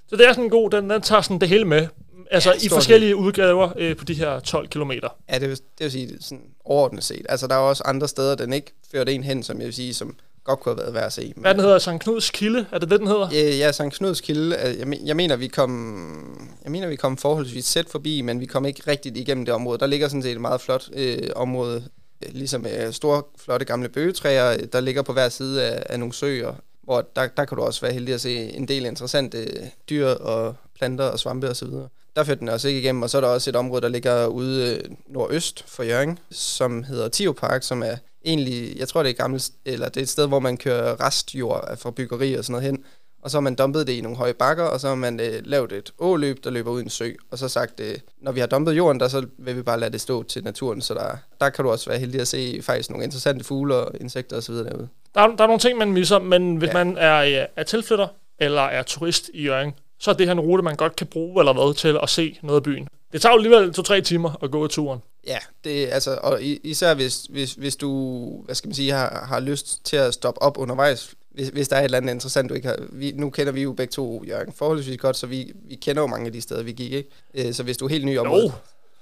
Så 0.07 0.17
det 0.17 0.27
er 0.27 0.33
sådan 0.33 0.45
en 0.45 0.51
god, 0.51 0.71
den, 0.71 0.91
den 0.91 1.03
tager 1.03 1.23
sådan 1.23 1.39
det 1.41 1.49
hele 1.49 1.65
med. 1.65 1.87
Altså 2.31 2.51
Ja, 2.51 2.67
i 2.67 2.69
forskellige 2.69 3.17
udgaver 3.17 3.71
øh, 3.77 3.97
på 3.97 4.05
de 4.05 4.15
her 4.15 4.41
12 4.41 4.69
kilometer. 4.69 5.09
Ja, 5.31 5.39
det 5.39 5.49
vil, 5.49 5.57
det 5.57 5.65
vil 5.85 5.91
sige 5.91 6.17
sådan 6.21 6.45
overordnet 6.65 7.05
set. 7.05 7.27
Altså, 7.29 7.47
der 7.47 7.55
er 7.55 7.59
også 7.59 7.83
andre 7.87 8.09
steder, 8.09 8.35
den 8.35 8.53
ikke 8.53 8.73
førte 8.93 9.13
en 9.13 9.25
hen, 9.25 9.43
som 9.43 9.59
jeg 9.59 9.67
vil 9.67 9.75
sige, 9.75 9.95
som 9.95 10.17
godt 10.45 10.61
kunne 10.61 10.75
have 10.75 10.83
været 10.83 10.95
værd 10.95 11.05
at 11.05 11.13
se. 11.13 11.33
Men, 11.37 11.43
Hvad 11.43 11.55
den 11.55 11.61
hedder? 11.63 11.79
Sankt 11.79 12.03
Knuds 12.03 12.31
Kilde? 12.31 12.67
Er 12.73 12.79
det 12.79 12.91
det, 12.91 12.99
den 13.01 13.07
hedder? 13.09 13.29
Ja, 13.33 13.57
ja 13.57 13.73
Sankt 13.73 13.95
Knuds 13.97 14.21
Kilde, 14.21 14.57
øh, 14.67 14.79
jeg, 14.79 14.89
men- 14.89 15.07
jeg 15.07 15.17
mener, 15.17 15.37
vi 15.37 15.49
kom, 15.49 16.51
jeg 16.65 16.73
mener, 16.73 16.89
vi 16.89 16.97
kom 16.97 17.17
forholdsvis 17.17 17.65
sæt 17.65 17.89
forbi, 17.89 18.21
men 18.21 18.41
vi 18.41 18.47
kom 18.47 18.65
ikke 18.67 18.83
rigtigt 18.87 19.17
igennem 19.17 19.45
det 19.45 19.55
område. 19.55 19.79
Der 19.79 19.87
ligger 19.87 20.09
sådan 20.09 20.23
set 20.23 20.33
et 20.33 20.41
meget 20.41 20.61
flot 20.61 20.89
øh, 20.93 21.19
område, 21.37 21.85
øh, 22.27 22.35
ligesom 22.35 22.67
øh, 22.67 22.93
store, 22.93 23.23
flotte 23.39 23.65
gamle 23.67 23.89
bøgetræer, 23.89 24.53
øh, 24.53 24.59
der 24.73 24.81
ligger 24.81 25.03
på 25.03 25.13
hver 25.13 25.29
side 25.29 25.63
af, 25.65 25.83
af 25.89 25.99
nogle 25.99 26.15
søer, 26.15 26.55
hvor 26.83 27.09
der, 27.17 27.27
der 27.27 27.45
kan 27.45 27.57
du 27.59 27.63
også 27.65 27.81
være 27.81 27.93
heldig 27.93 28.15
at 28.15 28.21
se 28.21 28.37
en 28.37 28.69
del 28.69 28.85
interessante 28.87 29.71
dyr 29.91 30.07
og 30.09 30.55
planter 30.79 31.05
og 31.05 31.19
svampe 31.19 31.49
osv. 31.51 31.69
Der 32.17 32.25
førte 32.25 32.41
den 32.41 32.49
også 32.49 32.69
ikke 32.69 32.81
igennem, 32.81 33.03
og 33.03 33.11
så 33.11 33.17
er 33.17 33.21
der 33.21 33.29
også 33.29 33.51
et 33.51 33.57
område, 33.57 33.83
der 33.83 33.89
ligger 33.89 34.27
ude 34.27 34.77
øh, 34.77 34.91
nordøst 35.09 35.65
for 35.69 35.83
Jørgen, 35.83 36.19
som 36.31 36.83
hedder 36.83 37.09
Tio 37.09 37.33
Park, 37.33 37.63
som 37.63 37.83
er 37.83 37.97
egentlig, 38.25 38.79
jeg 38.79 38.89
tror 38.89 39.03
det 39.03 39.11
er 39.11 39.15
gammelt, 39.15 39.51
eller 39.65 39.89
det 39.89 39.97
er 39.97 40.03
et 40.03 40.09
sted, 40.09 40.29
hvor 40.29 40.41
man 40.41 40.57
kører 40.57 41.07
restjord 41.07 41.77
fra 41.77 41.91
byggeri 41.91 42.35
og 42.35 42.45
sådan 42.45 42.53
noget 42.53 42.67
hen, 42.67 42.85
og 43.23 43.31
så 43.31 43.37
har 43.37 43.41
man 43.41 43.55
dumpet 43.55 43.87
det 43.87 43.93
i 43.93 44.01
nogle 44.01 44.17
høje 44.17 44.35
bakker, 44.35 44.65
og 44.65 44.81
så 44.81 44.89
har 44.89 44.95
man 44.95 45.21
øh, 45.21 45.43
lavet 45.45 45.73
et 45.73 45.93
åløb, 45.99 46.45
der 46.45 46.51
løber 46.51 46.71
ud 46.71 46.81
i 46.81 46.83
en 46.83 46.91
sø, 46.91 47.11
og 47.31 47.39
så 47.39 47.49
sagt, 47.49 47.81
øh, 47.81 47.99
når 48.23 48.33
vi 48.33 48.41
har 48.41 48.47
dumpet 48.47 48.77
jorden 48.77 49.01
der, 49.01 49.09
så 49.09 49.27
vil 49.39 49.57
vi 49.57 49.63
bare 49.63 49.81
lade 49.81 49.93
det 49.93 50.01
stå 50.01 50.23
til 50.23 50.45
naturen, 50.45 50.81
så 50.81 50.95
der, 50.95 51.17
der 51.41 51.51
kan 51.51 51.65
du 51.65 51.71
også 51.71 51.91
være 51.91 51.99
heldig 51.99 52.21
at 52.21 52.29
se 52.29 52.59
faktisk 52.63 52.91
nogle 52.91 53.05
interessante 53.05 53.45
fugle 53.45 53.75
og 53.75 53.93
insekter 54.01 54.37
osv. 54.37 54.55
derude. 54.55 54.89
Der 55.15 55.21
er, 55.21 55.27
der 55.27 55.43
er 55.43 55.47
nogle 55.47 55.61
ting, 55.61 55.79
man 55.79 55.93
misser, 55.93 56.19
men 56.19 56.57
hvis 56.57 56.69
ja. 56.69 56.85
Man 56.85 56.97
er, 56.99 57.17
øh, 57.17 57.47
er 57.57 57.63
tilflytter 57.63 58.09
eller 58.39 58.63
er 58.63 58.83
turist 58.83 59.31
i 59.35 59.45
Jørgen, 59.45 59.73
så 60.01 60.11
er 60.11 60.15
det 60.15 60.27
her 60.27 60.33
en 60.33 60.41
rute, 60.41 60.63
man 60.63 60.77
godt 60.77 60.97
kan 60.97 61.07
bruge 61.07 61.41
eller 61.41 61.53
hvad 61.53 61.75
til 61.75 61.99
at 62.03 62.09
se 62.11 62.39
noget 62.43 62.57
af 62.57 62.63
byen. 62.63 62.89
Det 63.13 63.23
tager 63.23 63.33
jo 63.33 63.39
alligevel 63.39 63.73
to-tre 63.73 64.01
timer 64.01 64.39
at 64.43 64.51
gå 64.51 64.67
turen. 64.67 65.01
Ja, 65.27 65.39
det 65.65 65.89
altså, 65.93 66.19
og 66.23 66.39
især 66.43 66.95
hvis, 66.95 67.23
hvis, 67.31 67.53
hvis 67.53 67.77
du, 67.77 68.43
hvad 68.45 68.55
skal 68.55 68.69
man 68.69 68.75
sige, 68.75 68.93
har, 68.93 69.25
har 69.29 69.41
lyst 69.41 69.85
til 69.85 69.97
at 69.97 70.15
stoppe 70.15 70.43
op 70.43 70.59
undervejs 70.59 71.15
hvis, 71.31 71.49
hvis 71.49 71.69
der 71.69 71.77
er 71.77 71.81
et 71.81 71.85
eller 71.85 71.99
andet 71.99 72.13
interessant, 72.15 72.49
du 72.51 72.55
ikke 72.55 72.69
har... 72.69 72.77
Vi, 72.93 73.13
nu 73.17 73.31
kender 73.31 73.53
vi 73.53 73.63
jo 73.63 73.73
begge 73.73 73.91
to, 73.91 74.25
Jørgen, 74.29 74.53
forholdsvis 74.57 74.99
godt, 74.99 75.17
så 75.17 75.27
vi, 75.27 75.53
vi 75.69 75.75
kender 75.75 76.03
jo 76.03 76.07
mange 76.07 76.27
af 76.27 76.33
de 76.33 76.41
steder, 76.41 76.63
vi 76.63 76.73
gik, 76.73 76.93
ikke? 76.93 77.09
Øh, 77.35 77.55
så 77.55 77.63
hvis 77.63 77.77
du 77.77 77.85
er 77.85 77.89
helt 77.89 78.05
ny 78.05 78.19
om 78.19 78.27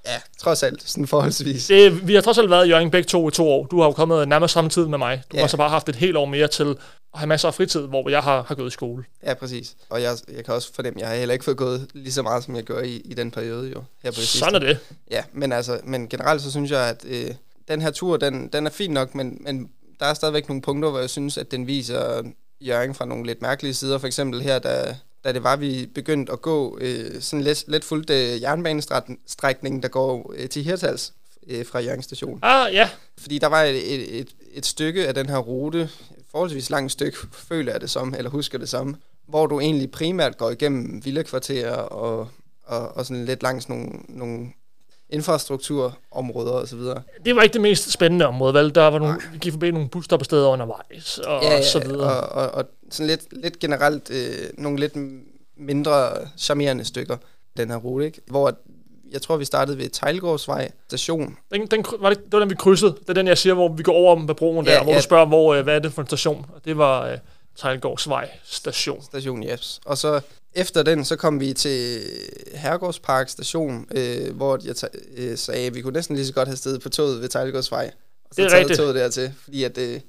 Ja, 0.07 0.21
trods 0.39 0.63
alt, 0.63 0.91
sådan 0.91 1.07
forholdsvis. 1.07 1.67
det, 1.67 2.09
vi 2.09 2.15
har 2.15 2.21
trods 2.21 2.39
alt 2.39 2.51
været 2.51 2.67
i 2.67 2.69
Jørgen 2.71 2.91
begge 2.91 3.07
to 3.07 3.29
i 3.29 3.31
to 3.33 3.49
år. 3.49 3.67
Du 3.67 3.79
har 3.81 3.85
jo 3.87 3.93
kommet 3.93 4.29
nærmest 4.29 4.55
samtidig 4.55 4.91
med 4.91 4.99
mig. 4.99 5.23
Du 5.33 5.37
Ja. 5.37 5.41
har 5.41 5.49
så 5.49 5.57
bare 5.57 5.71
haft 5.71 5.89
et 5.89 5.97
helt 5.97 6.17
år 6.17 6.25
mere 6.25 6.49
til 6.49 6.77
at 7.15 7.21
have 7.21 7.27
masser 7.27 7.49
af 7.49 7.55
fritid, 7.55 7.81
hvor 7.81 8.09
jeg 8.09 8.23
har, 8.23 8.43
har 8.43 8.55
gået 8.55 8.67
i 8.67 8.71
skole. 8.71 9.05
Ja, 9.23 9.35
præcis. 9.35 9.77
Og 9.89 10.03
jeg, 10.03 10.17
jeg 10.37 10.45
kan 10.45 10.55
også 10.55 10.75
fornemme, 10.75 11.01
jeg 11.01 11.09
har 11.09 11.15
heller 11.15 11.33
ikke 11.33 11.45
fået 11.45 11.57
gået 11.57 11.91
lige 11.95 12.13
så 12.13 12.23
meget, 12.23 12.45
som 12.45 12.57
jeg 12.57 12.65
gjorde 12.65 12.89
i, 12.89 13.01
i 13.01 13.15
den 13.15 13.31
periode 13.31 13.71
jo, 13.71 13.83
her 14.03 14.11
på 14.11 14.17
det. 14.17 14.29
Sådan 14.29 14.55
er 14.55 14.59
det. 14.59 14.79
Ja, 15.11 15.25
men 15.33 15.53
altså, 15.53 15.81
men 15.85 16.09
generelt 16.09 16.43
så 16.43 16.51
synes 16.51 16.71
jeg, 16.71 16.89
at 16.89 17.05
øh, 17.07 17.35
den 17.69 17.83
her 17.83 17.91
tur, 17.91 18.17
den, 18.17 18.49
den 18.49 18.67
er 18.67 18.71
fin 18.71 18.91
nok, 18.91 19.15
men, 19.15 19.39
men 19.41 19.71
der 20.01 20.07
er 20.07 20.15
stadigvæk 20.15 20.49
nogle 20.49 20.63
punkter, 20.63 20.91
hvor 20.91 20.99
jeg 20.99 21.11
synes, 21.11 21.39
at 21.39 21.51
den 21.51 21.67
viser 21.67 22.23
Jørgen 22.61 22.95
fra 22.95 23.05
nogle 23.05 23.27
lidt 23.27 23.43
mærkelige 23.43 23.75
sider. 23.75 23.99
For 23.99 24.07
eksempel 24.07 24.43
her, 24.43 24.59
da, 24.59 24.97
da 25.25 25.33
det 25.33 25.43
var, 25.43 25.57
vi 25.57 25.87
begyndte 25.95 26.33
at 26.33 26.43
gå 26.43 26.79
øh, 26.81 27.21
sådan 27.21 27.45
let, 27.45 27.65
let 27.69 27.85
fuldt 27.85 28.11
øh, 28.11 28.43
jernbanestrækning, 28.43 29.83
der 29.83 29.89
går 29.89 30.33
øh, 30.37 30.49
til 30.49 30.65
Hirtals 30.65 31.13
øh, 31.47 31.67
fra 31.67 31.81
Jørgen 31.81 32.03
station. 32.03 32.39
Ah, 32.43 32.75
ja. 32.75 32.91
Fordi 33.19 33.39
der 33.39 33.47
var 33.47 33.63
et, 33.63 33.95
et, 33.95 34.21
et, 34.21 34.29
et 34.53 34.67
stykke 34.67 35.09
af 35.09 35.15
den 35.15 35.29
her 35.29 35.39
rute, 35.39 35.91
forholdsvis 36.31 36.71
langt 36.71 36.93
stykke, 36.93 37.19
føler 37.33 37.73
jeg 37.73 37.81
det 37.81 37.91
som, 37.91 38.15
eller 38.19 38.31
husker 38.31 38.59
det 38.59 38.69
som, 38.69 38.97
hvor 39.29 39.47
du 39.47 39.61
egentlig 39.61 39.91
primært 39.91 40.39
går 40.39 40.51
igennem 40.51 41.05
villakvarterer 41.05 41.77
og, 41.77 42.29
og, 42.65 42.97
og 42.97 43.07
sådan 43.07 43.25
lidt 43.25 43.43
langs 43.43 43.69
nogle, 43.69 43.89
nogle 44.09 44.49
infrastrukturområder 45.11 46.53
osv. 46.53 46.79
Det 47.25 47.37
var 47.37 47.43
ikke 47.43 47.53
det 47.53 47.61
mest 47.61 47.91
spændende 47.93 48.27
område, 48.27 48.55
vel? 48.55 48.75
Der 48.75 48.83
var 48.83 48.99
nogle, 48.99 49.21
vi 49.33 49.39
gik 49.39 49.53
forbi 49.53 49.71
nogle 49.71 49.89
busstoppesteder 49.89 50.49
undervejs, 50.49 51.19
og, 51.19 51.43
Ja, 51.43 51.59
og 51.59 51.65
så 51.65 51.79
ja, 51.79 51.87
videre. 51.89 52.21
og, 52.21 52.43
og, 52.43 52.51
og 52.51 52.65
sådan 52.91 53.07
lidt, 53.07 53.43
lidt 53.43 53.59
generelt 53.59 54.11
øh, 54.11 54.49
nogle 54.59 54.81
lidt 54.81 54.93
mindre 55.57 56.11
charmerende 56.37 56.85
stykker, 56.85 57.17
den 57.57 57.71
her 57.71 57.77
rute, 57.77 58.07
ikke? 58.07 58.21
Hvor 58.27 58.59
jeg 59.13 59.23
tror, 59.23 59.37
vi 59.37 59.45
startede 59.45 59.79
ved 59.79 59.89
Tejlgårdsvej 59.91 60.71
station. 60.89 61.37
Den, 61.53 61.67
den, 61.67 61.85
var 62.01 62.09
det, 62.09 62.19
det 62.25 62.33
var 62.33 62.39
den, 62.39 62.51
vi 62.51 62.55
krydsede. 62.55 62.91
Det 63.01 63.09
er 63.09 63.13
den, 63.13 63.27
jeg 63.27 63.39
siger, 63.39 63.55
hvor 63.55 63.69
vi 63.77 63.83
går 63.83 63.93
over 63.93 64.17
med 64.17 64.35
broen 64.35 64.67
der, 64.67 64.73
Ja, 64.73 64.83
hvor 64.83 64.93
ja. 64.93 64.99
du 64.99 65.03
spørger, 65.03 65.27
hvor, 65.27 65.55
øh, 65.55 65.65
hvad 65.65 65.75
er 65.75 65.79
det 65.79 65.93
for 65.93 66.03
en 66.03 66.09
station? 66.09 66.47
Og 66.55 66.65
det 66.65 66.79
var 66.79 67.07
øh, 67.07 67.19
Tejlgårdsvej 67.57 68.31
station. 68.45 69.03
Station 69.03 69.43
Jeps. 69.49 69.81
Og 69.85 69.99
så 69.99 70.21
efter 70.55 70.83
den, 70.83 71.05
så 71.05 71.17
kom 71.17 71.41
vi 71.41 71.53
til 71.53 72.01
Herregårdspark 72.55 73.29
station, 73.29 73.87
øh, 73.91 74.37
hvor 74.37 74.59
jeg 74.65 74.75
øh, 75.17 75.39
sagde, 75.39 75.67
at 75.67 75.75
vi 75.75 75.81
kunne 75.81 75.93
næsten 75.93 76.17
lige 76.17 76.27
så 76.27 76.33
godt 76.33 76.49
have 76.49 76.57
stedet 76.57 76.83
på 76.83 76.89
toget 76.89 77.21
ved 77.21 77.29
Tejlgårdsvej. 77.29 77.91
Og 78.25 78.35
så 78.35 78.37
Det 78.37 78.45
er 78.45 78.49
taget 78.49 78.61
rigtigt. 78.61 78.79
toget 78.79 78.95
dertil, 78.95 79.33
fordi 79.45 79.65
at 79.65 79.79
øh, 79.79 80.01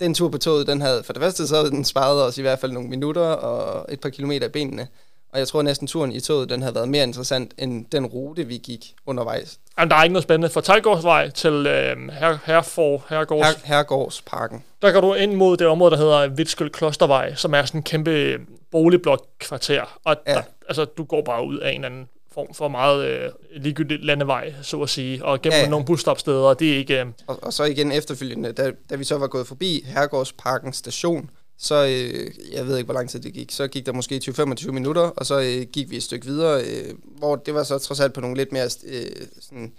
den 0.00 0.14
tur 0.14 0.28
på 0.28 0.38
toget, 0.38 0.66
den 0.66 0.80
havde, 0.80 1.02
for 1.02 1.12
det 1.12 1.22
første 1.22 1.46
så 1.46 1.56
havde 1.56 1.70
den 1.70 1.84
sparet 1.84 2.22
os 2.22 2.38
i 2.38 2.42
hvert 2.42 2.58
fald 2.58 2.72
nogle 2.72 2.88
minutter 2.88 3.22
og 3.22 3.86
et 3.92 4.00
par 4.00 4.08
kilometer 4.08 4.46
i 4.46 4.50
benene. 4.50 4.88
Og 5.32 5.38
jeg 5.38 5.48
tror 5.48 5.62
næsten 5.62 5.86
turen 5.86 6.12
i 6.12 6.20
toget, 6.20 6.48
den 6.50 6.62
havde 6.62 6.74
været 6.74 6.88
mere 6.88 7.02
interessant 7.02 7.54
end 7.58 7.86
den 7.92 8.06
rute, 8.06 8.44
vi 8.44 8.56
gik 8.56 8.94
undervejs. 9.06 9.58
Jamen, 9.78 9.90
der 9.90 9.96
er 9.96 10.02
ikke 10.02 10.12
noget 10.12 10.22
spændende. 10.22 10.48
Fra 10.52 10.60
Tejlgårdsvej 10.60 11.30
til 11.30 11.52
øh, 11.52 12.08
her, 12.12 12.38
Herfor, 12.44 13.04
Herregårds, 13.10 13.46
Her, 13.46 13.54
Herregårdsparken. 13.64 14.64
der 14.82 14.92
går 14.92 15.00
du 15.00 15.14
ind 15.14 15.34
mod 15.34 15.56
det 15.56 15.66
område, 15.66 15.90
der 15.90 15.96
hedder 15.96 16.26
Vitskyld 16.28 16.70
Klostervej, 16.70 17.34
som 17.34 17.54
er 17.54 17.64
sådan 17.64 17.78
en 17.78 17.82
kæmpe 17.82 18.38
boligblokkvarter. 18.70 19.98
Og 20.04 20.16
Ja. 20.26 20.34
der, 20.34 20.42
altså, 20.68 20.84
du 20.84 21.04
går 21.04 21.22
bare 21.22 21.46
ud 21.46 21.58
af 21.58 21.68
en 21.70 21.74
eller 21.74 21.86
anden 21.88 22.08
form 22.34 22.54
for 22.54 22.68
meget 22.68 23.04
øh, 23.06 23.30
ligegyldigt 23.56 24.04
landevej, 24.04 24.52
så 24.62 24.80
at 24.82 24.88
sige, 24.90 25.24
og 25.24 25.42
gennem 25.42 25.56
ja. 25.56 25.62
ja. 25.64 25.68
nogle 25.68 25.86
busstopsteder. 25.86 26.54
Det 26.54 26.72
er 26.72 26.76
ikke... 26.76 27.00
Øh, 27.00 27.06
Og, 27.26 27.38
og 27.42 27.52
så 27.52 27.64
igen 27.64 27.92
efterfølgende, 27.92 28.52
da, 28.52 28.72
da 28.90 28.96
vi 28.96 29.04
så 29.04 29.18
var 29.18 29.26
gået 29.26 29.46
forbi 29.46 29.84
Herregårdsparken 29.86 30.72
station, 30.72 31.30
så, 31.58 31.86
øh, 31.86 32.30
jeg 32.52 32.66
ved 32.66 32.76
ikke, 32.76 32.84
hvor 32.84 32.94
lang 32.94 33.10
tid 33.10 33.20
det 33.20 33.34
gik, 33.34 33.50
så 33.50 33.68
gik 33.68 33.86
der 33.86 33.92
måske 33.92 34.20
20-25 34.24 34.70
minutter, 34.70 35.02
og 35.02 35.26
så 35.26 35.40
øh, 35.40 35.66
gik 35.72 35.90
vi 35.90 35.96
et 35.96 36.02
stykke 36.02 36.26
videre, 36.26 36.64
øh, 36.64 36.94
hvor 37.04 37.36
det 37.36 37.54
var 37.54 37.62
så 37.62 37.78
trods 37.78 38.00
alt 38.00 38.12
på 38.12 38.20
nogle 38.20 38.36
lidt 38.36 38.52
mere 38.52 38.70
øh, 38.84 39.26
sådan, 39.40 39.72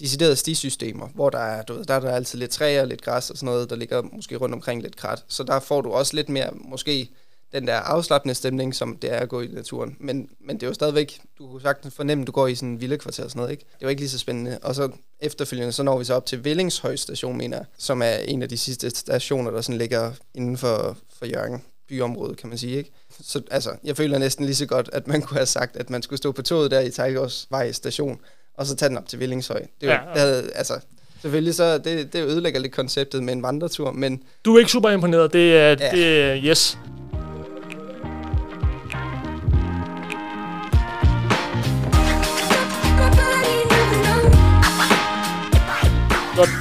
deciderede 0.00 0.36
stisystemer, 0.36 1.08
hvor 1.14 1.30
der 1.30 1.38
er, 1.38 1.62
du 1.62 1.74
ved, 1.74 1.84
der 1.84 1.94
er 1.94 2.00
der 2.00 2.10
altid 2.10 2.38
lidt 2.38 2.50
træer, 2.50 2.84
lidt 2.84 3.02
græs 3.02 3.30
og 3.30 3.36
sådan 3.36 3.46
noget, 3.46 3.70
der 3.70 3.76
ligger 3.76 4.02
måske 4.02 4.36
rundt 4.36 4.54
omkring 4.54 4.82
lidt 4.82 4.96
krat. 4.96 5.24
Så 5.28 5.42
der 5.42 5.60
får 5.60 5.80
du 5.80 5.90
også 5.90 6.16
lidt 6.16 6.28
mere, 6.28 6.50
måske 6.54 7.10
den 7.52 7.66
der 7.66 7.74
afslappende 7.76 8.34
stemning, 8.34 8.74
som 8.74 8.96
det 8.96 9.12
er 9.12 9.16
at 9.18 9.28
gå 9.28 9.40
i 9.40 9.46
naturen. 9.46 9.96
Men, 10.00 10.28
men 10.40 10.56
det 10.56 10.62
er 10.62 10.66
jo 10.66 10.74
stadigvæk, 10.74 11.20
du 11.38 11.48
kunne 11.48 11.62
sagtens 11.62 11.94
fornemme, 11.94 12.22
at 12.22 12.26
du 12.26 12.32
går 12.32 12.46
i 12.46 12.54
sådan 12.54 12.68
en 12.68 12.80
villekvarter 12.80 13.24
og 13.24 13.30
sådan 13.30 13.40
noget, 13.40 13.52
ikke? 13.52 13.64
Det 13.78 13.84
var 13.84 13.90
ikke 13.90 14.02
lige 14.02 14.10
så 14.10 14.18
spændende. 14.18 14.58
Og 14.62 14.74
så 14.74 14.88
efterfølgende, 15.20 15.72
så 15.72 15.82
når 15.82 15.98
vi 15.98 16.04
så 16.04 16.14
op 16.14 16.26
til 16.26 16.44
Vellingshøj 16.44 16.96
station, 16.96 17.36
mener 17.38 17.56
jeg, 17.56 17.66
som 17.78 18.02
er 18.02 18.12
en 18.14 18.42
af 18.42 18.48
de 18.48 18.58
sidste 18.58 18.90
stationer, 18.90 19.50
der 19.50 19.60
sådan 19.60 19.78
ligger 19.78 20.12
inden 20.34 20.56
for, 20.56 20.96
for 21.18 21.26
Jørgen 21.26 21.62
byområdet, 21.88 22.36
kan 22.36 22.48
man 22.48 22.58
sige, 22.58 22.76
ikke? 22.76 22.90
Så 23.22 23.40
altså, 23.50 23.70
jeg 23.84 23.96
føler 23.96 24.18
næsten 24.18 24.44
lige 24.44 24.54
så 24.54 24.66
godt, 24.66 24.90
at 24.92 25.06
man 25.08 25.22
kunne 25.22 25.36
have 25.38 25.46
sagt, 25.46 25.76
at 25.76 25.90
man 25.90 26.02
skulle 26.02 26.18
stå 26.18 26.32
på 26.32 26.42
toget 26.42 26.70
der 26.70 26.80
i 26.80 26.90
Tejlgårdsvej 26.90 27.72
station, 27.72 28.20
og 28.54 28.66
så 28.66 28.76
tage 28.76 28.88
den 28.88 28.98
op 28.98 29.08
til 29.08 29.18
Vellingshøj. 29.20 29.60
Det, 29.80 29.88
er 29.88 29.92
jo, 29.92 29.92
Ja. 29.92 30.12
det 30.12 30.20
havde, 30.20 30.50
altså, 30.54 30.80
selvfølgelig 31.22 31.54
så, 31.54 31.78
det, 31.78 32.12
det 32.12 32.24
ødelægger 32.24 32.60
lidt 32.60 32.72
konceptet 32.72 33.22
med 33.22 33.32
en 33.32 33.42
vandretur, 33.42 33.92
men 33.92 34.22
du 34.44 34.54
er 34.54 34.58
ikke 34.58 34.70
super 34.70 34.90
imponeret. 34.90 35.32
Det 35.32 35.56
er... 35.56 35.68
Ja. 35.70 35.76
Ja. 35.80 35.90
Det 35.90 36.22
er 36.22 36.36
yes. 36.44 36.78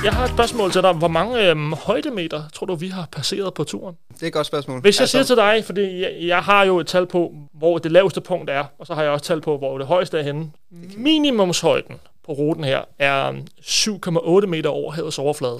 Jeg 0.03 0.13
har 0.13 0.23
et 0.23 0.31
spørgsmål 0.31 0.71
til 0.71 0.81
dig. 0.81 0.93
Hvor 0.93 1.07
mange 1.07 1.49
øhm, 1.49 1.73
højdemeter 1.73 2.43
tror 2.53 2.65
du, 2.65 2.75
vi 2.75 2.87
har 2.87 3.07
passeret 3.11 3.53
på 3.53 3.63
turen? 3.63 3.95
det 4.13 4.23
er 4.23 4.27
et 4.27 4.33
godt 4.33 4.47
spørgsmål. 4.47 4.81
Hvis 4.81 4.97
jeg 4.97 5.01
altså, 5.03 5.11
siger 5.11 5.23
til 5.23 5.35
dig, 5.35 5.65
fordi 5.65 6.01
jeg, 6.01 6.17
jeg 6.21 6.39
har 6.39 6.63
jo 6.63 6.79
et 6.79 6.87
tal 6.87 7.05
på, 7.05 7.33
hvor 7.53 7.77
det 7.77 7.91
laveste 7.91 8.21
punkt 8.21 8.49
er, 8.49 8.63
og 8.79 8.87
så 8.87 8.93
har 8.93 9.03
jeg 9.03 9.11
også 9.11 9.25
tal 9.25 9.41
på, 9.41 9.57
hvor 9.57 9.77
det 9.77 9.87
højeste 9.87 10.19
er 10.19 10.23
henne. 10.23 10.51
Minimumshøjden 10.97 11.95
på 12.25 12.31
ruten 12.31 12.63
her 12.63 12.81
er 12.99 13.27
øhm, 13.27 13.47
7,8 13.61 14.45
meter 14.45 14.69
over 14.69 14.91
havets 14.91 15.19
overflade. 15.19 15.59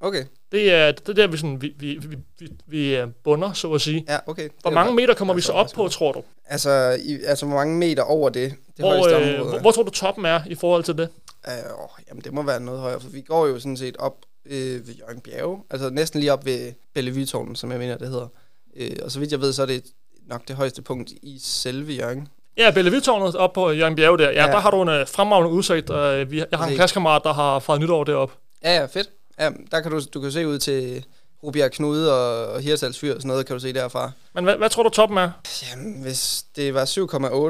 Okay, 0.00 0.24
Det 0.52 0.72
er, 0.72 0.92
det 0.92 1.08
er 1.08 1.12
der, 1.12 1.26
vi, 1.26 1.36
sådan, 1.36 1.62
vi, 1.62 1.72
vi, 1.78 1.98
vi, 2.08 2.16
vi, 2.38 2.48
vi 2.66 2.96
øh, 2.96 3.06
bunder, 3.24 3.52
så 3.52 3.72
at 3.72 3.80
sige. 3.80 4.04
ja, 4.08 4.18
okay. 4.26 4.48
Hvor 4.62 4.70
mange 4.70 4.94
meter 4.94 5.14
kommer 5.14 5.34
vi 5.34 5.38
Altså, 5.38 5.46
så 5.46 5.52
op 5.52 5.68
på, 5.74 5.88
tror 5.88 6.12
du? 6.12 6.22
Altså, 6.46 6.98
i, 7.04 7.18
altså, 7.26 7.46
hvor 7.46 7.56
mange 7.56 7.76
meter 7.76 8.02
over 8.02 8.28
det, 8.28 8.50
det 8.50 8.84
Hvor, 8.84 9.18
øh, 9.18 9.48
hvor, 9.48 9.58
hvor 9.58 9.70
tror 9.70 9.82
du 9.82 9.90
toppen 9.90 10.24
er 10.24 10.40
i 10.46 10.54
forhold 10.54 10.84
til 10.84 10.98
det? 10.98 11.08
Øh, 11.48 11.82
åh, 11.82 11.88
jamen, 12.08 12.22
det 12.24 12.32
må 12.32 12.42
være 12.42 12.60
noget 12.60 12.80
højere, 12.80 13.00
for 13.00 13.08
vi 13.08 13.20
går 13.20 13.46
jo 13.46 13.58
sådan 13.58 13.76
set 13.76 13.96
op 13.96 14.16
øh, 14.46 14.86
ved 14.86 14.94
Jørgen 14.94 15.20
Bjerge, 15.20 15.62
altså 15.70 15.90
næsten 15.90 16.20
lige 16.20 16.32
op 16.32 16.44
ved 16.44 16.72
Bellevue-tårnen, 16.94 17.56
som 17.56 17.70
jeg 17.70 17.78
mener, 17.78 17.98
det 17.98 18.08
hedder. 18.08 18.28
Øh, 18.76 18.90
og 19.02 19.10
så 19.10 19.18
vidt 19.18 19.32
jeg 19.32 19.40
ved, 19.40 19.52
så 19.52 19.62
er 19.62 19.66
det 19.66 19.84
nok 20.28 20.48
det 20.48 20.56
højeste 20.56 20.82
punkt 20.82 21.10
i 21.10 21.38
selve 21.42 21.92
Jørgen. 21.92 22.28
Ja, 22.56 22.70
Bellevue-tårnet 22.70 23.34
op 23.36 23.52
på 23.52 23.70
Jørgen 23.70 23.96
Bjerge 23.96 24.18
der. 24.18 24.30
Ja, 24.30 24.44
Ja. 24.46 24.50
der 24.52 24.58
har 24.58 24.70
du 24.70 24.82
en 24.82 24.88
øh, 24.88 25.08
fremragende 25.08 25.50
udsigt. 25.50 25.90
Og, 25.90 26.30
vi, 26.30 26.38
jeg 26.50 26.58
har 26.58 26.66
en 26.66 26.74
klassekammerat, 26.74 27.22
der 27.24 27.32
har 27.32 27.58
fejret 27.58 27.80
nytår 27.80 28.04
deroppe. 28.04 28.34
Ja, 28.64 28.74
ja, 28.80 28.84
fedt. 28.86 29.10
Ja, 29.38 29.50
der 29.70 29.80
kan 29.80 29.90
du, 29.90 30.00
du 30.14 30.20
kan 30.20 30.32
se 30.32 30.46
ud 30.48 30.58
til 30.58 31.04
Rubjerg 31.42 31.70
Knude 31.70 32.12
og, 32.12 32.46
og 32.52 32.60
Hirtals 32.60 32.98
Fyr 32.98 33.14
og 33.14 33.20
sådan 33.20 33.28
noget, 33.28 33.46
kan 33.46 33.56
du 33.56 33.60
se 33.60 33.72
derfra. 33.72 34.10
Men 34.34 34.44
hvad, 34.44 34.56
hvad 34.56 34.70
tror 34.70 34.82
du 34.82 34.88
toppen 34.88 35.18
er? 35.18 35.30
Jamen, 35.70 36.02
hvis 36.02 36.44
det 36.56 36.74
var 36.74 36.84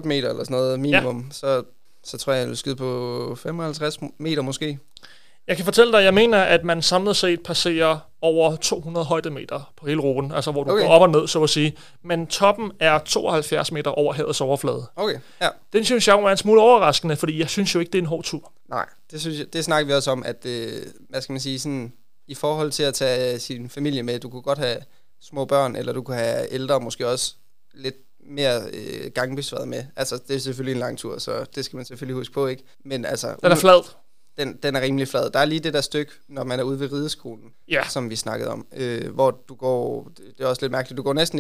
7,8 0.00 0.06
meter 0.06 0.30
eller 0.30 0.44
sådan 0.44 0.56
noget 0.56 0.80
minimum, 0.80 1.18
ja. 1.18 1.32
så, 1.32 1.62
så 2.06 2.18
tror 2.18 2.32
jeg, 2.32 2.40
jeg 2.40 2.46
ville 2.46 2.56
skyde 2.56 2.76
på 2.76 3.34
55 3.42 3.98
meter 4.18 4.42
måske. 4.42 4.78
Jeg 5.46 5.56
kan 5.56 5.64
fortælle 5.64 5.92
dig, 5.92 6.04
jeg 6.04 6.14
mener, 6.14 6.38
at 6.38 6.64
man 6.64 6.82
samlet 6.82 7.16
set 7.16 7.42
passerer 7.42 7.98
over 8.20 8.56
200 8.56 9.06
højdemeter 9.06 9.72
på 9.76 9.86
hele 9.86 10.00
ruten, 10.00 10.32
altså 10.32 10.52
hvor 10.52 10.64
du 10.64 10.70
Okay. 10.70 10.82
går 10.82 10.88
op 10.90 11.02
og 11.02 11.10
ned, 11.10 11.28
så 11.28 11.42
at 11.42 11.50
sige. 11.50 11.76
Men 12.04 12.26
toppen 12.26 12.72
er 12.80 12.98
72 12.98 13.72
meter 13.72 13.90
over 13.90 14.12
havets 14.12 14.40
overflade. 14.40 14.86
Okay, 14.96 15.18
ja. 15.40 15.48
Den 15.72 15.84
synes 15.84 16.08
jeg 16.08 16.16
er 16.16 16.28
en 16.28 16.36
smule 16.36 16.60
overraskende, 16.60 17.16
fordi 17.16 17.38
jeg 17.38 17.48
synes 17.48 17.74
jo 17.74 17.80
ikke, 17.80 17.90
det 17.90 17.98
er 17.98 18.02
en 18.02 18.06
hård 18.08 18.24
tur. 18.24 18.52
Nej, 18.68 18.86
det, 19.10 19.20
synes 19.20 19.38
jeg, 19.38 19.52
det 19.52 19.64
snakker 19.64 19.86
vi 19.86 19.92
også 19.92 20.10
om, 20.10 20.22
at 20.26 20.46
øh, 20.46 20.82
hvad 21.08 21.20
skal 21.22 21.32
man 21.32 21.40
sige, 21.40 21.58
sådan, 21.58 21.92
i 22.26 22.34
forhold 22.34 22.70
til 22.70 22.82
at 22.82 22.94
tage 22.94 23.38
sin 23.38 23.68
familie 23.70 24.02
med, 24.02 24.18
du 24.20 24.28
kunne 24.28 24.42
godt 24.42 24.58
have 24.58 24.76
små 25.20 25.44
børn, 25.44 25.76
eller 25.76 25.92
du 25.92 26.02
kunne 26.02 26.16
have 26.16 26.52
ældre, 26.52 26.80
måske 26.80 27.08
også 27.08 27.34
lidt 27.74 27.96
mere 28.28 28.62
øh, 28.72 29.10
gangbesværet 29.14 29.68
med. 29.68 29.84
Altså, 29.96 30.20
det 30.28 30.36
er 30.36 30.40
selvfølgelig 30.40 30.72
en 30.72 30.78
lang 30.78 30.98
tur, 30.98 31.18
så 31.18 31.46
det 31.54 31.64
skal 31.64 31.76
man 31.76 31.84
selvfølgelig 31.84 32.16
huske 32.16 32.34
på, 32.34 32.46
ikke? 32.46 32.62
Men 32.84 33.04
altså, 33.04 33.34
Den 33.42 33.52
er 33.52 33.56
flad. 33.56 33.82
Den, 34.38 34.56
den 34.62 34.76
er 34.76 34.80
rimelig 34.80 35.08
flad. 35.08 35.30
Der 35.30 35.38
er 35.38 35.44
lige 35.44 35.60
det 35.60 35.74
der 35.74 35.80
stykke, 35.80 36.12
når 36.28 36.44
man 36.44 36.60
er 36.60 36.64
ude 36.64 36.80
ved 36.80 36.92
rideskolen, 36.92 37.44
Ja. 37.70 37.80
som 37.88 38.10
vi 38.10 38.16
snakkede 38.16 38.50
om, 38.50 38.66
øh, 38.76 39.14
hvor 39.14 39.38
du 39.48 39.54
går, 39.54 40.08
det 40.38 40.44
er 40.44 40.48
også 40.48 40.62
lidt 40.62 40.72
mærkeligt, 40.72 40.96
du 40.98 41.02
går 41.02 41.12
næsten 41.12 41.38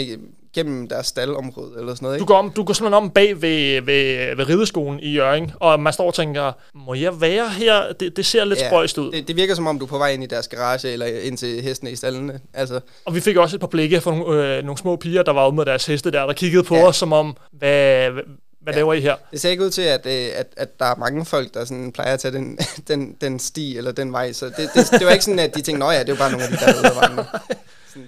igennem 0.54 0.88
deres 0.88 1.06
staldområde, 1.06 1.72
eller 1.80 1.94
sådan 1.94 2.04
noget, 2.06 2.18
Du 2.18 2.22
ikke? 2.22 2.26
går, 2.32 2.36
om, 2.38 2.50
du 2.50 2.64
går 2.64 2.72
simpelthen 2.74 3.02
om 3.04 3.10
bag 3.10 3.42
ved, 3.42 3.80
ved, 3.82 4.36
ved 4.36 4.48
rideskolen 4.48 5.00
i 5.00 5.12
Jørgen, 5.12 5.52
og 5.60 5.80
man 5.80 5.92
står 5.92 6.06
og 6.06 6.14
tænker, 6.14 6.52
må 6.74 6.94
jeg 6.94 7.20
være 7.20 7.48
her? 7.48 7.92
Det, 7.92 8.16
det 8.16 8.26
ser 8.26 8.44
lidt 8.44 8.58
ja, 8.60 8.68
spøjst 8.68 8.98
ud. 8.98 9.12
Det, 9.12 9.28
det 9.28 9.36
virker 9.36 9.54
som 9.54 9.66
om, 9.66 9.78
du 9.78 9.84
er 9.84 9.88
på 9.88 9.98
vej 9.98 10.08
ind 10.12 10.22
i 10.22 10.26
deres 10.26 10.48
garage, 10.48 10.88
eller 10.92 11.06
ind 11.06 11.36
til 11.38 11.62
hestene 11.62 11.90
i 11.90 11.96
stallene. 11.96 12.40
Altså, 12.54 12.80
Og 13.04 13.14
vi 13.14 13.20
fik 13.20 13.36
også 13.36 13.56
et 13.56 13.60
par 13.60 13.66
blikke 13.66 14.00
fra 14.00 14.10
nogle, 14.16 14.56
øh, 14.56 14.62
nogle 14.64 14.78
små 14.78 14.96
piger, 14.96 15.22
der 15.22 15.32
var 15.32 15.46
ude 15.48 15.56
med 15.56 15.64
deres 15.64 15.86
heste 15.86 16.10
der, 16.10 16.26
der 16.26 16.32
kiggede 16.32 16.62
på 16.64 16.74
Ja. 16.76 16.86
os 16.86 16.96
som 16.96 17.12
om, 17.12 17.36
hvad, 17.52 18.10
hvad, 18.66 18.74
Ja. 18.74 18.78
laver 18.78 18.94
I 18.94 19.00
her? 19.00 19.14
Det 19.30 19.40
ser 19.40 19.50
ikke 19.50 19.64
ud 19.64 19.70
til, 19.70 19.82
at, 19.82 20.06
øh, 20.06 20.28
at, 20.34 20.46
at 20.56 20.78
der 20.78 20.84
er 20.84 20.94
mange 20.96 21.24
folk, 21.24 21.54
der 21.54 21.64
sådan 21.64 21.92
plejer 21.92 22.12
at 22.14 22.20
tage 22.20 22.34
den, 22.34 22.58
den, 22.88 23.16
den 23.20 23.38
sti 23.38 23.76
eller 23.76 23.92
den 23.92 24.12
vej. 24.12 24.32
Så 24.32 24.46
det, 24.46 24.70
det, 24.74 24.90
det 24.90 25.06
var 25.06 25.12
ikke 25.12 25.24
sådan, 25.24 25.38
at 25.38 25.54
de 25.54 25.60
tænkte, 25.60 25.86
at 25.86 25.92
ja, 25.92 26.00
det 26.00 26.08
er 26.08 26.12
jo 26.12 26.18
bare 26.18 26.30
nogle 26.30 26.44
af 26.44 26.50
de, 26.52 26.56
der 26.56 26.66
er 26.66 26.74
ude 26.74 27.00
vandre. 27.00 27.24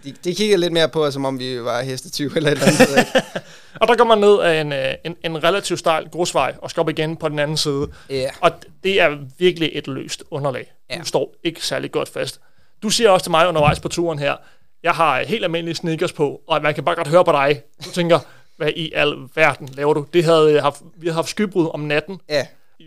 De, 0.04 0.14
de 0.24 0.34
kiggede 0.34 0.60
lidt 0.60 0.72
mere 0.72 0.88
på 0.88 1.04
os, 1.04 1.14
som 1.14 1.24
om 1.24 1.38
vi 1.38 1.62
var 1.64 1.82
hestetyve 1.82 2.36
eller 2.36 2.50
et 2.50 2.58
eller 2.58 2.66
andet. 2.66 3.06
Og 3.80 3.88
der 3.88 3.96
går 3.96 4.04
man 4.04 4.18
ned 4.18 4.40
af 4.40 4.60
en, 4.60 4.72
øh, 4.72 4.94
en, 5.04 5.16
en 5.24 5.44
relativt 5.44 5.78
stejl 5.80 6.08
grusvej 6.08 6.54
og 6.62 6.70
skal 6.70 6.80
op 6.80 6.88
igen 6.88 7.16
på 7.16 7.28
den 7.28 7.38
anden 7.38 7.56
side. 7.56 7.86
Ja. 8.10 8.30
Og 8.40 8.50
det 8.84 9.00
er 9.00 9.16
virkelig 9.38 9.70
et 9.72 9.86
løst 9.86 10.22
underlag. 10.30 10.72
Ja. 10.90 10.96
Du 10.98 11.04
står 11.04 11.34
ikke 11.44 11.66
særlig 11.66 11.90
godt 11.92 12.08
fast. 12.08 12.40
Du 12.82 12.90
siger 12.90 13.10
også 13.10 13.24
til 13.24 13.30
mig 13.30 13.48
undervejs 13.48 13.80
på 13.80 13.88
turen 13.88 14.18
her, 14.18 14.34
jeg 14.82 14.92
har 14.92 15.24
helt 15.24 15.44
almindelige 15.44 15.74
sneakers 15.74 16.12
på, 16.12 16.40
og 16.48 16.62
man 16.62 16.74
kan 16.74 16.84
bare 16.84 16.94
godt 16.94 17.08
høre 17.08 17.24
på 17.24 17.32
dig. 17.32 17.62
Du 17.84 17.90
tænker, 17.90 18.18
hvad 18.58 18.70
i 18.76 18.92
al 18.92 19.14
verden 19.34 19.68
laver 19.72 19.94
du? 19.94 20.06
Det 20.12 20.24
havde 20.24 20.52
øh, 20.52 20.62
haft, 20.62 20.82
vi 20.96 21.06
havde 21.06 21.14
haft 21.14 21.28
skybrud 21.28 21.70
om 21.74 21.80
natten. 21.80 22.20
ja, 22.28 22.46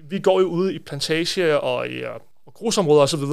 Vi 0.10 0.19
går 0.19 0.39
jo 0.39 0.45
ude 0.45 0.73
i 0.73 0.79
plantage 0.79 1.60
og 1.60 1.88
i 1.88 1.91
øh, 1.97 2.10
og 2.45 2.53
grusområder 2.53 3.01
osv., 3.01 3.23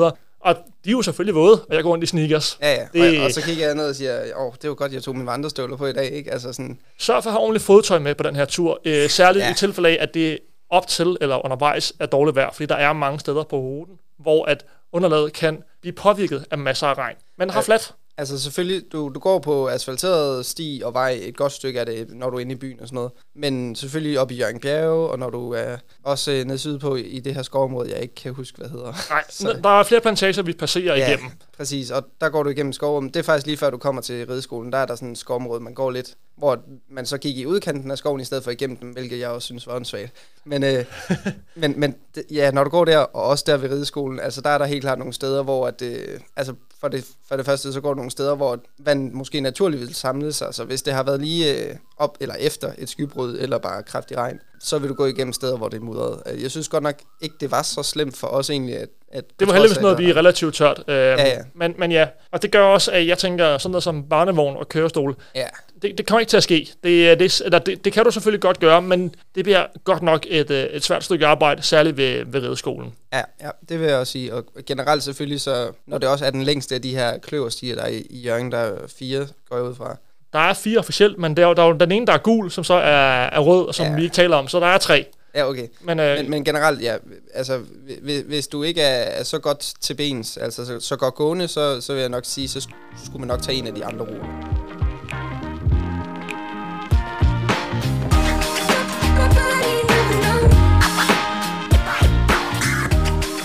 og 0.40 0.55
de 0.85 0.90
er 0.90 0.92
jo 0.92 1.03
selvfølgelig 1.03 1.35
våde, 1.35 1.62
og 1.64 1.74
jeg 1.74 1.83
går 1.83 1.90
rundt 1.90 2.05
i 2.05 2.07
sneakers. 2.07 2.59
ja, 2.62 2.70
ja. 2.72 2.87
Det-. 2.92 3.18
Og, 3.18 3.24
og, 3.24 3.31
så 3.33 3.42
kigger 3.42 3.66
jeg 3.66 3.74
ned 3.74 3.88
og 3.88 3.94
siger, 3.94 4.20
åh, 4.37 4.53
det 4.62 4.68
var 4.70 4.74
godt, 4.77 4.92
jeg 4.92 5.03
tog 5.03 5.14
mine 5.16 5.27
vandrestøvler 5.27 5.77
på 5.77 5.87
i 5.87 5.92
dag, 5.92 6.11
ikke? 6.12 6.33
Altså 6.33 6.53
sådan, 6.53 6.79
Sørg 6.98 7.22
for 7.22 7.31
at 7.31 7.33
have 7.35 7.40
ordentligt 7.40 7.64
fodtøj 7.64 7.98
med 7.98 8.14
på 8.14 8.22
den 8.22 8.37
her 8.37 8.44
tur, 8.44 8.81
øh, 8.85 9.09
særligt 9.09 9.44
ja. 9.44 9.51
I 9.51 9.55
tilfælde 9.55 9.88
af, 9.88 9.96
at 10.01 10.14
det 10.14 10.38
op 10.70 10.87
til 10.87 11.16
eller 11.20 11.44
undervejs 11.44 11.92
er 12.01 12.07
dårligt 12.07 12.37
vejr, 12.37 12.53
fordi 12.53 12.66
der 12.66 12.74
er 12.74 12.92
mange 12.92 13.20
steder 13.20 13.42
på 13.44 13.57
ruten, 13.57 13.94
hvor 14.18 14.44
at 14.44 14.64
underlaget 14.92 15.33
kan 15.33 15.62
blive 15.81 15.92
påvirket 15.92 16.44
af 16.51 16.59
masser 16.59 16.87
af 16.87 16.98
regn. 16.98 17.16
Men 17.38 17.51
har 17.51 17.59
Ja. 17.61 17.64
flat. 17.64 17.92
Altså 18.18 18.38
selvfølgelig, 18.38 18.92
du, 18.92 19.11
du 19.14 19.20
går 19.20 19.38
på 19.38 19.68
asfalteret 19.68 20.46
sti 20.46 20.83
og 20.85 20.94
vej 20.94 21.18
et 21.22 21.37
godt 21.37 21.52
stykke 21.52 21.81
af 21.81 21.87
det, 21.87 22.07
når 22.11 22.31
du 22.31 22.37
er 22.37 22.40
inde 22.40 22.52
i 22.52 22.57
byen 22.57 22.81
og 22.81 22.88
sådan 22.88 22.94
noget. 22.94 23.11
Men 23.35 23.74
selvfølgelig 23.74 24.20
op 24.20 24.31
i 24.31 24.35
Jørgen 24.35 24.61
Bjerge, 24.61 25.11
og 25.11 25.18
når 25.18 25.31
du 25.31 25.52
er 25.52 25.76
også 26.02 26.33
øh, 26.33 26.44
nede 26.44 26.59
sydpå 26.59 26.96
i, 26.96 27.20
det 27.20 27.35
her 27.35 27.42
skovområde, 27.42 27.90
jeg 27.92 28.02
ikke 28.02 28.14
kan 28.14 28.35
huske, 28.35 28.59
hvad 28.59 28.68
hedder. 28.68 28.92
Nej, 29.11 29.24
Så- 29.31 29.61
der 29.62 29.68
er 29.81 29.83
flere 29.83 30.00
plantager, 30.00 30.42
vi 30.42 30.52
passerer 30.52 30.96
ja. 30.96 31.09
igennem. 31.09 31.31
præcis. 31.57 31.90
Og 31.90 32.04
der 32.20 32.28
går 32.28 32.42
du 32.42 32.50
igennem 32.50 32.72
skovområdet. 32.72 33.14
Det 33.14 33.20
er 33.20 33.24
faktisk 33.24 33.46
lige 33.46 33.57
før 33.57 33.70
du 33.70 33.78
kommer 33.78 34.02
til 34.02 34.26
rideskolen. 34.26 34.72
Der 34.72 34.78
er 34.78 34.87
der 34.87 34.94
sådan 34.94 35.12
et 35.12 35.18
skovområde, 35.18 35.61
man 35.61 35.74
går 35.74 35.90
lidt, 35.90 36.14
hvor 36.37 36.59
man 36.90 37.07
så 37.07 37.18
gik 37.18 37.38
i 37.38 37.46
udkanten 37.46 37.90
af 37.90 37.98
skoven 37.98 38.20
i 38.20 38.24
stedet 38.24 38.44
for 38.44 38.50
igennem 38.50 38.76
den, 38.76 38.92
hvilket 38.92 39.18
jeg 39.18 39.28
også 39.28 39.46
synes 39.46 39.66
var 39.66 39.74
åndssvagt. 39.74 40.12
Men, 40.44 40.64
øh, 40.64 40.85
men, 41.54 41.81
men 41.81 41.94
ja, 42.31 42.50
når 42.50 42.64
du 42.64 42.70
går 42.70 42.85
der, 42.85 42.98
og 42.98 43.22
også 43.22 43.44
der 43.46 43.57
ved 43.57 43.70
rideskolen, 43.70 44.20
altså 44.20 44.40
der 44.40 44.50
er 44.50 44.59
der 44.59 44.64
helt 44.64 44.83
klart 44.83 44.98
nogle 44.98 45.14
steder, 45.14 45.42
hvor 45.42 45.66
at, 45.66 45.83
øh, 45.83 46.20
altså 46.37 46.54
for 46.81 46.88
det, 46.88 47.04
for 47.29 47.37
det 47.37 47.47
første, 47.47 47.73
så 47.73 47.81
går 47.81 47.88
der 47.88 47.95
nogle 47.97 48.11
steder, 48.11 48.35
hvor 48.35 48.59
vand 48.79 49.12
måske 49.12 49.41
naturligt 49.41 49.81
vil 49.81 49.95
samle 49.95 50.33
sig. 50.33 50.55
Så 50.55 50.64
hvis 50.64 50.83
det 50.83 50.93
har 50.95 51.03
været 51.03 51.21
lige 51.21 51.57
øh, 51.69 51.75
op 51.97 52.17
eller 52.21 52.35
efter 52.35 52.73
et 52.79 52.88
skybrud, 52.88 53.37
eller 53.41 53.59
bare 53.59 53.83
kraftig 53.83 54.17
regn, 54.17 54.38
så 54.61 54.79
vil 54.79 54.88
du 54.88 54.95
gå 54.95 55.07
igennem 55.07 55.33
steder, 55.33 55.57
hvor 55.57 55.69
det 55.69 55.77
er 55.77 55.81
mudret. 55.85 56.23
Øh, 56.33 56.43
Jeg 56.43 56.51
synes 56.51 56.69
godt 56.69 56.83
nok 56.83 56.95
ikke, 57.21 57.35
det 57.41 57.51
var 57.51 57.62
så 57.62 57.83
slemt 57.83 58.17
for 58.17 58.27
os 58.27 58.51
egentlig, 58.51 58.77
at... 58.77 58.88
at 59.12 59.25
Det 59.41 59.47
var 59.49 59.55
heldigvis 59.55 59.81
noget, 59.81 59.99
vi 59.99 60.11
er 60.11 60.17
relativt 60.17 60.55
tørt. 60.55 60.85
Øh, 60.88 60.95
ja, 60.95 61.27
ja. 61.29 61.38
Men, 61.55 61.75
men 61.79 61.93
ja, 61.93 62.07
og 62.33 62.43
det 62.43 62.51
gør 62.53 62.62
også, 62.62 62.93
at 62.93 63.07
jeg 63.07 63.19
tænker 63.19 63.59
sådan 63.59 63.71
noget 63.73 63.83
som 63.83 64.09
barnevogn 64.09 64.57
og 64.57 64.69
kørestol, 64.69 65.17
Ja, 65.35 65.47
det, 65.83 65.99
det 65.99 66.07
kommer 66.07 66.21
ikke 66.21 66.31
til 66.31 66.37
at 66.37 66.43
ske. 66.43 66.69
Det, 66.85 67.11
er- 67.11 67.14
det, 67.14 67.41
eller 67.45 67.59
det, 67.59 67.85
det 67.85 67.93
kan 67.93 68.05
du 68.05 68.11
selvfølgelig 68.11 68.41
godt 68.43 68.61
gøre, 68.61 68.83
men 68.83 69.14
det 69.35 69.45
bliver 69.45 69.67
godt 69.85 70.03
nok 70.03 70.27
et, 70.29 70.51
øh, 70.51 70.64
et 70.64 70.85
svært 70.85 71.05
stykke 71.05 71.27
arbejde, 71.27 71.62
særligt 71.62 71.97
ved, 71.97 72.25
ved 72.27 72.43
rideskolen. 72.43 72.93
Ja, 73.12 73.23
ja, 73.43 73.51
det 73.69 73.81
vil 73.81 73.88
jeg 73.88 73.97
også 73.97 74.12
sige. 74.12 74.35
Og 74.35 74.45
generelt 74.67 75.03
selvfølgelig, 75.03 75.41
så 75.41 75.71
når 75.87 75.99
det 75.99 76.09
også 76.09 76.25
er 76.25 76.31
den 76.31 76.43
længste 76.43 76.75
af 76.75 76.83
de 76.83 76.95
her 76.95 77.17
kløverstier, 77.20 77.74
der 77.74 77.83
er 77.83 77.88
i, 77.88 78.07
i 78.11 78.20
Jørgen, 78.20 78.52
der 78.52 78.59
er 78.59 78.72
fire, 78.98 79.26
går 79.50 79.57
jeg 79.57 79.64
ud 79.64 79.74
fra. 79.74 79.96
Der 80.33 80.38
er 80.38 80.54
fire 80.54 80.78
officielt, 80.78 81.18
men 81.18 81.37
der, 81.37 81.46
er 81.46 81.54
der 81.54 81.62
er 81.62 81.72
den 81.72 81.92
ene, 81.92 82.07
der 82.07 82.12
er 82.12 82.18
gul, 82.18 82.50
som 82.50 82.64
så 82.64 82.74
er, 82.74 83.24
er 83.26 83.38
rød, 83.40 83.66
og 83.66 83.74
som 83.74 83.87
ja. 83.87 83.94
Vi 83.94 84.02
ikke 84.02 84.14
taler 84.14 84.37
om, 84.37 84.48
så 84.48 84.61
der 84.61 84.66
er 84.66 84.78
tre. 84.78 85.07
Ja, 85.35 85.48
okay. 85.48 85.66
Men, 85.81 86.00
øh, 86.00 86.16
Men, 86.18 86.31
men 86.31 86.44
generelt, 86.44 86.83
ja, 86.83 86.96
altså, 87.35 87.61
hvis, 88.02 88.22
hvis 88.26 88.46
du 88.48 88.62
ikke 88.62 88.81
er, 88.81 89.02
er 89.20 89.22
så 89.22 89.38
godt 89.38 89.72
til 89.81 89.94
bens, 89.94 90.37
altså 90.37 90.66
så, 90.66 90.81
så 90.81 90.96
godt 90.96 91.14
gående, 91.14 91.48
så, 91.48 91.81
så 91.81 91.92
vil 91.92 92.00
jeg 92.00 92.09
nok 92.09 92.24
sige, 92.24 92.48
så 92.48 92.59
sk- 92.59 93.04
skulle 93.04 93.20
man 93.20 93.28
nok 93.28 93.42
tage 93.42 93.59
en 93.59 93.66
af 93.66 93.74
de 93.74 93.85
andre 93.85 94.04
ruter. 94.04 94.24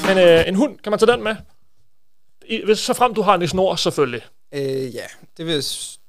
men 0.07 0.17
øh, 0.17 0.47
en 0.47 0.55
hund, 0.55 0.77
kan 0.83 0.89
man 0.89 0.99
tage 0.99 1.11
den 1.11 1.23
med? 1.23 1.35
Hvis, 2.65 2.79
så 2.79 2.93
frem 2.93 3.13
du 3.13 3.21
har 3.21 3.33
den 3.33 3.41
i 3.41 3.47
snor, 3.47 3.75
selvfølgelig. 3.75 4.21
Øh, 4.53 4.95
ja, 4.95 5.05
det 5.37 5.45
vil, 5.45 5.55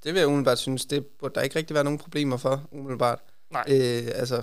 det 0.04 0.14
vil 0.14 0.16
jeg 0.16 0.26
umiddelbart 0.26 0.58
synes, 0.58 0.84
det 0.84 1.06
burde 1.06 1.34
der 1.34 1.40
ikke 1.40 1.56
rigtig 1.56 1.74
være 1.74 1.84
nogen 1.84 1.98
problemer 1.98 2.36
for, 2.36 2.62
umiddelbart. 2.72 3.18
Nej. 3.52 3.64
Øh, 3.68 4.02
altså, 4.14 4.42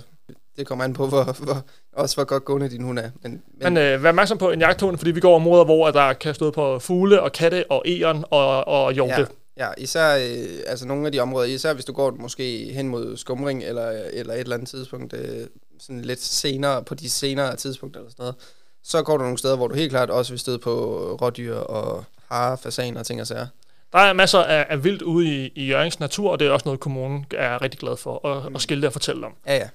det 0.56 0.66
kommer 0.66 0.84
an 0.84 0.92
på, 0.92 1.06
hvor, 1.06 1.44
hvor, 1.44 1.64
også 1.92 2.16
hvor 2.16 2.24
godt 2.24 2.44
gående 2.44 2.70
din 2.70 2.82
hund 2.82 2.98
er. 2.98 3.10
Men, 3.22 3.32
men, 3.32 3.42
Men 3.74 3.76
øh, 3.76 4.02
vær 4.02 4.08
opmærksom 4.08 4.38
på 4.38 4.50
en 4.50 4.60
jagthund, 4.60 4.98
fordi 4.98 5.10
vi 5.10 5.20
går 5.20 5.36
områder, 5.36 5.64
hvor 5.64 5.90
der 5.90 6.12
kan 6.12 6.34
stå 6.34 6.50
på 6.50 6.78
fugle 6.78 7.22
og 7.22 7.32
katte 7.32 7.70
og 7.70 7.82
egern 7.84 8.24
og, 8.30 8.68
og 8.68 8.92
hjorte. 8.92 9.26
Ja, 9.56 9.66
ja 9.66 9.70
især 9.78 10.16
øh, 10.16 10.62
altså 10.66 10.86
nogle 10.86 11.06
af 11.06 11.12
de 11.12 11.20
områder, 11.20 11.46
især 11.46 11.74
hvis 11.74 11.84
du 11.84 11.92
går 11.92 12.10
måske 12.10 12.72
hen 12.72 12.88
mod 12.88 13.16
skumring 13.16 13.64
eller, 13.64 13.88
eller 14.12 14.34
et 14.34 14.40
eller 14.40 14.56
andet 14.56 14.68
tidspunkt, 14.68 15.12
øh, 15.12 15.46
sådan 15.80 16.02
lidt 16.02 16.22
senere, 16.22 16.84
på 16.84 16.94
de 16.94 17.10
senere 17.10 17.56
tidspunkter 17.56 18.00
eller 18.00 18.10
sådan 18.10 18.22
noget, 18.22 18.36
så 18.84 19.02
går 19.02 19.16
du 19.16 19.22
nogle 19.22 19.38
steder, 19.38 19.56
hvor 19.56 19.68
du 19.68 19.74
helt 19.74 19.90
klart 19.90 20.10
også 20.10 20.32
vil 20.32 20.38
støde 20.38 20.58
på 20.58 20.72
rådyr 21.22 21.56
og 21.56 22.04
hare, 22.30 22.58
fasaner 22.58 23.00
og 23.00 23.06
ting 23.06 23.20
og 23.20 23.26
sager. 23.26 23.46
Der 23.92 23.98
er 23.98 24.12
masser 24.12 24.38
af, 24.38 24.66
af 24.70 24.84
vildt 24.84 25.02
ude 25.02 25.26
i, 25.26 25.52
i 25.54 25.66
Jørgens 25.66 26.00
natur, 26.00 26.30
og 26.30 26.38
det 26.40 26.46
er 26.46 26.50
også 26.50 26.64
noget, 26.64 26.80
kommunen 26.80 27.26
er 27.30 27.62
rigtig 27.62 27.80
glad 27.80 27.96
for 27.96 28.26
at, 28.28 28.48
mm. 28.50 28.54
at 28.54 28.62
skilte 28.62 28.86
og 28.86 28.92
fortælle 28.92 29.26
om. 29.26 29.32
Ja, 29.46 29.56
ja. 29.56 29.68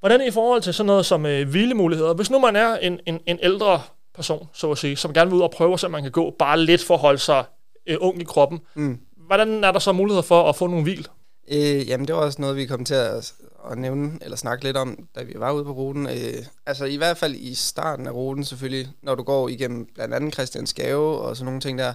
Hvordan 0.00 0.26
i 0.28 0.30
forhold 0.30 0.62
til 0.62 0.74
sådan 0.74 0.86
noget 0.86 1.06
som 1.06 1.26
øh, 1.26 1.48
hvilemuligheder? 1.48 2.14
Hvis 2.14 2.30
nu 2.30 2.38
man 2.38 2.56
er 2.56 2.76
en, 2.76 3.00
en, 3.06 3.20
en 3.26 3.38
ældre 3.42 3.82
person, 4.14 4.48
så 4.54 4.70
at 4.70 4.78
sige, 4.78 4.96
som 4.96 5.12
gerne 5.12 5.30
vil 5.30 5.36
ud 5.36 5.42
og 5.42 5.50
prøve, 5.50 5.78
så 5.78 5.88
man 5.88 6.02
kan 6.02 6.12
gå 6.12 6.34
bare 6.38 6.60
lidt 6.60 6.84
for 6.84 6.94
at 6.94 7.00
holde 7.00 7.18
sig 7.18 7.44
øh, 7.86 7.96
ung 8.00 8.20
i 8.20 8.24
kroppen, 8.24 8.60
Mm. 8.74 8.98
hvordan 9.26 9.64
er 9.64 9.72
der 9.72 9.78
så 9.78 9.92
muligheder 9.92 10.22
for 10.22 10.48
at 10.48 10.56
få 10.56 10.66
nogle 10.66 10.82
hvil? 10.82 11.08
Øh, 11.52 11.88
jamen, 11.88 12.06
det 12.06 12.14
var 12.14 12.20
også 12.20 12.40
noget, 12.40 12.56
vi 12.56 12.66
kom 12.66 12.84
til 12.84 12.94
at, 12.94 13.32
at 13.70 13.78
nævne, 13.78 14.18
eller 14.20 14.36
snakke 14.36 14.64
lidt 14.64 14.76
om, 14.76 15.08
da 15.14 15.22
vi 15.22 15.32
var 15.36 15.52
ude 15.52 15.64
på 15.64 15.72
ruten. 15.72 16.06
Øh, 16.06 16.44
altså, 16.66 16.84
i 16.84 16.96
hvert 16.96 17.16
fald 17.16 17.34
i 17.34 17.54
starten 17.54 18.06
af 18.06 18.10
ruten 18.10 18.44
selvfølgelig, 18.44 18.88
når 19.02 19.14
du 19.14 19.22
går 19.22 19.48
igennem 19.48 19.86
blandt 19.94 20.14
andet 20.14 20.34
Christiansgave 20.34 21.18
og 21.18 21.36
sådan 21.36 21.44
nogle 21.44 21.60
ting 21.60 21.78
der, 21.78 21.94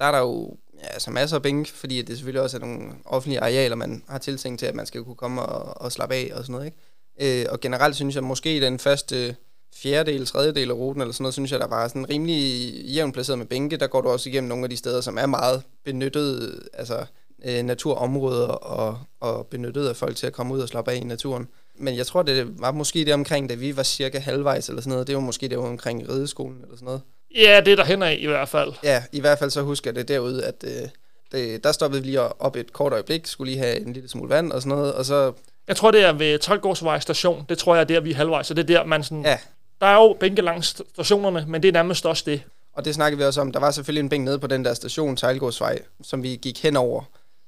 der 0.00 0.04
er 0.04 0.12
der 0.12 0.18
jo 0.18 0.56
ja, 0.82 0.86
altså 0.86 1.10
masser 1.10 1.36
af 1.36 1.42
bænk, 1.42 1.68
fordi 1.68 2.02
det 2.02 2.16
selvfølgelig 2.16 2.42
også 2.42 2.56
er 2.56 2.60
nogle 2.60 2.92
offentlige 3.04 3.40
arealer, 3.40 3.76
man 3.76 4.02
har 4.08 4.18
tiltænkt 4.18 4.58
til, 4.58 4.66
at 4.66 4.74
man 4.74 4.86
skal 4.86 5.04
kunne 5.04 5.16
komme 5.16 5.42
og, 5.42 5.82
og 5.82 5.92
slappe 5.92 6.14
af 6.14 6.30
og 6.34 6.44
sådan 6.44 6.52
noget, 6.52 6.66
ikke? 6.66 7.40
Øh, 7.42 7.46
og 7.50 7.60
generelt 7.60 7.96
synes 7.96 8.14
jeg, 8.14 8.24
måske 8.24 8.60
den 8.60 8.78
første 8.78 9.36
fjerdedel, 9.76 10.26
tredjedel 10.26 10.70
af 10.70 10.74
ruten 10.74 11.02
eller 11.02 11.12
sådan 11.12 11.22
noget, 11.22 11.34
synes 11.34 11.52
jeg, 11.52 11.60
der 11.60 11.66
var 11.66 11.88
sådan 11.88 12.08
rimelig 12.08 12.36
jævnt 12.84 13.14
placeret 13.14 13.38
med 13.38 13.46
bænke. 13.46 13.76
Der 13.76 13.86
går 13.86 14.00
du 14.00 14.08
også 14.08 14.28
igennem 14.28 14.48
nogle 14.48 14.64
af 14.64 14.70
de 14.70 14.76
steder, 14.76 15.00
som 15.00 15.18
er 15.18 15.26
meget 15.26 15.62
benyttet, 15.84 16.62
altså 16.72 17.06
øh, 17.44 17.62
naturområder 17.62 18.46
og, 18.48 18.98
og 19.20 19.46
benyttet 19.46 19.88
af 19.88 19.96
folk 19.96 20.16
til 20.16 20.26
at 20.26 20.32
komme 20.32 20.54
ud 20.54 20.60
og 20.60 20.68
slappe 20.68 20.92
af 20.92 20.96
i 20.96 21.00
naturen. 21.00 21.48
Men 21.80 21.96
jeg 21.96 22.06
tror, 22.06 22.22
det 22.22 22.60
var 22.60 22.72
måske 22.72 23.04
det 23.04 23.14
omkring, 23.14 23.48
da 23.48 23.54
vi 23.54 23.76
var 23.76 23.82
cirka 23.82 24.18
halvvejs 24.18 24.68
eller 24.68 24.82
sådan 24.82 24.90
noget. 24.90 25.06
Det 25.06 25.14
var 25.14 25.20
måske 25.20 25.48
det 25.48 25.58
var 25.58 25.64
omkring 25.64 26.08
rideskolen 26.08 26.56
eller 26.62 26.76
sådan 26.76 26.86
noget. 26.86 27.00
Ja, 27.36 27.60
det 27.64 27.72
er 27.72 27.76
der 27.76 27.84
hen 27.84 28.02
af 28.02 28.16
i 28.20 28.26
hvert 28.26 28.48
fald. 28.48 28.72
Ja, 28.84 29.02
i 29.12 29.20
hvert 29.20 29.38
fald 29.38 29.50
så 29.50 29.62
husker 29.62 29.90
jeg 29.90 29.94
det 29.96 30.08
derude, 30.08 30.44
at 30.44 30.64
øh, 30.64 30.88
det, 31.32 31.64
der 31.64 31.72
stoppede 31.72 32.02
vi 32.02 32.08
lige 32.08 32.20
op 32.42 32.56
et 32.56 32.72
kort 32.72 32.92
øjeblik, 32.92 33.26
skulle 33.26 33.52
lige 33.52 33.62
have 33.62 33.80
en 33.80 33.92
lille 33.92 34.08
smule 34.08 34.28
vand 34.30 34.52
og 34.52 34.62
sådan 34.62 34.76
noget, 34.78 34.94
og 34.94 35.04
så, 35.04 35.32
Jeg 35.68 35.76
tror, 35.76 35.90
det 35.90 36.04
er 36.04 36.12
ved 36.12 36.38
Tolkgårdsvej 36.38 37.00
station. 37.00 37.44
Det 37.48 37.58
tror 37.58 37.74
jeg 37.74 37.80
er 37.80 37.84
der, 37.86 38.00
vi 38.00 38.10
er 38.10 38.14
halvvejs. 38.14 38.46
Så 38.46 38.54
det 38.54 38.62
er 38.62 38.66
der, 38.78 38.84
man 38.84 39.02
sådan... 39.04 39.24
ja, 39.24 39.38
Der 39.80 39.86
er 39.86 39.94
jo 39.94 40.16
bænke 40.20 40.42
langs 40.42 40.74
st- 40.80 40.90
stationerne, 40.92 41.44
men 41.48 41.62
det 41.62 41.68
er 41.68 41.72
nærmest 41.72 42.06
også 42.06 42.22
det. 42.26 42.42
Og 42.72 42.84
det 42.84 42.94
snakkede 42.94 43.18
vi 43.18 43.24
også 43.24 43.40
om. 43.40 43.52
Der 43.52 43.60
var 43.60 43.70
selvfølgelig 43.70 44.00
en 44.00 44.08
bænk 44.08 44.24
nede 44.24 44.38
på 44.38 44.46
den 44.46 44.64
der 44.64 44.74
station, 44.74 45.16
Sejlgårdsvej, 45.16 45.78
som 46.02 46.22
vi 46.22 46.38
gik 46.42 46.62
hen 46.62 46.76
over, 46.76 47.02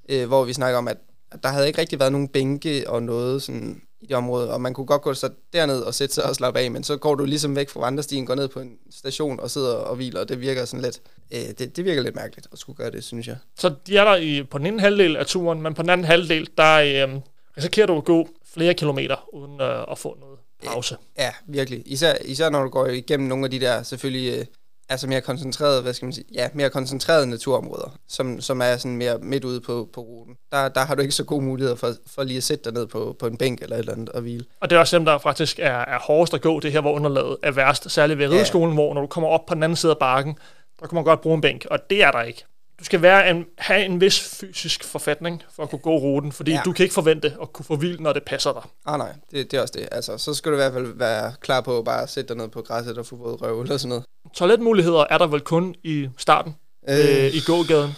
øh, 0.08 0.26
hvor 0.28 0.44
vi 0.44 0.52
snakker 0.52 0.78
om, 0.78 0.88
at, 0.88 0.96
at 1.30 1.42
der 1.42 1.48
havde 1.48 1.66
ikke 1.66 1.80
rigtig 1.80 1.98
været 1.98 2.12
nogen 2.12 2.28
bænke 2.28 2.90
og 2.90 3.02
noget 3.02 3.42
sådan 3.42 3.82
i 4.00 4.06
det 4.06 4.16
område, 4.16 4.52
og 4.52 4.60
man 4.60 4.74
kunne 4.74 4.86
godt 4.86 5.02
gå 5.02 5.14
så 5.14 5.30
derned 5.52 5.80
og 5.80 5.94
sætte 5.94 6.14
sig 6.14 6.24
og 6.24 6.36
slappe 6.36 6.60
af, 6.60 6.70
men 6.70 6.84
så 6.84 6.96
går 6.96 7.14
du 7.14 7.24
ligesom 7.24 7.56
væk 7.56 7.68
fra 7.68 7.80
vandrestien, 7.80 8.26
går 8.26 8.34
ned 8.34 8.48
på 8.48 8.60
en 8.60 8.72
station 8.90 9.40
og 9.40 9.50
sidder 9.50 9.74
og 9.74 9.96
hviler, 9.96 10.20
og 10.20 10.28
det 10.28 10.40
virker 10.40 10.64
sådan 10.64 10.82
lidt, 10.82 11.00
øh, 11.30 11.40
det, 11.58 11.76
det 11.76 11.84
virker 11.84 12.02
lidt 12.02 12.14
mærkeligt 12.14 12.48
at 12.52 12.58
skulle 12.58 12.76
gøre 12.76 12.90
det, 12.90 13.04
synes 13.04 13.28
jeg. 13.28 13.36
Så 13.58 13.74
de 13.86 13.96
er 13.96 14.04
der 14.04 14.16
i, 14.16 14.42
på 14.42 14.58
den 14.58 14.66
ene 14.66 14.80
halvdel 14.80 15.16
af 15.16 15.26
turen, 15.26 15.62
men 15.62 15.74
på 15.74 15.82
den 15.82 15.90
anden 15.90 16.04
halvdel, 16.04 16.48
der 16.58 17.06
øh, 17.06 17.20
risikerer 17.56 17.86
du 17.86 17.96
at 17.96 18.04
gå 18.04 18.28
flere 18.54 18.74
kilometer, 18.74 19.34
uden 19.34 19.60
øh, 19.60 19.84
at 19.90 19.98
få 19.98 20.16
noget 20.20 20.38
pause. 20.64 20.96
Ja, 21.18 21.30
virkelig. 21.46 21.82
Især, 21.86 22.14
især 22.24 22.50
når 22.50 22.62
du 22.62 22.68
går 22.68 22.86
igennem 22.86 23.28
nogle 23.28 23.44
af 23.44 23.50
de 23.50 23.60
der 23.60 23.82
selvfølgelig 23.82 24.38
øh, 24.38 24.44
altså 24.90 25.06
mere 25.06 25.20
koncentrerede, 25.20 25.82
hvad 25.82 25.92
skal 25.94 26.06
man 26.06 26.12
sige, 26.12 26.24
ja, 26.34 26.48
mere 26.54 26.70
koncentrerede 26.70 27.26
naturområder, 27.26 27.96
som, 28.08 28.40
som 28.40 28.60
er 28.60 28.76
sådan 28.76 28.96
mere 28.96 29.18
midt 29.18 29.44
ude 29.44 29.60
på, 29.60 29.88
på 29.92 30.00
ruten. 30.00 30.34
Der, 30.52 30.68
der 30.68 30.80
har 30.80 30.94
du 30.94 31.02
ikke 31.02 31.14
så 31.14 31.24
gode 31.24 31.44
muligheder 31.44 31.76
for, 31.76 31.92
for 32.06 32.22
lige 32.22 32.36
at 32.36 32.42
sætte 32.42 32.64
dig 32.64 32.72
ned 32.72 32.86
på, 32.86 33.16
på 33.18 33.26
en 33.26 33.36
bænk 33.36 33.62
eller 33.62 33.76
et 33.76 33.80
eller 33.80 33.92
andet 33.92 34.08
og 34.08 34.20
hvile. 34.20 34.44
Og 34.60 34.70
det 34.70 34.76
er 34.76 34.80
også 34.80 34.96
dem, 34.98 35.04
der 35.04 35.18
faktisk 35.18 35.58
er, 35.58 35.70
er 35.78 35.98
hårdest 35.98 36.34
at 36.34 36.40
gå, 36.42 36.60
det 36.60 36.72
her, 36.72 36.80
hvor 36.80 36.92
underlaget 36.92 37.36
er 37.42 37.50
værst. 37.50 37.90
Særligt 37.90 38.18
ved 38.18 38.28
Ja. 38.28 38.34
rideskolen, 38.34 38.74
hvor 38.74 38.94
når 38.94 39.00
du 39.00 39.06
kommer 39.06 39.28
op 39.28 39.46
på 39.46 39.54
den 39.54 39.62
anden 39.62 39.76
side 39.76 39.92
af 39.92 39.98
bakken, 39.98 40.38
der 40.80 40.86
kan 40.86 40.94
man 40.94 41.04
godt 41.04 41.20
bruge 41.20 41.34
en 41.34 41.40
bænk, 41.40 41.66
og 41.70 41.90
det 41.90 42.02
er 42.02 42.10
der 42.10 42.22
ikke. 42.22 42.44
Du 42.80 42.84
skal 42.84 43.02
være 43.02 43.30
en, 43.30 43.46
have 43.58 43.84
en 43.84 44.00
vis 44.00 44.20
fysisk 44.20 44.84
forfatning 44.84 45.42
for 45.52 45.62
at 45.62 45.70
kunne 45.70 45.78
gå 45.78 45.98
ruten, 45.98 46.32
fordi 46.32 46.50
ja. 46.52 46.62
Du 46.64 46.72
kan 46.72 46.82
ikke 46.82 46.94
forvente 46.94 47.36
at 47.42 47.52
kunne 47.52 47.64
få 47.64 47.76
hvil, 47.76 48.02
når 48.02 48.12
det 48.12 48.22
passer 48.22 48.52
dig. 48.52 48.62
Ah 48.86 48.98
nej, 48.98 49.12
det, 49.30 49.50
det 49.50 49.56
er 49.56 49.60
også 49.62 49.74
det. 49.76 49.88
Altså, 49.92 50.18
så 50.18 50.34
skal 50.34 50.52
du 50.52 50.56
i 50.56 50.60
hvert 50.60 50.72
fald 50.72 50.86
være 50.96 51.32
klar 51.40 51.60
på 51.60 51.78
at 51.78 51.84
bare 51.84 52.08
sætte 52.08 52.28
dig 52.28 52.36
ned 52.36 52.48
på 52.48 52.62
græsset 52.62 52.98
og 52.98 53.06
få 53.06 53.16
våd 53.16 53.42
røv 53.42 53.60
eller 53.60 53.76
sådan 53.76 53.88
noget. 53.88 54.04
Toiletmuligheder 54.34 55.04
er 55.10 55.18
der 55.18 55.26
vel 55.26 55.40
kun 55.40 55.74
i 55.84 56.08
starten 56.16 56.54
øh. 56.88 56.98
Øh, 56.98 57.34
i 57.34 57.40
gågaden. 57.46 57.90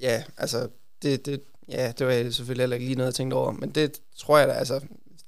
ja, 0.00 0.22
altså, 0.36 0.68
det, 1.02 1.26
det, 1.26 1.40
ja, 1.68 1.92
det 1.98 2.06
var 2.06 2.12
jeg 2.12 2.34
selvfølgelig 2.34 2.62
heller 2.62 2.76
ikke 2.76 2.86
lige 2.86 2.96
noget, 2.96 3.06
jeg 3.06 3.14
tænkte 3.14 3.34
over. 3.34 3.52
Men 3.52 3.70
det 3.70 4.00
tror 4.18 4.38
jeg 4.38 4.48
da, 4.48 4.52
altså, 4.52 4.80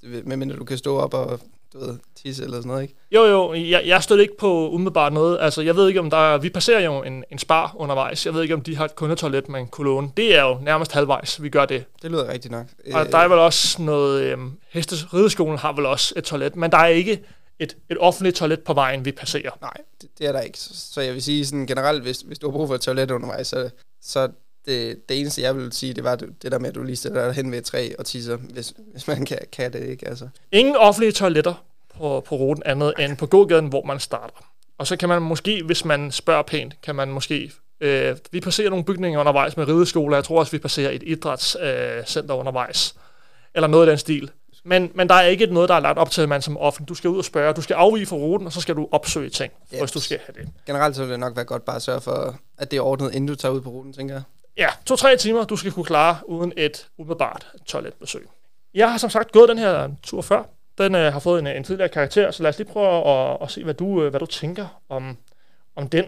medmindre 0.02 0.56
du 0.56 0.64
kan 0.64 0.78
stå 0.78 0.98
op 0.98 1.14
og 1.14 1.40
du 1.72 1.78
ved, 1.78 1.98
tisse 2.22 2.44
eller 2.44 2.56
sådan 2.56 2.68
noget, 2.68 2.82
ikke? 2.82 2.94
Jo, 3.12 3.24
jo, 3.24 3.54
jeg, 3.54 3.82
jeg 3.86 4.02
stod 4.02 4.20
ikke 4.20 4.36
på 4.38 4.70
umiddelbart 4.70 5.12
noget. 5.12 5.38
Altså, 5.40 5.62
jeg 5.62 5.76
ved 5.76 5.88
ikke, 5.88 6.00
om 6.00 6.10
der 6.10 6.34
er, 6.34 6.38
vi 6.38 6.48
passerer 6.48 6.80
jo 6.80 7.02
en, 7.02 7.24
en 7.30 7.38
spar 7.38 7.74
undervejs. 7.76 8.26
Jeg 8.26 8.34
ved 8.34 8.42
ikke, 8.42 8.54
om 8.54 8.60
de 8.60 8.76
har 8.76 8.84
et 8.84 8.94
kundetoilet, 8.94 9.48
man 9.48 9.66
kunne 9.66 9.84
låne. 9.84 10.10
Det 10.16 10.36
er 10.36 10.42
jo 10.42 10.58
nærmest 10.62 10.92
halvvejs, 10.92 11.42
vi 11.42 11.48
gør 11.48 11.64
det. 11.64 11.84
Det 12.02 12.10
lyder 12.10 12.32
rigtigt 12.32 12.52
nok. 12.52 12.66
Og 12.92 13.12
der 13.12 13.18
er 13.18 13.28
vel 13.28 13.38
også 13.38 13.82
noget, 13.82 14.22
øhm, 14.22 14.52
hestes 14.70 15.14
rideskolen 15.14 15.58
har 15.58 15.72
vel 15.72 15.86
også 15.86 16.14
et 16.16 16.24
toilet, 16.24 16.56
men 16.56 16.70
der 16.70 16.78
er 16.78 16.86
ikke 16.86 17.24
et, 17.58 17.76
et 17.90 17.96
offentligt 18.00 18.36
toilet 18.36 18.60
på 18.60 18.74
vejen, 18.74 19.04
vi 19.04 19.12
passerer. 19.12 19.50
Nej, 19.60 19.76
det, 20.00 20.08
det 20.18 20.26
er 20.26 20.32
der 20.32 20.40
ikke. 20.40 20.58
Så, 20.58 20.92
så 20.92 21.00
jeg 21.00 21.14
vil 21.14 21.22
sige 21.22 21.46
sådan 21.46 21.66
generelt, 21.66 22.02
hvis, 22.02 22.20
hvis 22.20 22.38
du 22.38 22.46
har 22.46 22.52
brug 22.52 22.68
for 22.68 22.74
et 22.74 22.80
toilet 22.80 23.10
undervejs, 23.10 23.46
så, 23.46 23.70
så 24.02 24.28
det, 24.66 25.08
det 25.08 25.20
eneste, 25.20 25.42
jeg 25.42 25.56
vil 25.56 25.72
sige, 25.72 25.94
det 25.94 26.04
var 26.04 26.16
det, 26.16 26.52
der 26.52 26.58
med, 26.58 26.68
at 26.68 26.74
du 26.74 26.82
lige 26.82 26.96
stiller 26.96 27.24
dig 27.24 27.34
hen 27.34 27.50
ved 27.50 27.58
et 27.58 27.64
træ 27.64 27.90
og 27.98 28.06
tisser, 28.06 28.36
hvis, 28.36 28.74
hvis 28.92 29.08
man 29.08 29.24
kan, 29.24 29.38
kan 29.52 29.72
det, 29.72 29.88
ikke? 29.88 30.08
Altså. 30.08 30.28
Ingen 30.52 30.76
offentlige 30.76 31.12
toiletter 31.12 31.64
på, 31.96 32.24
på 32.26 32.34
ruten 32.34 32.62
andet 32.66 32.94
end 32.98 33.16
på 33.16 33.26
gågaden, 33.26 33.66
hvor 33.66 33.84
man 33.84 34.00
starter. 34.00 34.50
Og 34.78 34.86
så 34.86 34.96
kan 34.96 35.08
man 35.08 35.22
måske, 35.22 35.62
hvis 35.62 35.84
man 35.84 36.12
spørger 36.12 36.42
pænt, 36.42 36.76
kan 36.82 36.94
man 36.94 37.08
måske... 37.08 37.52
Øh, 37.80 38.16
vi 38.30 38.40
passerer 38.40 38.70
nogle 38.70 38.84
bygninger 38.84 39.20
undervejs 39.20 39.56
med 39.56 39.68
rideskoler. 39.68 40.16
Jeg 40.16 40.24
tror 40.24 40.38
også, 40.38 40.52
vi 40.52 40.58
passerer 40.58 40.90
et 40.90 41.02
idrætscenter 41.06 42.34
øh, 42.34 42.40
undervejs. 42.40 42.94
Eller 43.54 43.66
noget 43.66 43.86
af 43.86 43.90
den 43.90 43.98
stil. 43.98 44.30
Men, 44.64 44.90
men 44.94 45.08
der 45.08 45.14
er 45.14 45.26
ikke 45.26 45.46
noget, 45.46 45.68
der 45.68 45.74
er 45.74 45.80
lagt 45.80 45.98
op 45.98 46.10
til, 46.10 46.22
at 46.22 46.28
man 46.28 46.42
som 46.42 46.56
offentlig, 46.56 46.88
du 46.88 46.94
skal 46.94 47.10
ud 47.10 47.18
og 47.18 47.24
spørge, 47.24 47.54
du 47.54 47.62
skal 47.62 47.74
afvige 47.74 48.06
fra 48.06 48.16
ruten, 48.16 48.46
og 48.46 48.52
så 48.52 48.60
skal 48.60 48.76
du 48.76 48.88
opsøge 48.92 49.30
ting, 49.30 49.52
yes. 49.74 49.80
hvis 49.80 49.90
du 49.90 50.00
skal 50.00 50.18
have 50.26 50.44
det. 50.44 50.52
Generelt 50.66 50.96
så 50.96 51.02
vil 51.02 51.10
det 51.10 51.20
nok 51.20 51.36
være 51.36 51.44
godt 51.44 51.64
bare 51.64 51.76
at 51.76 51.82
sørge 51.82 52.00
for, 52.00 52.38
at 52.58 52.70
det 52.70 52.76
er 52.76 52.80
ordnet, 52.80 53.14
inden 53.14 53.28
du 53.28 53.34
tager 53.34 53.52
ud 53.52 53.60
på 53.60 53.70
ruten, 53.70 53.92
tænker 53.92 54.14
jeg. 54.14 54.22
Ja, 54.60 54.68
to-tre 54.86 55.16
timer, 55.16 55.44
du 55.44 55.56
skal 55.56 55.72
kunne 55.72 55.84
klare 55.84 56.18
uden 56.28 56.52
et 56.56 56.88
umiddelbart 56.98 57.46
toiletbesøg. 57.66 58.28
Jeg 58.74 58.90
har 58.90 58.98
som 58.98 59.10
sagt 59.10 59.32
gået 59.32 59.48
den 59.48 59.58
her 59.58 59.90
tur 60.02 60.22
før. 60.22 60.42
Den 60.78 60.94
øh, 60.94 61.12
har 61.12 61.20
fået 61.20 61.38
en, 61.38 61.46
en 61.46 61.64
tidligere 61.64 61.88
karakter, 61.88 62.30
så 62.30 62.42
lad 62.42 62.50
os 62.50 62.58
lige 62.58 62.68
prøve 62.68 63.08
at, 63.08 63.38
at 63.42 63.50
se, 63.50 63.64
hvad 63.64 63.74
du, 63.74 64.02
øh, 64.02 64.10
hvad 64.10 64.20
du 64.20 64.26
tænker 64.26 64.80
om, 64.88 65.16
om 65.76 65.88
den. 65.88 66.04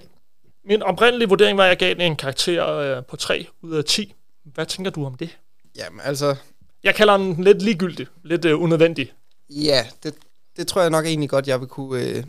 Min 0.64 0.82
oprindelige 0.82 1.28
vurdering 1.28 1.58
var, 1.58 1.64
at 1.64 1.68
jeg 1.68 1.78
gav 1.78 1.94
den 1.94 2.00
en 2.00 2.16
karakter 2.16 2.68
øh, 2.68 3.04
på 3.04 3.16
3 3.16 3.46
ud 3.62 3.76
af 3.76 3.84
10. 3.84 4.14
Hvad 4.44 4.66
tænker 4.66 4.90
du 4.90 5.06
om 5.06 5.14
det? 5.14 5.38
Jamen 5.76 6.00
altså... 6.04 6.36
Jeg 6.82 6.94
kalder 6.94 7.16
den 7.16 7.44
lidt 7.44 7.62
ligegyldig, 7.62 8.06
lidt 8.24 8.44
øh, 8.44 8.62
unødvendig. 8.62 9.12
Ja, 9.50 9.86
det, 10.02 10.14
det 10.56 10.66
tror 10.66 10.80
jeg 10.80 10.90
nok 10.90 11.06
egentlig 11.06 11.30
godt, 11.30 11.48
jeg 11.48 11.60
vil 11.60 11.68
kunne 11.68 12.02
øh, 12.02 12.24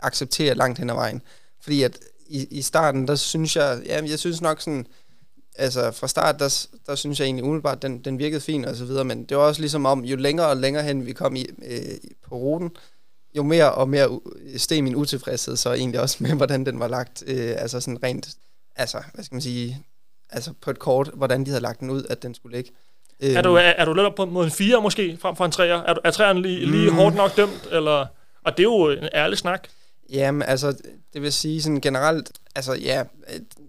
acceptere 0.00 0.54
langt 0.54 0.78
hen 0.78 0.90
ad 0.90 0.94
vejen. 0.94 1.22
Fordi 1.60 1.82
at 1.82 1.98
i, 2.26 2.46
i 2.50 2.62
starten, 2.62 3.08
der 3.08 3.14
synes 3.14 3.56
jeg, 3.56 3.82
ja, 3.86 4.00
jeg 4.06 4.18
synes 4.18 4.40
nok 4.40 4.60
sådan, 4.60 4.86
altså 5.56 5.90
fra 5.90 6.08
start, 6.08 6.38
der, 6.38 6.66
der 6.86 6.94
synes 6.94 7.20
jeg 7.20 7.26
egentlig 7.26 7.44
umiddelbart, 7.44 7.82
den, 7.82 7.98
den 7.98 8.18
virkede 8.18 8.40
fint 8.40 8.66
og 8.66 8.76
så 8.76 8.84
videre, 8.84 9.04
men 9.04 9.24
det 9.24 9.36
var 9.36 9.42
også 9.42 9.60
ligesom 9.60 9.86
om, 9.86 10.04
jo 10.04 10.16
længere 10.16 10.46
og 10.46 10.56
længere 10.56 10.82
hen 10.82 11.06
vi 11.06 11.12
kom 11.12 11.36
i, 11.36 11.46
øh, 11.66 11.78
på 12.28 12.34
ruten, 12.34 12.70
jo 13.36 13.42
mere 13.42 13.72
og 13.72 13.88
mere 13.88 14.20
steg 14.56 14.84
min 14.84 14.96
utilfredshed 14.96 15.56
så 15.56 15.72
egentlig 15.72 16.00
også 16.00 16.16
med, 16.20 16.34
hvordan 16.40 16.66
den 16.66 16.80
var 16.80 16.88
lagt, 16.88 17.24
øh, 17.26 17.54
altså 17.58 17.80
sådan 17.80 18.02
rent, 18.02 18.28
altså, 18.76 19.02
hvad 19.14 19.24
skal 19.24 19.34
man 19.34 19.42
sige, 19.42 19.82
altså 20.30 20.52
på 20.62 20.70
et 20.70 20.78
kort, 20.78 21.10
hvordan 21.14 21.44
de 21.44 21.50
havde 21.50 21.62
lagt 21.62 21.80
den 21.80 21.90
ud, 21.90 22.04
at 22.10 22.22
den 22.22 22.34
skulle 22.34 22.56
ligge. 22.56 22.72
Er 23.20 23.42
du, 23.42 23.54
er, 23.54 23.60
er 23.60 23.84
du 23.84 23.92
lidt 23.92 24.06
op 24.06 24.14
på 24.14 24.24
mod 24.24 24.44
en 24.44 24.50
4 24.50 24.82
måske, 24.82 25.18
frem 25.20 25.36
for 25.36 25.44
en 25.44 25.52
3'er? 25.52 25.62
Er, 25.62 25.94
er 26.04 26.10
3'eren 26.10 26.38
lige, 26.38 26.66
lige 26.66 26.90
mm. 26.90 26.96
hårdt 26.96 27.16
nok 27.16 27.36
dømt, 27.36 27.68
eller? 27.70 28.06
Og 28.44 28.56
det 28.56 28.58
er 28.58 28.62
jo 28.62 28.90
en 28.90 29.08
ærlig 29.14 29.38
snak. 29.38 29.68
Jamen, 30.10 30.42
altså, 30.42 30.76
det 31.12 31.22
vil 31.22 31.32
sige 31.32 31.62
sådan 31.62 31.80
generelt, 31.80 32.32
altså 32.54 32.74
ja, 32.74 33.02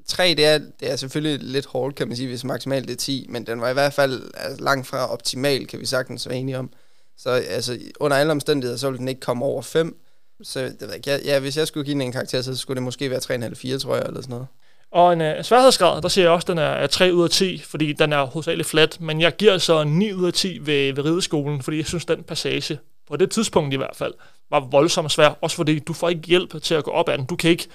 3, 0.07 0.33
det 0.37 0.45
er, 0.45 0.57
det 0.57 0.91
er 0.91 0.95
selvfølgelig 0.95 1.39
lidt 1.43 1.65
hårdt, 1.65 1.95
kan 1.95 2.07
man 2.07 2.17
sige, 2.17 2.27
hvis 2.27 2.43
maksimalt 2.43 2.87
det 2.87 2.93
er 2.93 2.97
10, 2.97 3.25
men 3.29 3.45
den 3.45 3.61
var 3.61 3.69
i 3.69 3.73
hvert 3.73 3.93
fald 3.93 4.31
altså, 4.33 4.63
langt 4.63 4.87
fra 4.87 5.13
optimal, 5.13 5.67
kan 5.67 5.79
vi 5.79 5.85
sagtens 5.85 6.29
være 6.29 6.37
enige 6.37 6.59
om. 6.59 6.69
Så 7.17 7.29
altså, 7.29 7.79
under 7.99 8.17
alle 8.17 8.31
omstændigheder, 8.31 8.77
så 8.77 8.89
ville 8.89 8.99
den 8.99 9.07
ikke 9.07 9.21
komme 9.21 9.45
over 9.45 9.61
5. 9.61 9.97
Så 10.43 10.59
det 10.59 10.75
ved 10.81 10.89
jeg, 10.89 11.05
ja, 11.05 11.17
ja, 11.25 11.39
hvis 11.39 11.57
jeg 11.57 11.67
skulle 11.67 11.85
give 11.85 11.93
den 11.93 12.01
en 12.01 12.11
karakter, 12.11 12.41
så 12.41 12.57
skulle 12.57 12.75
det 12.75 12.83
måske 12.83 13.09
være 13.09 13.19
3,5-4, 13.19 13.79
tror 13.79 13.95
jeg, 13.95 14.05
eller 14.07 14.21
sådan 14.21 14.33
noget. 14.33 14.47
Og 14.91 15.13
en 15.13 15.21
uh, 15.21 15.43
sværhedsgrad, 15.43 16.01
der 16.01 16.07
siger 16.07 16.25
jeg 16.25 16.31
også, 16.31 16.45
at 16.45 16.47
den 16.47 16.57
er 16.57 16.87
3 16.87 17.13
ud 17.13 17.23
af 17.23 17.29
10, 17.29 17.57
fordi 17.57 17.93
den 17.93 18.13
er 18.13 18.25
hovedsageligt 18.25 18.69
flat, 18.69 19.01
men 19.01 19.21
jeg 19.21 19.35
giver 19.35 19.57
så 19.57 19.83
9 19.83 20.13
ud 20.13 20.27
af 20.27 20.33
10 20.33 20.59
ved, 20.61 20.93
ved 20.93 21.05
rideskolen, 21.05 21.61
fordi 21.61 21.77
jeg 21.77 21.85
synes, 21.85 22.05
den 22.05 22.23
passage, 22.23 22.79
på 23.07 23.17
det 23.17 23.31
tidspunkt 23.31 23.73
i 23.73 23.77
hvert 23.77 23.95
fald, 23.95 24.13
var 24.49 24.59
voldsomt 24.59 25.11
svær, 25.11 25.37
også 25.41 25.55
fordi 25.55 25.79
du 25.79 25.93
får 25.93 26.09
ikke 26.09 26.21
hjælp 26.21 26.61
til 26.61 26.75
at 26.75 26.83
gå 26.83 26.91
op 26.91 27.09
ad 27.09 27.17
den. 27.17 27.25
Du 27.25 27.35
kan 27.35 27.49
ikke 27.51 27.67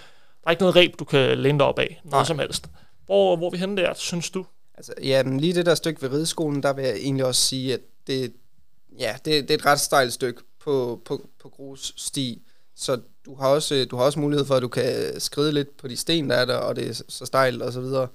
der 0.48 0.50
er 0.50 0.54
ikke 0.54 0.62
noget 0.62 0.76
reb, 0.76 0.98
du 0.98 1.04
kan 1.04 1.38
læne 1.38 1.58
dig 1.58 1.66
op 1.66 1.78
af, 1.78 2.00
noget 2.04 2.12
Nej. 2.12 2.24
som 2.24 2.38
helst. 2.38 2.66
Hvor, 3.06 3.36
hvor 3.36 3.46
er 3.46 3.50
vi 3.50 3.56
henne 3.56 3.82
der, 3.82 3.94
synes 3.94 4.30
du? 4.30 4.46
Altså, 4.74 4.92
ja, 5.02 5.22
men 5.22 5.40
lige 5.40 5.54
det 5.54 5.66
der 5.66 5.74
stykke 5.74 6.02
ved 6.02 6.12
rideskolen, 6.12 6.62
der 6.62 6.72
vil 6.72 6.84
jeg 6.84 6.96
egentlig 6.96 7.24
også 7.24 7.42
sige, 7.42 7.74
at 7.74 7.80
det, 8.06 8.32
ja, 8.98 9.16
det, 9.24 9.42
det 9.42 9.50
er 9.50 9.54
et 9.54 9.66
ret 9.66 9.80
stejlt 9.80 10.12
stykke 10.12 10.42
på, 10.64 11.00
på, 11.04 11.28
på 11.42 11.48
grussti, 11.48 12.42
så 12.76 13.00
du 13.26 13.34
har, 13.34 13.48
også, 13.48 13.86
du 13.90 13.96
har 13.96 14.04
også 14.04 14.20
mulighed 14.20 14.46
for, 14.46 14.54
at 14.54 14.62
du 14.62 14.68
kan 14.68 15.20
skride 15.20 15.52
lidt 15.52 15.76
på 15.76 15.88
de 15.88 15.96
sten, 15.96 16.30
der 16.30 16.36
er 16.36 16.44
der, 16.44 16.56
og 16.56 16.76
det 16.76 16.88
er 16.88 17.02
så 17.08 17.26
stejlt 17.26 17.62
og 17.62 17.72
så 17.72 17.80
videre. 17.80 18.08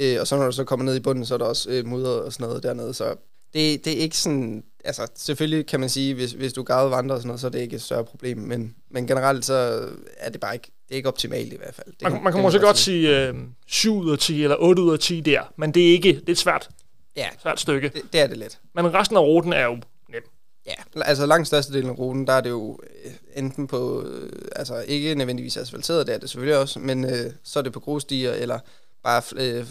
Øh, 0.00 0.20
og 0.20 0.26
så 0.26 0.36
når 0.36 0.46
du 0.46 0.52
så 0.52 0.64
kommer 0.64 0.84
ned 0.84 0.96
i 0.96 1.00
bunden, 1.00 1.26
så 1.26 1.34
er 1.34 1.38
der 1.38 1.44
også 1.44 1.70
øh, 1.70 1.86
mudder 1.86 2.10
og 2.10 2.32
sådan 2.32 2.46
noget 2.46 2.62
dernede, 2.62 2.94
så 2.94 3.16
det, 3.54 3.84
det 3.84 3.92
er 3.92 4.00
ikke 4.02 4.18
sådan, 4.18 4.64
altså 4.84 5.06
selvfølgelig 5.14 5.66
kan 5.66 5.80
man 5.80 5.88
sige, 5.88 6.14
hvis, 6.14 6.32
hvis 6.32 6.52
du 6.52 6.62
gavet 6.62 6.90
vandrer 6.90 7.14
og 7.14 7.20
sådan 7.20 7.28
noget, 7.28 7.40
så 7.40 7.46
er 7.46 7.50
det 7.50 7.60
ikke 7.60 7.76
et 7.76 7.82
større 7.82 8.04
problem, 8.04 8.38
men, 8.38 8.74
men 8.90 9.06
generelt 9.06 9.44
så 9.44 9.88
er 10.16 10.30
det 10.30 10.40
bare 10.40 10.54
ikke, 10.54 10.72
det 10.88 10.94
er 10.94 10.96
ikke 10.96 11.08
optimalt 11.08 11.52
i 11.52 11.56
hvert 11.56 11.74
fald. 11.74 11.86
Det 11.86 12.02
man, 12.02 12.12
kan, 12.12 12.24
man 12.24 12.32
kan 12.32 12.42
måske 12.42 12.60
godt 12.60 12.78
sige 12.78 13.28
øh, 13.28 13.34
7 13.66 13.96
ud 13.96 14.12
af 14.12 14.18
10 14.18 14.42
eller 14.42 14.56
8 14.58 14.82
ud 14.82 14.92
af 14.92 14.98
10 14.98 15.20
der, 15.20 15.42
men 15.56 15.74
det 15.74 15.88
er 15.88 15.92
ikke, 15.92 16.08
det 16.08 16.28
er 16.28 16.32
et 16.32 16.38
svært, 16.38 16.68
ja, 17.16 17.28
svært 17.42 17.60
stykke. 17.60 17.88
Det, 17.88 18.02
det 18.12 18.20
er 18.20 18.26
det 18.26 18.38
lidt. 18.38 18.58
Men 18.74 18.94
resten 18.94 19.16
af 19.16 19.20
ruten 19.20 19.52
er 19.52 19.64
jo 19.64 19.78
nem. 20.08 20.22
Ja, 20.66 20.74
altså 21.04 21.26
langt 21.26 21.46
størstedelen 21.46 21.90
af 21.90 21.98
ruten, 21.98 22.26
der 22.26 22.32
er 22.32 22.40
det 22.40 22.50
jo 22.50 22.78
øh, 23.04 23.12
enten 23.36 23.66
på, 23.66 24.02
øh, 24.02 24.30
altså 24.56 24.84
ikke 24.88 25.14
nødvendigvis 25.14 25.56
asfalteret, 25.56 26.06
det 26.06 26.14
er 26.14 26.18
det 26.18 26.30
selvfølgelig 26.30 26.58
også, 26.58 26.78
men 26.78 27.04
øh, 27.04 27.32
så 27.42 27.58
er 27.58 27.62
det 27.62 27.72
på 27.72 27.80
grusstier, 27.80 28.32
eller 28.32 28.58
bare 29.02 29.22
øh, 29.36 29.66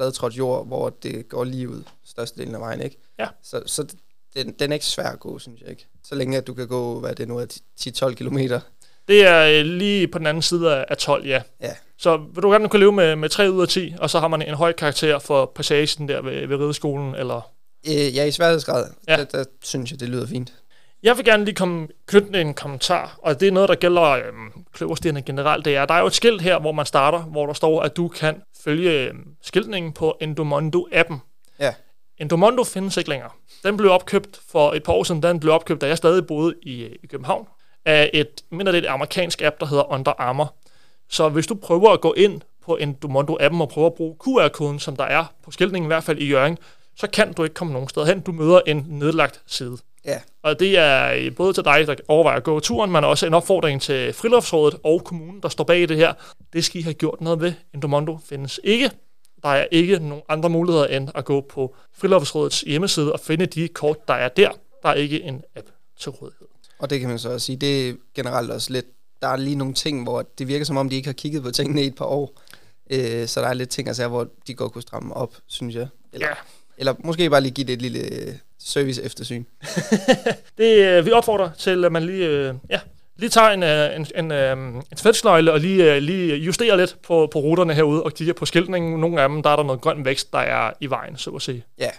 fladtrådt 0.00 0.38
jord, 0.38 0.66
hvor 0.66 0.90
det 0.90 1.28
går 1.28 1.44
lige 1.44 1.68
ud 1.68 1.82
størstedelen 2.04 2.54
af 2.54 2.60
vejen, 2.60 2.80
ikke? 2.80 2.96
Ja. 3.18 3.28
Så, 3.42 3.62
så 3.66 3.86
den, 4.34 4.52
den 4.52 4.72
er 4.72 4.74
ikke 4.74 4.86
svær 4.86 5.08
at 5.08 5.20
gå, 5.20 5.38
synes 5.38 5.60
jeg 5.60 5.70
ikke. 5.70 5.86
Så 6.04 6.14
længe 6.14 6.36
at 6.36 6.46
du 6.46 6.54
kan 6.54 6.68
gå, 6.68 7.00
hvad 7.00 7.14
det 7.14 7.28
nu 7.28 7.38
er, 7.38 7.60
10-12 7.80 8.14
kilometer. 8.14 8.60
Det 9.10 9.26
er 9.26 9.58
øh, 9.58 9.66
lige 9.66 10.08
på 10.08 10.18
den 10.18 10.26
anden 10.26 10.42
side 10.42 10.84
af 10.88 10.96
12, 10.96 11.26
ja. 11.26 11.42
Ja. 11.60 11.70
Så 11.98 12.16
vil 12.34 12.42
du 12.42 12.50
gerne 12.50 12.68
kunne 12.68 12.80
leve 12.80 12.92
med, 12.92 13.16
med 13.16 13.28
3 13.28 13.50
ud 13.50 13.62
af 13.62 13.68
10, 13.68 13.94
og 13.98 14.10
så 14.10 14.20
har 14.20 14.28
man 14.28 14.42
en 14.42 14.54
høj 14.54 14.72
karakter 14.72 15.18
for 15.18 15.52
passagen 15.54 16.08
der 16.08 16.22
ved, 16.22 16.46
ved 16.46 16.56
rideskolen, 16.56 17.14
eller? 17.14 17.50
Øh, 17.86 18.16
ja, 18.16 18.24
i 18.24 18.30
sværhedsgrad. 18.30 18.86
Ja. 19.08 19.16
Der, 19.16 19.24
der, 19.24 19.44
synes 19.62 19.90
jeg, 19.90 20.00
det 20.00 20.08
lyder 20.08 20.26
fint. 20.26 20.52
Jeg 21.02 21.16
vil 21.16 21.24
gerne 21.24 21.44
lige 21.44 21.54
komme, 21.54 21.88
knytte 22.06 22.40
en 22.40 22.54
kommentar, 22.54 23.18
og 23.22 23.40
det 23.40 23.48
er 23.48 23.52
noget, 23.52 23.68
der 23.68 23.74
gælder 23.74 24.02
øhm, 24.02 24.64
kløverstierne 24.72 25.22
generelt. 25.22 25.64
Det 25.64 25.76
er, 25.76 25.86
der 25.86 25.94
er 25.94 26.00
jo 26.00 26.06
et 26.06 26.14
skilt 26.14 26.42
her, 26.42 26.58
hvor 26.58 26.72
man 26.72 26.86
starter, 26.86 27.18
hvor 27.18 27.46
der 27.46 27.52
står, 27.52 27.82
at 27.82 27.96
du 27.96 28.08
kan 28.08 28.42
følge 28.64 28.90
øhm, 28.90 29.26
skiltningen 29.42 29.92
på 29.92 30.16
Endomondo-appen. 30.22 31.16
Ja. 31.58 31.74
Endomondo 32.18 32.64
findes 32.64 32.96
ikke 32.96 33.10
længere. 33.10 33.30
Den 33.64 33.76
blev 33.76 33.90
opkøbt 33.90 34.40
for 34.50 34.72
et 34.72 34.82
par 34.82 34.92
år 34.92 35.04
siden. 35.04 35.22
Den 35.22 35.40
blev 35.40 35.52
opkøbt, 35.52 35.80
da 35.80 35.86
jeg 35.86 35.96
stadig 35.96 36.26
boede 36.26 36.54
i, 36.62 36.84
i 37.02 37.06
København, 37.06 37.46
af 37.84 38.10
et, 38.12 38.42
mindre 38.50 38.72
det 38.72 38.78
er 38.78 38.82
et 38.82 38.92
amerikansk 38.92 39.42
app, 39.42 39.60
der 39.60 39.66
hedder 39.66 39.92
Under 39.92 40.12
Armour. 40.18 40.54
Så 41.08 41.28
hvis 41.28 41.46
du 41.46 41.54
prøver 41.54 41.90
at 41.90 42.00
gå 42.00 42.12
ind 42.12 42.40
på 42.64 42.78
Endomondo-appen 42.80 43.60
og 43.60 43.68
prøver 43.68 43.86
at 43.86 43.94
bruge 43.94 44.16
QR-koden, 44.24 44.78
som 44.78 44.96
der 44.96 45.04
er 45.04 45.24
på 45.44 45.50
skiltningen, 45.50 45.86
i 45.86 45.92
hvert 45.92 46.04
fald 46.04 46.18
i 46.18 46.28
Jørgen, 46.28 46.58
så 46.96 47.10
kan 47.10 47.32
du 47.32 47.42
ikke 47.42 47.54
komme 47.54 47.72
nogen 47.72 47.88
sted 47.88 48.06
hen. 48.06 48.20
Du 48.20 48.32
møder 48.32 48.60
en 48.66 48.86
nedlagt 48.88 49.42
side. 49.46 49.78
Ja. 50.04 50.20
Og 50.42 50.60
det 50.60 50.78
er 50.78 51.30
både 51.30 51.52
til 51.52 51.64
dig, 51.64 51.86
der 51.86 51.94
overvejer 52.08 52.36
at 52.36 52.44
gå 52.44 52.60
turen, 52.60 52.92
men 52.92 53.04
også 53.04 53.26
en 53.26 53.34
opfordring 53.34 53.82
til 53.82 54.12
Friluftsrådet 54.12 54.78
og 54.84 55.04
kommunen, 55.04 55.42
der 55.42 55.48
står 55.48 55.64
bag 55.64 55.88
det 55.88 55.96
her. 55.96 56.12
Det 56.52 56.64
skal 56.64 56.80
I 56.80 56.82
have 56.82 56.94
gjort 56.94 57.20
noget 57.20 57.40
ved. 57.40 57.52
Endomondo 57.74 58.18
findes 58.28 58.60
ikke. 58.64 58.90
Der 59.42 59.48
er 59.48 59.66
ikke 59.70 59.98
nogen 59.98 60.22
andre 60.28 60.48
muligheder 60.48 60.86
end 60.86 61.08
at 61.14 61.24
gå 61.24 61.40
på 61.40 61.74
Friluftsrådets 61.92 62.60
hjemmeside 62.60 63.12
og 63.12 63.20
finde 63.20 63.46
de 63.46 63.68
kort, 63.68 64.08
der 64.08 64.14
er 64.14 64.28
der. 64.28 64.50
Der 64.82 64.88
er 64.88 64.94
ikke 64.94 65.22
en 65.22 65.42
app 65.56 65.66
til 65.98 66.10
rådighed. 66.10 66.49
Og 66.80 66.90
det 66.90 67.00
kan 67.00 67.08
man 67.08 67.18
så 67.18 67.32
også 67.32 67.46
sige, 67.46 67.56
det 67.56 67.88
er 67.88 67.94
generelt 68.14 68.50
også 68.50 68.72
lidt, 68.72 68.86
der 69.22 69.28
er 69.28 69.36
lige 69.36 69.56
nogle 69.56 69.74
ting, 69.74 70.02
hvor 70.02 70.22
det 70.38 70.48
virker 70.48 70.64
som 70.64 70.76
om, 70.76 70.88
de 70.90 70.96
ikke 70.96 71.08
har 71.08 71.12
kigget 71.12 71.42
på 71.42 71.50
tingene 71.50 71.82
i 71.82 71.86
et 71.86 71.94
par 71.94 72.04
år. 72.04 72.40
Øh, 72.90 73.26
så 73.28 73.40
der 73.40 73.46
er 73.48 73.54
lidt 73.54 73.68
ting, 73.70 73.88
altså, 73.88 74.08
hvor 74.08 74.28
de 74.46 74.54
godt 74.54 74.72
kunne 74.72 74.82
stramme 74.82 75.14
op, 75.14 75.34
synes 75.46 75.74
jeg. 75.74 75.88
Eller, 76.12 76.26
Ja. 76.26 76.32
eller 76.78 76.94
måske 77.04 77.30
bare 77.30 77.40
lige 77.40 77.52
give 77.52 77.66
det 77.66 77.72
et 77.72 77.82
lille 77.82 77.98
øh, 78.00 78.34
service 78.58 79.02
eftersyn. 79.02 79.44
det, 80.58 80.76
øh, 80.78 81.06
vi 81.06 81.10
opfordrer 81.10 81.50
til, 81.58 81.84
at 81.84 81.92
man 81.92 82.02
lige, 82.06 82.26
øh, 82.26 82.54
ja, 82.70 82.80
lige 83.16 83.30
tager 83.30 83.48
en, 83.50 83.62
en, 83.62 84.06
en, 84.16 84.32
en 84.32 84.82
fællesnøgle 84.96 85.52
og 85.52 85.60
lige, 85.60 86.00
lige 86.00 86.36
justerer 86.36 86.76
lidt 86.76 86.96
på, 87.02 87.28
på 87.32 87.38
ruterne 87.38 87.74
herude 87.74 88.02
og 88.02 88.14
kigger 88.14 88.34
på 88.34 88.46
skiltningen. 88.46 89.00
Nogle 89.00 89.22
af 89.22 89.28
dem, 89.28 89.42
der 89.42 89.50
er 89.50 89.56
der 89.56 89.62
noget 89.62 89.80
grøn 89.80 90.04
vækst, 90.04 90.32
der 90.32 90.38
er 90.38 90.72
i 90.80 90.86
vejen, 90.86 91.16
så 91.16 91.30
at 91.30 91.42
sige. 91.42 91.64
Ja, 91.78 91.90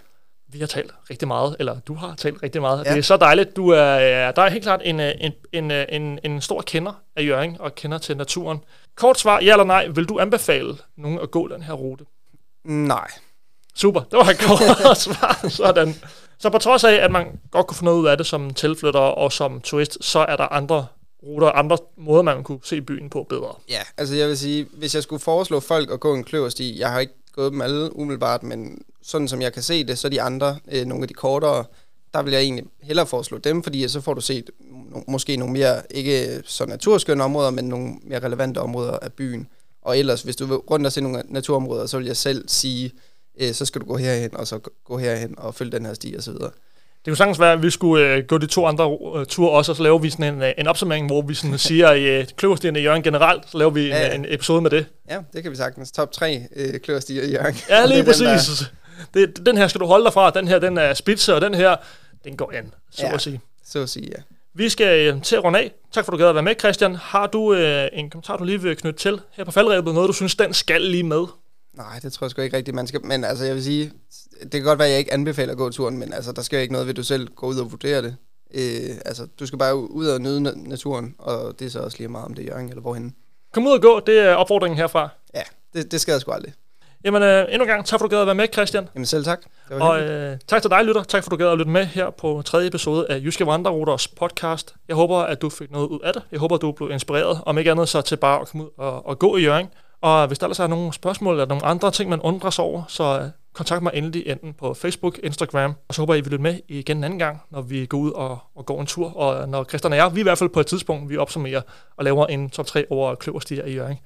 Vi 0.52 0.60
har 0.60 0.68
talt 0.68 0.91
rigtig 1.10 1.28
meget, 1.28 1.56
eller 1.60 1.80
du 1.80 1.93
har 1.93 2.16
talt 2.16 2.43
rigtig 2.43 2.62
meget. 2.62 2.86
Ja. 2.86 2.91
Det 2.91 2.97
er 2.97 3.04
så 3.04 3.18
dejligt. 3.18 3.56
Du 3.56 3.70
er, 3.70 4.32
der 4.32 4.41
er 4.41 4.49
helt 4.49 4.64
klart 4.64 4.82
en, 4.84 4.99
øh, 4.99 5.12
en, 5.20 5.32
en, 5.54 5.72
øh, 5.72 5.86
en, 5.89 6.20
en 6.24 6.41
stor 6.41 6.62
kender 6.62 6.93
af 7.16 7.24
Jørgen 7.24 7.58
og 7.60 7.76
kender 7.76 7.97
til 7.97 8.18
naturen. 8.18 8.60
Kort 8.95 9.20
svar, 9.20 9.39
ja 9.41 9.52
eller 9.52 9.64
nej. 9.64 9.88
Vil 9.88 10.06
du 10.06 10.20
anbefale 10.20 10.78
nogen 10.97 11.20
at 11.20 11.32
gå 11.32 11.47
den 11.47 11.64
her 11.64 11.74
rute? 11.74 12.06
nej. 12.64 13.08
Super, 13.76 14.02
det 14.02 14.18
var 14.18 14.24
et 14.30 14.39
kort 14.39 14.97
svar. 15.08 15.49
Sådan. 15.49 15.95
Så 16.39 16.49
på 16.49 16.58
trods 16.58 16.84
af, 16.84 16.93
at 16.93 17.12
man 17.12 17.39
godt 17.52 17.68
kunne 17.68 17.78
få 17.78 17.86
noget 17.86 17.99
ud 17.99 18.08
af 18.08 18.18
det 18.18 18.26
som 18.26 18.54
tilflytter 18.54 18.99
og 18.99 19.32
som 19.32 19.62
turist, 19.62 19.97
så 20.02 20.20
er 20.20 20.36
der 20.36 20.54
andre 20.54 20.86
ruter 21.24 21.47
og 21.47 21.60
andre 21.60 21.78
måder, 21.97 22.22
man 22.22 22.43
kunne 22.43 22.60
se 22.64 22.82
byen 22.82 23.10
på 23.10 23.24
bedre. 23.30 23.56
Ja, 23.70 23.82
altså 23.97 24.16
jeg 24.16 24.28
vil 24.28 24.38
sige, 24.38 24.68
hvis 24.74 24.95
jeg 24.95 25.04
skulle 25.04 25.20
foreslå 25.20 25.60
folk 25.60 25.91
at 25.91 25.99
gå 25.99 26.14
en 26.14 26.24
kløversti, 26.24 26.80
jeg 26.80 26.91
har 26.91 26.99
ikke 26.99 27.14
gået 27.32 27.52
dem 27.52 27.62
alle 27.62 27.96
umiddelbart, 27.96 28.44
men 28.44 28.82
sådan 29.02 29.28
som 29.28 29.42
jeg 29.42 29.54
kan 29.54 29.64
se 29.64 29.84
det, 29.84 29.98
så 29.98 30.10
de 30.10 30.22
andre, 30.22 30.60
øh, 30.72 30.86
nogle 30.86 31.04
af 31.04 31.08
de 31.08 31.14
kortere, 31.14 31.66
der 32.14 32.22
vil 32.22 32.34
jeg 32.34 32.42
egentlig 32.42 32.66
hellere 32.82 33.08
foreslå 33.08 33.38
dem, 33.38 33.64
fordi 33.64 33.88
så 33.88 34.02
får 34.02 34.14
du 34.14 34.22
set 34.22 34.50
no- 34.60 35.04
måske 35.08 35.38
nogle 35.38 35.54
mere, 35.54 35.82
ikke 35.90 36.42
så 36.46 36.66
naturskønne 36.66 37.24
områder, 37.24 37.50
men 37.50 37.66
nogle 37.66 37.94
mere 38.04 38.20
relevante 38.20 38.58
områder 38.58 39.00
af 39.02 39.14
byen. 39.14 39.48
Og 39.82 39.98
ellers, 39.98 40.22
hvis 40.22 40.36
du 40.36 40.46
vil 40.46 40.58
rundt 40.58 40.86
og 40.86 40.92
se 40.92 41.02
nogle 41.02 41.24
naturområder, 41.26 41.86
så 41.86 41.98
vil 41.98 42.08
jeg 42.08 42.18
selv 42.18 42.50
sige, 42.50 42.92
øh, 43.40 43.54
så 43.54 43.66
skal 43.66 43.82
du 43.82 43.86
gå 43.86 43.98
herhen, 43.98 44.38
og 44.38 44.48
så 44.48 44.60
gå 44.84 44.98
herhen 44.98 45.36
og 45.38 45.56
følge 45.56 45.72
den 45.72 45.86
her 45.86 45.94
sti 45.94 46.14
og 46.18 46.24
så 46.24 46.32
videre. 46.32 46.52
Det 47.06 47.12
kunne 47.12 47.18
sagtens 47.18 47.39
være, 47.39 47.52
at 47.54 47.64
vi 47.64 47.70
skulle 47.70 48.06
øh, 48.08 48.24
gå 48.26 48.38
de 48.38 48.45
to 48.47 48.66
andre 48.66 48.97
øh, 49.16 49.26
ture 49.26 49.52
også, 49.52 49.72
og 49.72 49.76
så 49.76 49.84
laver 49.84 49.99
vi 49.99 50.10
sådan 50.10 50.34
en, 50.34 50.41
øh, 50.41 50.52
en 50.58 50.68
opsummering, 50.68 51.06
hvor 51.08 51.22
vi 51.22 51.34
sådan 51.34 51.58
siger, 51.70 51.91
øh, 51.93 52.26
kløverstierne 52.38 52.80
i 52.80 52.84
Jørgen 52.84 53.04
generelt, 53.04 53.43
så 53.52 53.58
laver 53.58 53.72
vi 53.72 53.88
Ja, 53.88 53.99
ja. 54.08 54.14
en, 54.16 54.26
en 54.26 54.34
episode 54.34 54.62
med 54.62 54.70
det. 54.70 54.86
Ja, 55.10 55.18
det 55.34 55.43
kan 55.43 55.52
vi 55.52 55.56
sagtens. 55.58 55.91
Top 55.91 56.12
3 56.12 56.41
øh, 56.56 56.80
kløverstier 56.80 57.24
i 57.24 57.32
Jørgen. 57.32 57.56
Ja, 57.70 57.86
lige 57.86 57.97
det 58.06 58.08
er 58.08 58.14
den, 58.14 58.26
der- 58.26 58.34
præcis. 58.36 58.72
Det, 59.14 59.45
den 59.45 59.58
her 59.58 59.68
skal 59.68 59.82
du 59.82 59.86
holde 59.86 60.06
dig 60.06 60.14
fra, 60.14 60.30
den 60.30 60.47
her 60.47 60.60
den 60.60 60.78
er 60.78 60.93
spidse, 60.93 61.36
og 61.36 61.41
den 61.41 61.54
her, 61.54 61.76
den 62.24 62.38
går 62.38 62.52
ind, 62.52 62.66
så 62.91 63.06
Ja. 63.06 63.14
at 63.14 63.22
sige. 63.22 63.41
Så 63.66 63.80
at 63.80 63.89
sige, 63.89 64.08
ja. 64.18 64.22
Vi 64.54 64.70
skal 64.70 65.14
øh, 65.16 65.22
til 65.22 65.36
at 65.36 65.43
runde 65.43 65.60
af. 65.60 65.72
Tak 65.93 66.06
for, 66.06 66.12
at 66.12 66.14
du 66.14 66.18
gad 66.24 66.30
at 66.30 66.36
være 66.36 66.43
med, 66.43 66.56
Christian. 66.60 66.95
Har 66.95 67.28
du 67.28 67.54
øh, 67.54 67.88
en 67.93 68.10
kommentar, 68.10 68.38
du 68.38 68.43
lige 68.43 68.62
vil 68.62 68.76
knytte 68.78 68.99
til 68.99 69.20
her 69.32 69.43
på 69.43 69.52
faldrebet? 69.52 69.93
Noget, 69.93 70.08
du 70.08 70.14
synes, 70.14 70.36
den 70.36 70.54
skal 70.54 70.82
lige 70.82 71.04
med? 71.04 71.24
Nej, 71.74 72.00
det 72.04 72.14
tror 72.14 72.26
jeg 72.26 72.32
sgu 72.32 72.42
ikke 72.42 72.58
rigtigt, 72.58 72.76
man 72.76 72.88
skal. 72.88 73.06
Men 73.06 73.24
altså, 73.24 73.46
jeg 73.46 73.56
vil 73.56 73.64
sige, 73.64 73.92
det 74.42 74.52
kan 74.52 74.64
godt 74.64 74.80
være, 74.80 74.88
at 74.88 74.92
jeg 74.92 75.00
ikke 75.00 75.14
anbefaler 75.14 75.52
at 75.52 75.58
gå 75.58 75.70
turen, 75.70 75.98
men 75.98 76.14
altså, 76.14 76.32
der 76.32 76.42
skal 76.42 76.58
jo 76.58 76.62
ikke 76.62 76.72
noget 76.74 76.88
ved, 76.88 76.94
at 76.94 76.98
du 76.98 77.04
selv 77.04 77.28
går 77.36 77.48
ud 77.48 77.60
og 77.60 77.72
vurderer 77.72 78.02
det. 78.02 78.16
Øh, 78.54 78.96
altså, 79.06 79.28
du 79.40 79.46
skal 79.46 79.60
bare 79.60 79.76
ud 79.76 80.08
og 80.08 80.22
nyde 80.22 80.50
na- 80.50 80.68
naturen, 80.70 81.16
og 81.18 81.60
det 81.60 81.66
er 81.66 81.70
så 81.70 81.80
også 81.80 81.98
lige 81.98 82.08
meget 82.08 82.26
om 82.26 82.34
det 82.34 82.42
er 82.44 82.48
Jørgen 82.48 82.70
eller 82.70 82.82
hvorhen. 82.82 83.16
Kom 83.54 83.68
ud 83.68 83.72
og 83.72 83.82
gå, 83.82 84.00
det 84.00 84.20
er 84.20 84.36
opfordringen 84.36 84.78
herfra. 84.78 85.10
Ja, 85.36 85.42
det, 85.74 85.92
det 85.92 86.02
skal 86.02 86.12
jeg 86.12 86.22
sgu 86.22 86.32
aldrig. 86.32 86.54
Jamen, 87.04 87.24
øh, 87.24 87.46
endnu 87.50 87.64
en 87.64 87.68
gang, 87.68 87.86
tak 87.86 88.00
for, 88.00 88.06
at 88.06 88.12
du 88.12 88.16
gad 88.16 88.22
at 88.22 88.26
være 88.28 88.36
med, 88.36 88.48
Christian. 88.54 88.88
Jamen 88.96 89.06
selv 89.06 89.24
tak. 89.24 89.42
Det 89.70 89.80
var 89.80 89.88
Og 89.90 90.02
øh, 90.02 90.38
tak 90.48 90.62
til 90.62 90.72
dig, 90.72 90.84
lytter. 90.86 91.04
Tak 91.04 91.24
for, 91.24 91.28
at 91.28 91.32
du 91.32 91.44
gad 91.44 91.52
at 91.52 91.58
lytte 91.58 91.72
med 91.72 91.86
her 91.86 92.10
på 92.10 92.42
tredje 92.46 92.68
episode 92.68 93.06
af 93.10 93.18
Jyske 93.18 93.46
Vandreruters 93.46 94.08
podcast. 94.08 94.76
Jeg 94.88 94.96
håber, 94.96 95.18
at 95.18 95.42
du 95.42 95.50
fik 95.50 95.72
noget 95.72 95.88
ud 95.88 96.00
af 96.04 96.14
det. 96.14 96.22
Jeg 96.32 96.40
håber, 96.40 96.56
at 96.56 96.62
du 96.62 96.72
blev 96.72 96.92
inspireret, 96.92 97.42
om 97.46 97.58
ikke 97.58 97.72
andet 97.72 97.90
så 97.90 98.02
til 98.02 98.18
bare 98.18 98.42
at 98.42 98.48
komme 98.48 98.66
ud 98.66 98.70
og, 98.78 99.06
og 99.06 99.20
gå 99.20 99.38
i 99.38 99.42
Jørgen. 99.44 99.68
Og 100.02 100.28
hvis 100.28 100.39
der 100.39 100.45
ellers 100.45 100.60
er 100.60 100.68
nogle 100.68 100.93
spørgsmål 100.93 101.34
eller 101.34 101.45
nogle 101.45 101.66
andre 101.66 101.91
ting, 101.91 102.10
man 102.10 102.22
undrer 102.22 102.49
sig 102.49 102.66
over, 102.66 102.84
så 102.88 103.20
øh, 103.20 103.26
kontakt 103.54 103.84
mig 103.84 103.91
endelig 103.95 104.24
enten 104.28 104.54
på 104.54 104.74
Facebook, 104.74 105.20
Instagram, 105.24 105.74
og 105.88 105.95
så 105.95 106.02
håber 106.02 106.14
jeg, 106.14 106.20
I 106.20 106.24
vil 106.24 106.32
lytte 106.32 106.43
med 106.43 106.60
igen 106.68 106.97
en 106.97 107.04
anden 107.04 107.20
gang, 107.20 107.41
når 107.49 107.62
vi 107.62 107.86
går 107.86 107.97
ud 107.97 108.12
og, 108.12 108.39
og 108.56 108.66
går 108.66 108.82
en 108.82 108.88
tur. 108.88 109.18
Og 109.18 109.49
når 109.49 109.64
Christian 109.64 109.93
og 109.93 109.97
jeg, 109.97 110.16
vi 110.16 110.20
er 110.20 110.24
i 110.24 110.30
hvert 110.30 110.38
fald 110.38 110.49
på 110.49 110.60
et 110.60 110.68
tidspunkt, 110.68 111.10
vi 111.10 111.18
opsummerer 111.18 111.62
og 111.97 112.04
laver 112.04 112.26
en 112.28 112.49
top 112.49 112.66
3 112.66 112.86
over 112.89 113.16
kløverstier 113.16 113.66
i 113.66 113.74
Jørgen. 113.74 113.99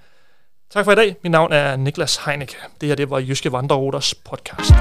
Tak 0.70 0.86
for 0.86 0.92
i 0.92 0.96
dag. 0.96 1.16
Mit 1.24 1.32
navn 1.32 1.54
er 1.54 1.76
Niklas 1.76 2.18
Heinecke. 2.26 2.56
Det 2.82 2.90
her 2.90 2.96
det 2.96 3.10
var 3.10 3.20
Jyske 3.20 3.52
Vandreruters 3.52 4.16
podcast. 4.16 4.72